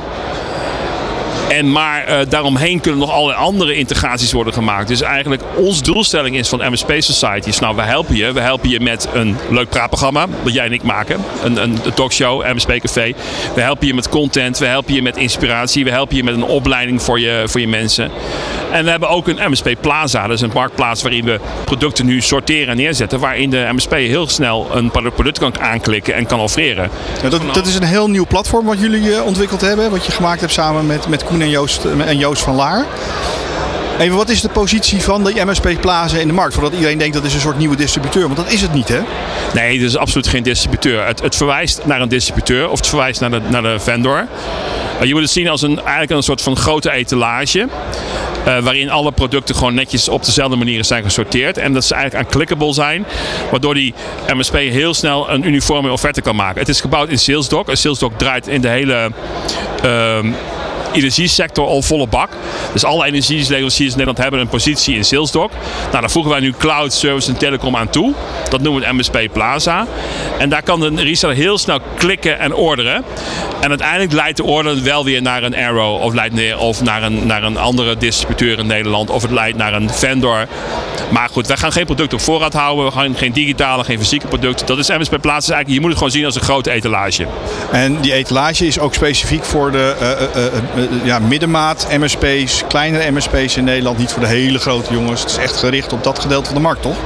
En 1.52 1.72
maar 1.72 2.04
eh, 2.04 2.18
daaromheen 2.28 2.80
kunnen 2.80 3.00
nog 3.00 3.10
allerlei 3.10 3.38
andere 3.38 3.74
integraties 3.74 4.32
worden 4.32 4.52
gemaakt. 4.52 4.88
Dus 4.88 5.00
eigenlijk 5.00 5.42
onze 5.56 5.82
doelstelling 5.82 6.36
is 6.36 6.48
van 6.48 6.72
MSP 6.72 6.92
Society 6.98 7.50
nou 7.60 7.76
we 7.76 7.82
helpen 7.82 8.16
je. 8.16 8.32
We 8.32 8.40
helpen 8.40 8.68
je 8.68 8.80
met 8.80 9.08
een 9.12 9.36
leuk 9.50 9.68
praatprogramma, 9.68 10.26
dat 10.44 10.52
jij 10.52 10.64
en 10.64 10.72
ik 10.72 10.82
maken. 10.82 11.20
Een, 11.42 11.62
een, 11.62 11.78
een 11.84 11.94
talkshow, 11.94 12.54
MSP 12.54 12.78
Café. 12.78 13.12
We 13.54 13.60
helpen 13.60 13.86
je 13.86 13.94
met 13.94 14.08
content, 14.08 14.58
we 14.58 14.66
helpen 14.66 14.94
je 14.94 15.02
met 15.02 15.16
inspiratie. 15.16 15.84
We 15.84 15.90
helpen 15.90 16.16
je 16.16 16.24
met 16.24 16.34
een 16.34 16.44
opleiding 16.44 17.02
voor 17.02 17.20
je, 17.20 17.42
voor 17.46 17.60
je 17.60 17.68
mensen. 17.68 18.10
En 18.72 18.84
we 18.84 18.90
hebben 18.90 19.08
ook 19.08 19.28
een 19.28 19.50
MSP 19.50 19.68
Plaza, 19.80 20.26
dat 20.26 20.36
is 20.36 20.40
een 20.42 20.50
marktplaats 20.54 21.02
waarin 21.02 21.24
we 21.24 21.40
producten 21.64 22.06
nu 22.06 22.20
sorteren 22.20 22.68
en 22.68 22.76
neerzetten. 22.76 23.20
Waarin 23.20 23.50
de 23.50 23.68
MSP 23.72 23.92
heel 23.92 24.28
snel 24.28 24.68
een 24.72 24.90
product 24.90 25.38
kan 25.38 25.60
aanklikken 25.60 26.14
en 26.14 26.26
kan 26.26 26.40
offreren. 26.40 26.90
Ja, 27.22 27.28
dat, 27.28 27.42
dat 27.52 27.66
is 27.66 27.74
een 27.74 27.82
heel 27.82 28.10
nieuw 28.10 28.26
platform 28.26 28.66
wat 28.66 28.80
jullie 28.80 29.14
eh, 29.14 29.24
ontwikkeld 29.24 29.60
hebben. 29.60 29.90
Wat 29.90 30.06
je 30.06 30.12
gemaakt 30.12 30.40
hebt 30.40 30.52
samen 30.52 30.86
met, 30.86 31.08
met 31.08 31.24
Koen 31.24 31.40
en 31.40 31.50
Joost, 31.50 31.84
eh, 31.84 32.08
en 32.08 32.18
Joost 32.18 32.42
van 32.42 32.54
Laar. 32.54 32.86
Even, 33.98 34.16
wat 34.16 34.28
is 34.28 34.40
de 34.40 34.48
positie 34.48 35.02
van 35.02 35.24
de 35.24 35.44
MSP 35.44 35.68
Plaza 35.80 36.16
in 36.16 36.26
de 36.26 36.32
markt? 36.32 36.54
Voordat 36.54 36.72
iedereen 36.72 36.98
denkt 36.98 37.14
dat 37.14 37.24
is 37.24 37.34
een 37.34 37.40
soort 37.40 37.58
nieuwe 37.58 37.76
distributeur. 37.76 38.22
Want 38.22 38.36
dat 38.36 38.52
is 38.52 38.62
het 38.62 38.74
niet, 38.74 38.88
hè? 38.88 39.00
Nee, 39.54 39.72
het 39.78 39.86
is 39.86 39.96
absoluut 39.96 40.28
geen 40.28 40.42
distributeur. 40.42 41.06
Het, 41.06 41.22
het 41.22 41.36
verwijst 41.36 41.84
naar 41.84 42.00
een 42.00 42.08
distributeur 42.08 42.68
of 42.68 42.78
het 42.78 42.86
verwijst 42.86 43.20
naar 43.20 43.30
de, 43.30 43.40
naar 43.48 43.62
de 43.62 43.78
vendor. 43.78 44.26
Je 45.06 45.12
moet 45.12 45.22
het 45.22 45.30
zien 45.30 45.48
als 45.48 45.62
een, 45.62 45.78
eigenlijk 45.78 46.10
een 46.10 46.22
soort 46.22 46.42
van 46.42 46.56
grote 46.56 46.90
etalage. 46.90 47.68
eh, 48.44 48.58
waarin 48.58 48.90
alle 48.90 49.12
producten 49.12 49.54
gewoon 49.54 49.74
netjes 49.74 50.08
op 50.08 50.24
dezelfde 50.24 50.56
manier 50.56 50.84
zijn 50.84 51.02
gesorteerd. 51.02 51.58
En 51.58 51.72
dat 51.72 51.84
ze 51.84 51.94
eigenlijk 51.94 52.24
aan-clickable 52.24 52.72
zijn. 52.72 53.06
Waardoor 53.50 53.74
die 53.74 53.94
MSP 54.34 54.54
heel 54.54 54.94
snel 54.94 55.30
een 55.30 55.46
uniforme 55.46 55.90
offerte 55.90 56.20
kan 56.20 56.36
maken. 56.36 56.60
Het 56.60 56.68
is 56.68 56.80
gebouwd 56.80 57.08
in 57.08 57.18
SalesDoc. 57.18 57.68
En 57.68 57.76
SalesDoc 57.76 58.18
draait 58.18 58.48
in 58.48 58.60
de 58.60 58.68
hele... 58.68 59.10
ehm, 59.82 60.32
energiesector 60.92 61.66
al 61.66 61.82
volle 61.82 62.06
bak. 62.06 62.30
Dus 62.72 62.84
alle 62.84 63.06
energieleveranciers 63.06 63.90
in 63.92 63.98
Nederland 63.98 64.18
hebben 64.18 64.40
een 64.40 64.48
positie 64.48 64.96
in 64.96 65.04
SalesDoc. 65.04 65.50
Nou, 65.90 66.00
daar 66.00 66.10
voegen 66.10 66.30
wij 66.30 66.40
nu 66.40 66.52
cloud, 66.58 66.92
service 66.92 67.30
en 67.30 67.36
telecom 67.36 67.76
aan 67.76 67.90
toe. 67.90 68.12
Dat 68.48 68.60
noemen 68.60 68.82
we 68.82 68.92
MSP 68.92 69.28
Plaza. 69.32 69.86
En 70.38 70.48
daar 70.48 70.62
kan 70.62 70.80
de 70.80 71.02
reseller 71.02 71.34
heel 71.34 71.58
snel 71.58 71.78
klikken 71.96 72.38
en 72.38 72.54
orderen. 72.54 73.04
En 73.60 73.68
uiteindelijk 73.68 74.12
leidt 74.12 74.36
de 74.36 74.44
order 74.44 74.82
wel 74.82 75.04
weer 75.04 75.22
naar 75.22 75.42
een 75.42 75.56
Arrow 75.56 76.02
of, 76.02 76.14
leidt 76.14 76.34
neer, 76.34 76.58
of 76.58 76.82
naar, 76.82 77.02
een, 77.02 77.26
naar 77.26 77.42
een 77.42 77.56
andere 77.56 77.96
distributeur 77.96 78.58
in 78.58 78.66
Nederland. 78.66 79.10
Of 79.10 79.22
het 79.22 79.30
leidt 79.30 79.56
naar 79.56 79.72
een 79.72 79.90
vendor. 79.90 80.46
Maar 81.10 81.28
goed, 81.28 81.46
wij 81.46 81.56
gaan 81.56 81.72
geen 81.72 81.84
producten 81.84 82.18
op 82.18 82.24
voorraad 82.24 82.52
houden. 82.52 82.84
We 82.84 82.90
gaan 82.90 83.16
geen 83.16 83.32
digitale, 83.32 83.84
geen 83.84 83.98
fysieke 83.98 84.26
producten. 84.26 84.66
Dat 84.66 84.78
is 84.78 84.88
MSP 84.88 85.20
Plaza. 85.20 85.38
Is 85.38 85.48
eigenlijk, 85.48 85.68
je 85.68 85.80
moet 85.80 85.88
het 85.88 85.98
gewoon 85.98 86.12
zien 86.12 86.24
als 86.24 86.34
een 86.34 86.42
grote 86.42 86.70
etalage. 86.70 87.26
En 87.70 88.00
die 88.00 88.12
etalage 88.12 88.66
is 88.66 88.78
ook 88.78 88.94
specifiek 88.94 89.44
voor 89.44 89.70
de 89.70 89.96
eh, 90.00 90.12
eh, 90.12 90.46
eh, 90.46 90.81
ja, 91.02 91.18
middenmaat 91.18 91.86
MSP's, 91.98 92.64
kleinere 92.68 93.10
MSP's 93.10 93.56
in 93.56 93.64
Nederland. 93.64 93.98
Niet 93.98 94.12
voor 94.12 94.22
de 94.22 94.28
hele 94.28 94.58
grote 94.58 94.92
jongens. 94.92 95.20
Het 95.20 95.30
is 95.30 95.36
echt 95.36 95.56
gericht 95.56 95.92
op 95.92 96.04
dat 96.04 96.18
gedeelte 96.18 96.46
van 96.46 96.54
de 96.54 96.60
markt, 96.60 96.82
toch? 96.82 96.96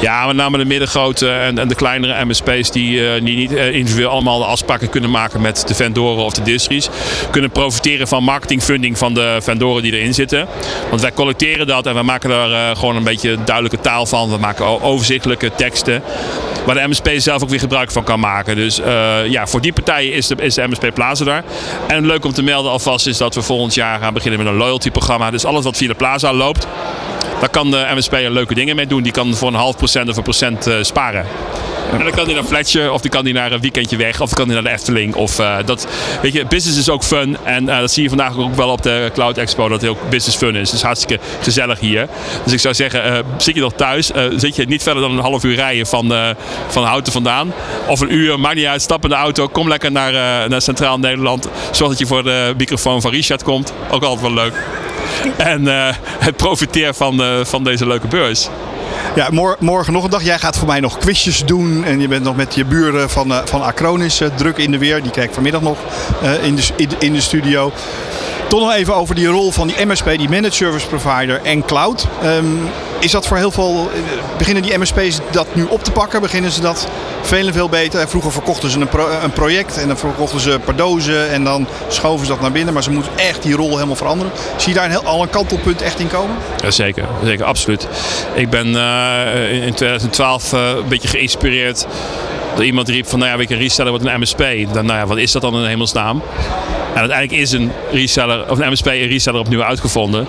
Ja, 0.00 0.26
met 0.26 0.36
name 0.36 0.58
de 0.58 0.64
middengrote 0.64 1.28
en, 1.28 1.68
de 1.68 1.74
kleinere 1.74 2.24
MSP's 2.24 2.70
die, 2.70 3.08
eh, 3.08 3.24
die 3.24 3.36
niet 3.36 3.54
eh, 3.54 3.74
individueel 3.74 4.10
allemaal 4.10 4.38
de 4.38 4.44
afspraken 4.44 4.88
kunnen 4.88 5.10
maken 5.10 5.40
met 5.40 5.64
de 5.66 5.74
vendoren 5.74 6.24
of 6.24 6.32
de 6.32 6.42
distries. 6.42 6.88
Kunnen 7.30 7.50
profiteren 7.50 8.08
van 8.08 8.22
marketingfunding 8.22 8.98
van 8.98 9.14
de 9.14 9.36
vendoren 9.40 9.82
die 9.82 9.92
erin 9.92 10.14
zitten. 10.14 10.46
Want 10.88 11.00
wij 11.00 11.12
collecteren 11.12 11.66
dat 11.66 11.86
en 11.86 11.94
we 11.94 12.02
maken 12.02 12.30
daar 12.30 12.50
eh, 12.50 12.78
gewoon 12.78 12.96
een 12.96 13.04
beetje 13.04 13.36
duidelijke 13.44 13.80
taal 13.80 14.06
van. 14.06 14.30
We 14.30 14.38
maken 14.38 14.82
overzichtelijke 14.82 15.50
teksten. 15.56 16.02
Waar 16.66 16.74
de 16.74 16.88
MSP 16.88 17.08
zelf 17.16 17.42
ook 17.42 17.48
weer 17.48 17.58
gebruik 17.58 17.90
van 17.90 18.04
kan 18.04 18.20
maken. 18.20 18.56
Dus 18.56 18.80
eh, 18.80 19.26
ja, 19.26 19.46
voor 19.46 19.60
die 19.60 19.72
partijen 19.72 20.12
is 20.12 20.26
de, 20.26 20.34
is 20.34 20.54
de 20.54 20.68
MSP 20.68 20.90
Plaza 20.94 21.24
daar. 21.24 21.44
En 21.86 22.06
leuk 22.06 22.24
om 22.24 22.32
te 22.32 22.42
melden 22.42 22.70
alvast 22.70 23.06
is 23.06 23.16
dat 23.16 23.34
we 23.34 23.42
volgend 23.42 23.74
jaar 23.74 24.00
gaan 24.00 24.14
beginnen 24.14 24.38
met 24.38 24.48
een 24.48 24.58
loyalty 24.58 24.90
programma. 24.90 25.30
Dus 25.30 25.44
alles 25.44 25.64
wat 25.64 25.76
via 25.76 25.88
de 25.88 25.94
Plaza 25.94 26.32
loopt, 26.32 26.66
daar 27.40 27.48
kan 27.48 27.70
de 27.70 27.86
MSP 27.94 28.12
leuke 28.12 28.54
dingen 28.54 28.76
mee 28.76 28.86
doen. 28.86 29.02
Die 29.02 29.12
kan 29.12 29.34
voor 29.34 29.48
een 29.48 29.54
half 29.54 29.76
procent 29.76 30.08
of 30.08 30.16
een 30.16 30.22
procent 30.22 30.66
eh, 30.66 30.74
sparen. 30.80 31.26
En 31.92 31.98
dan 31.98 32.10
kan 32.10 32.24
hij 32.24 32.34
naar 32.34 32.44
Fletcher, 32.44 32.92
of 32.92 33.00
die 33.00 33.10
kan 33.10 33.24
hij 33.24 33.32
naar 33.32 33.52
een 33.52 33.60
weekendje 33.60 33.96
weg, 33.96 34.20
of 34.20 34.28
dan 34.28 34.36
kan 34.38 34.46
hij 34.46 34.54
naar 34.54 34.64
de 34.64 34.70
Efteling. 34.70 35.14
Of, 35.14 35.38
eh, 35.38 35.56
dat, 35.64 35.86
weet 36.22 36.32
je, 36.32 36.46
business 36.46 36.78
is 36.78 36.88
ook 36.88 37.04
fun. 37.04 37.36
En 37.44 37.68
eh, 37.68 37.78
dat 37.78 37.92
zie 37.92 38.02
je 38.02 38.08
vandaag 38.08 38.38
ook 38.38 38.54
wel 38.54 38.68
op 38.68 38.82
de 38.82 39.10
Cloud 39.14 39.38
Expo, 39.38 39.68
dat 39.68 39.80
heel 39.80 39.98
business 40.08 40.36
fun 40.36 40.56
is. 40.56 40.72
Is 40.72 40.82
hartstikke 40.82 41.22
gezellig 41.40 41.80
hier. 41.80 42.08
Dus 42.44 42.52
ik 42.52 42.60
zou 42.60 42.74
zeggen, 42.74 43.04
eh, 43.04 43.18
zit 43.38 43.54
je 43.54 43.60
nog 43.60 43.72
thuis, 43.72 44.10
zit 44.36 44.56
je 44.56 44.64
niet 44.66 44.82
verder 44.82 45.02
dan 45.02 45.12
een 45.12 45.18
half 45.18 45.44
uur 45.44 45.54
rijden 45.54 45.86
van, 45.86 46.12
van 46.68 46.84
Houten 46.84 47.12
vandaan. 47.12 47.52
Of 47.86 48.00
een 48.00 48.14
uur, 48.14 48.40
maakt 48.40 48.56
niet 48.56 48.66
uit, 48.66 48.82
stap 48.82 49.02
in 49.02 49.08
de 49.08 49.14
auto, 49.14 49.48
kom 49.48 49.68
lekker 49.68 49.92
naar, 49.92 50.12
naar 50.48 50.62
Centraal 50.62 50.98
Nederland. 50.98 51.48
Zorg 51.70 51.90
dat 51.90 51.98
je 51.98 52.06
voor 52.06 52.22
de 52.22 52.54
microfoon 52.56 53.00
van 53.00 53.10
Richard 53.10 53.42
komt. 53.42 53.72
Ook 53.90 54.02
altijd 54.02 54.20
wel 54.20 54.44
leuk. 54.44 54.54
En 55.36 55.66
het 56.18 56.36
profiteer 56.46 56.94
van, 56.94 57.22
van 57.42 57.64
deze 57.64 57.86
leuke 57.86 58.06
beurs. 58.06 58.48
Ja, 59.14 59.28
mor- 59.30 59.56
morgen 59.58 59.92
nog 59.92 60.04
een 60.04 60.10
dag. 60.10 60.22
Jij 60.22 60.38
gaat 60.38 60.58
voor 60.58 60.66
mij 60.66 60.80
nog 60.80 60.98
quizjes 60.98 61.44
doen. 61.44 61.84
En 61.84 62.00
je 62.00 62.08
bent 62.08 62.24
nog 62.24 62.36
met 62.36 62.54
je 62.54 62.64
buren 62.64 63.10
van, 63.10 63.32
eh, 63.32 63.38
van 63.44 63.62
Acronis 63.62 64.20
eh, 64.20 64.28
druk 64.34 64.56
in 64.56 64.70
de 64.70 64.78
weer. 64.78 65.02
Die 65.02 65.10
kijk 65.10 65.26
ik 65.28 65.34
vanmiddag 65.34 65.60
nog 65.60 65.78
eh, 66.22 66.44
in, 66.44 66.54
de, 66.54 66.62
in, 66.76 66.88
in 66.98 67.12
de 67.12 67.20
studio. 67.20 67.72
Toch 68.48 68.60
nog 68.60 68.72
even 68.72 68.94
over 68.94 69.14
die 69.14 69.26
rol 69.26 69.50
van 69.50 69.66
die 69.66 69.86
MSP, 69.86 70.04
die 70.18 70.28
Managed 70.28 70.54
Service 70.54 70.86
Provider 70.86 71.40
en 71.42 71.64
Cloud. 71.64 72.06
Ehm, 72.22 72.44
is 72.98 73.10
dat 73.10 73.26
voor 73.26 73.36
heel 73.36 73.50
veel. 73.50 73.90
eh, 73.94 74.00
Beginnen 74.38 74.62
die 74.62 74.78
MSP's 74.78 75.18
dat 75.30 75.46
nu 75.54 75.64
op 75.68 75.84
te 75.84 75.90
pakken? 75.90 76.20
Beginnen 76.20 76.50
ze 76.50 76.60
dat 76.60 76.88
veel 77.22 77.46
en 77.46 77.52
veel 77.52 77.68
beter? 77.68 78.00
En 78.00 78.08
Vroeger 78.08 78.32
verkochten 78.32 78.70
ze 78.70 78.80
een, 78.80 78.88
een 79.22 79.30
project 79.30 79.78
en 79.78 79.88
dan 79.88 79.96
verkochten 79.96 80.40
ze 80.40 80.58
per 80.64 80.76
dozen 80.76 81.30
en 81.30 81.44
dan 81.44 81.66
schoven 81.88 82.26
ze 82.26 82.32
dat 82.32 82.40
naar 82.40 82.52
binnen. 82.52 82.74
Maar 82.74 82.82
ze 82.82 82.90
moeten 82.90 83.12
echt 83.16 83.42
die 83.42 83.54
rol 83.56 83.74
helemaal 83.74 83.96
veranderen. 83.96 84.32
Zie 84.56 84.68
je 84.68 84.74
daar 84.74 84.84
een 84.84 84.90
heel, 84.90 85.04
al 85.04 85.22
een 85.22 85.30
kantelpunt 85.30 85.82
echt 85.82 85.98
in 86.00 86.08
komen? 86.08 86.36
Ja, 86.62 86.70
zeker, 86.70 87.44
absoluut. 87.44 87.88
Ik 88.34 88.50
ben 88.50 88.76
eh, 88.76 89.52
in 89.52 89.62
in 89.62 89.74
2012 89.74 90.52
eh, 90.52 90.60
een 90.68 90.88
beetje 90.88 91.08
geïnspireerd 91.08 91.86
door 92.54 92.64
iemand 92.64 92.88
riep 92.88 93.06
van, 93.08 93.18
nou 93.18 93.30
ja, 93.30 93.36
je, 93.48 93.54
een 93.54 93.60
reseller 93.60 93.90
wordt 93.90 94.06
een 94.06 94.20
MSP. 94.20 94.38
Dan, 94.74 94.86
nou 94.86 94.98
ja, 94.98 95.06
wat 95.06 95.16
is 95.18 95.32
dat 95.32 95.42
dan 95.42 95.54
in 95.54 95.64
hemelsnaam? 95.66 96.22
En 96.96 97.02
uiteindelijk 97.02 97.42
is 97.42 97.52
een 97.52 97.72
reseller, 97.92 98.50
of 98.50 98.58
een 98.58 98.72
MSP 98.72 98.86
een 98.86 99.06
reseller 99.06 99.40
opnieuw 99.40 99.62
uitgevonden. 99.62 100.26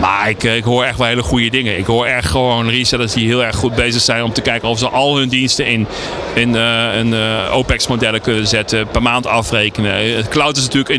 Maar 0.00 0.28
ik, 0.28 0.44
eh, 0.44 0.56
ik 0.56 0.64
hoor 0.64 0.84
echt 0.84 0.98
wel 0.98 1.06
hele 1.06 1.22
goede 1.22 1.50
dingen. 1.50 1.78
Ik 1.78 1.86
hoor 1.86 2.06
echt 2.06 2.26
gewoon 2.26 2.68
resellers 2.68 3.12
die 3.12 3.26
heel 3.26 3.44
erg 3.44 3.56
goed 3.56 3.74
bezig 3.74 4.02
zijn 4.02 4.22
om 4.22 4.32
te 4.32 4.40
kijken 4.40 4.68
of 4.68 4.78
ze 4.78 4.88
al 4.88 5.16
hun 5.16 5.28
diensten 5.28 5.66
in, 5.66 5.86
in 6.34 6.56
eh, 6.56 6.96
een 6.96 7.14
eh, 7.14 7.56
OPEX-modellen 7.56 8.20
kunnen 8.20 8.46
zetten, 8.46 8.88
per 8.88 9.02
maand 9.02 9.26
afrekenen. 9.26 9.94
Eh, 9.94 10.26
Cloud 10.28 10.56
is 10.56 10.62
natuurlijk 10.62 10.94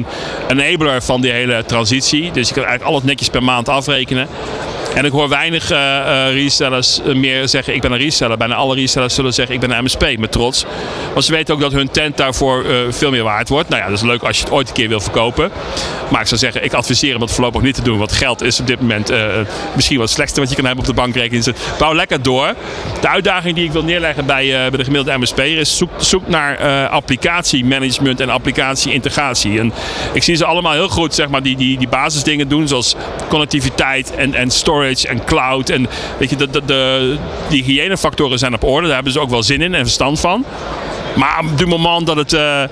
een 0.48 0.60
enabler 0.60 1.02
van 1.02 1.22
die 1.22 1.32
hele 1.32 1.64
transitie. 1.66 2.32
Dus 2.32 2.48
je 2.48 2.54
kan 2.54 2.64
eigenlijk 2.64 2.92
alles 2.92 3.04
netjes 3.04 3.30
per 3.30 3.44
maand 3.44 3.70
afrekenen. 3.70 4.28
En 5.00 5.06
ik 5.06 5.12
hoor 5.12 5.30
weinig 5.30 5.72
eh, 5.72 6.28
eh, 6.28 6.34
resellers 6.34 7.02
eh, 7.02 7.16
meer 7.16 7.48
zeggen 7.48 7.76
ik 7.76 7.82
ben 7.82 7.92
een 7.92 7.98
reseller. 7.98 8.38
Bijna 8.38 8.56
alle 8.56 8.76
resellers 8.76 9.14
zullen 9.16 9.34
zeggen 9.34 9.56
ik 9.56 9.62
ben 9.62 9.72
een 9.72 9.84
MSP 9.84 10.18
met 10.18 10.32
trots. 10.32 10.66
Want 11.14 11.26
ze 11.26 11.32
weten 11.32 11.54
ook 11.54 11.62
dat 11.62 11.72
hun 11.72 11.90
tent 11.92 12.18
daarvoor 12.18 12.66
veel 12.90 13.12
meer 13.12 13.24
waard 13.24 13.50
wordt. 13.50 13.70
Nou 13.70 13.82
ja, 13.82 13.90
dat 13.90 13.98
is 13.98 14.04
leuk 14.04 14.24
als 14.24 14.38
je 14.38 14.44
het 14.44 14.54
ooit 14.54 14.68
een 14.68 14.74
keer 14.74 14.90
wil 14.90 15.00
verkopen. 15.00 15.52
Maar 16.12 16.22
ik 16.22 16.28
zou 16.28 16.40
zeggen, 16.40 16.64
ik 16.64 16.74
adviseer 16.74 17.12
hem 17.12 17.20
dat 17.20 17.32
voorlopig 17.32 17.62
niet 17.62 17.76
te 17.76 17.82
doen. 17.82 17.98
Want 17.98 18.12
geld 18.12 18.42
is 18.42 18.60
op 18.60 18.68
dit 18.68 18.80
moment 18.80 19.14
misschien 19.76 19.98
wat 19.98 20.06
het 20.06 20.16
slechtste 20.16 20.40
wat 20.40 20.50
je 20.50 20.56
kan 20.56 20.66
hebben 20.66 20.84
op 20.84 20.90
de 20.90 21.02
bankrekening. 21.02 21.44
Dus 21.44 21.56
bouw 21.78 21.94
lekker 21.94 22.22
door. 22.22 22.56
De 23.02 23.08
uitdaging 23.08 23.56
die 23.56 23.66
ik 23.66 23.72
wil 23.72 23.84
neerleggen 23.84 24.26
bij, 24.26 24.46
bij 24.48 24.78
de 24.78 24.84
gemiddelde 24.84 25.18
MSP'er 25.20 25.58
is 25.58 25.78
zoek, 25.78 25.92
zoek 25.98 26.28
naar 26.28 26.88
applicatiemanagement 26.88 28.20
en 28.20 28.30
applicatie-integratie. 28.30 29.60
En 29.60 29.74
ik 30.14 30.24
zie 30.24 30.36
ze 30.36 30.46
allemaal 30.46 30.74
heel 30.74 30.90
goed 30.90 31.16
zeg 31.16 31.30
maar, 31.30 31.44
die, 31.44 31.56
die, 31.56 31.78
die 31.78 31.88
basisdingen 31.88 32.48
doen. 32.48 32.68
Zoals 32.68 32.96
connectiviteit 33.30 34.16
en, 34.16 34.34
en 34.34 34.52
storage 34.52 34.89
en 34.98 35.26
cloud. 35.26 35.70
En 35.70 35.88
weet 36.18 36.30
je, 36.30 36.36
de, 36.36 36.50
de, 36.50 36.62
de, 36.66 37.18
hygiënefactoren 37.50 38.40
zijn 38.40 38.54
op 38.54 38.64
orde. 38.64 38.86
Daar 38.86 38.96
hebben 38.96 39.14
ze 39.14 39.20
ook 39.20 39.30
wel 39.30 39.44
zin 39.44 39.62
in 39.62 39.74
en 39.74 39.84
verstand 39.84 40.20
van. 40.20 40.46
Maar 41.16 41.40
op 41.40 41.60
het 41.60 41.68
moment 41.68 42.06
dat 42.06 42.16
het, 42.16 42.34
eh, 42.34 42.64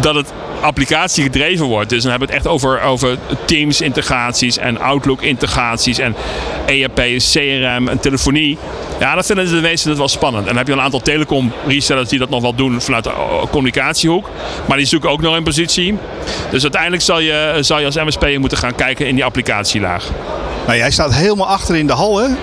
dat 0.00 0.14
het 0.14 0.32
applicatie 0.62 1.22
gedreven 1.22 1.66
wordt. 1.66 1.88
Dus 1.88 2.02
dan 2.02 2.10
hebben 2.10 2.28
we 2.28 2.34
het 2.34 2.44
echt 2.44 2.54
over, 2.54 2.80
over 2.80 3.18
Teams 3.44 3.80
integraties 3.80 4.58
en 4.58 4.80
Outlook 4.80 5.22
integraties 5.22 5.98
en 5.98 6.14
ERP, 6.66 7.00
CRM 7.16 7.88
en 7.88 8.00
telefonie. 8.00 8.58
Ja, 9.00 9.14
dat 9.14 9.26
vinden 9.26 9.46
de 9.46 9.60
meesten 9.60 9.88
het 9.88 9.98
wel 9.98 10.08
spannend. 10.08 10.42
En 10.42 10.48
dan 10.48 10.56
heb 10.56 10.66
je 10.66 10.72
een 10.72 10.80
aantal 10.80 11.00
telecom 11.00 11.52
resellers 11.66 12.08
die 12.08 12.18
dat 12.18 12.30
nog 12.30 12.42
wel 12.42 12.54
doen 12.54 12.80
vanuit 12.80 13.04
de 13.04 13.10
eh, 13.10 13.42
communicatiehoek. 13.50 14.30
Maar 14.66 14.76
die 14.76 14.86
zoeken 14.86 15.10
ook 15.10 15.20
nog 15.20 15.36
in 15.36 15.42
positie. 15.42 15.98
Dus 16.50 16.62
uiteindelijk 16.62 17.02
zal 17.02 17.20
je, 17.20 17.56
zal 17.60 17.78
je 17.78 17.86
als 17.86 17.96
MSP 17.96 18.38
moeten 18.38 18.58
gaan 18.58 18.74
kijken 18.74 19.06
in 19.06 19.14
die 19.14 19.24
applicatielaag. 19.24 20.10
Nou, 20.66 20.78
jij 20.78 20.90
staat 20.90 21.14
helemaal 21.14 21.46
achter 21.46 21.76
in 21.76 21.86
de 21.86 21.92
hal, 21.92 22.18
hè? 22.18 22.28
Uh, 22.28 22.36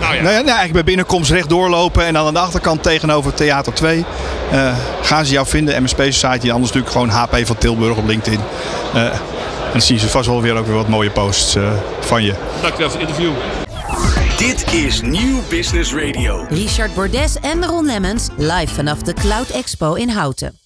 nou 0.00 0.14
ja. 0.14 0.22
Nou 0.22 0.34
ja, 0.34 0.44
eigenlijk 0.44 0.72
bij 0.72 0.84
binnenkomst 0.84 1.30
recht 1.30 1.48
doorlopen 1.48 2.04
en 2.04 2.12
dan 2.12 2.26
aan 2.26 2.34
de 2.34 2.40
achterkant 2.40 2.82
tegenover 2.82 3.34
Theater 3.34 3.72
2 3.72 4.04
uh, 4.52 4.76
gaan 5.02 5.24
ze 5.24 5.32
jou 5.32 5.46
vinden. 5.46 5.82
MSP 5.82 6.00
Society, 6.00 6.50
anders 6.50 6.72
natuurlijk 6.72 6.92
gewoon 6.92 7.08
HP 7.08 7.46
van 7.46 7.58
Tilburg 7.58 7.96
op 7.96 8.06
LinkedIn. 8.06 8.40
Uh, 8.94 9.04
en 9.04 9.12
dan 9.72 9.80
zien 9.80 9.98
ze 9.98 10.08
vast 10.08 10.26
wel 10.26 10.42
weer 10.42 10.56
ook 10.56 10.66
weer 10.66 10.76
wat 10.76 10.88
mooie 10.88 11.10
posts 11.10 11.56
van 12.00 12.22
je. 12.22 12.34
Dankjewel 12.62 12.90
voor 12.90 13.00
het 13.00 13.08
interview. 13.08 13.32
Dit 14.38 14.72
is 14.72 15.00
Nieuw 15.00 15.40
Business 15.48 15.94
Radio. 15.94 16.46
Richard 16.48 16.94
Bordes 16.94 17.36
en 17.40 17.64
Ron 17.64 17.86
Lemmens 17.86 18.28
live 18.36 18.74
vanaf 18.74 18.98
de 18.98 19.12
Cloud 19.12 19.48
Expo 19.48 19.94
in 19.94 20.08
Houten. 20.08 20.59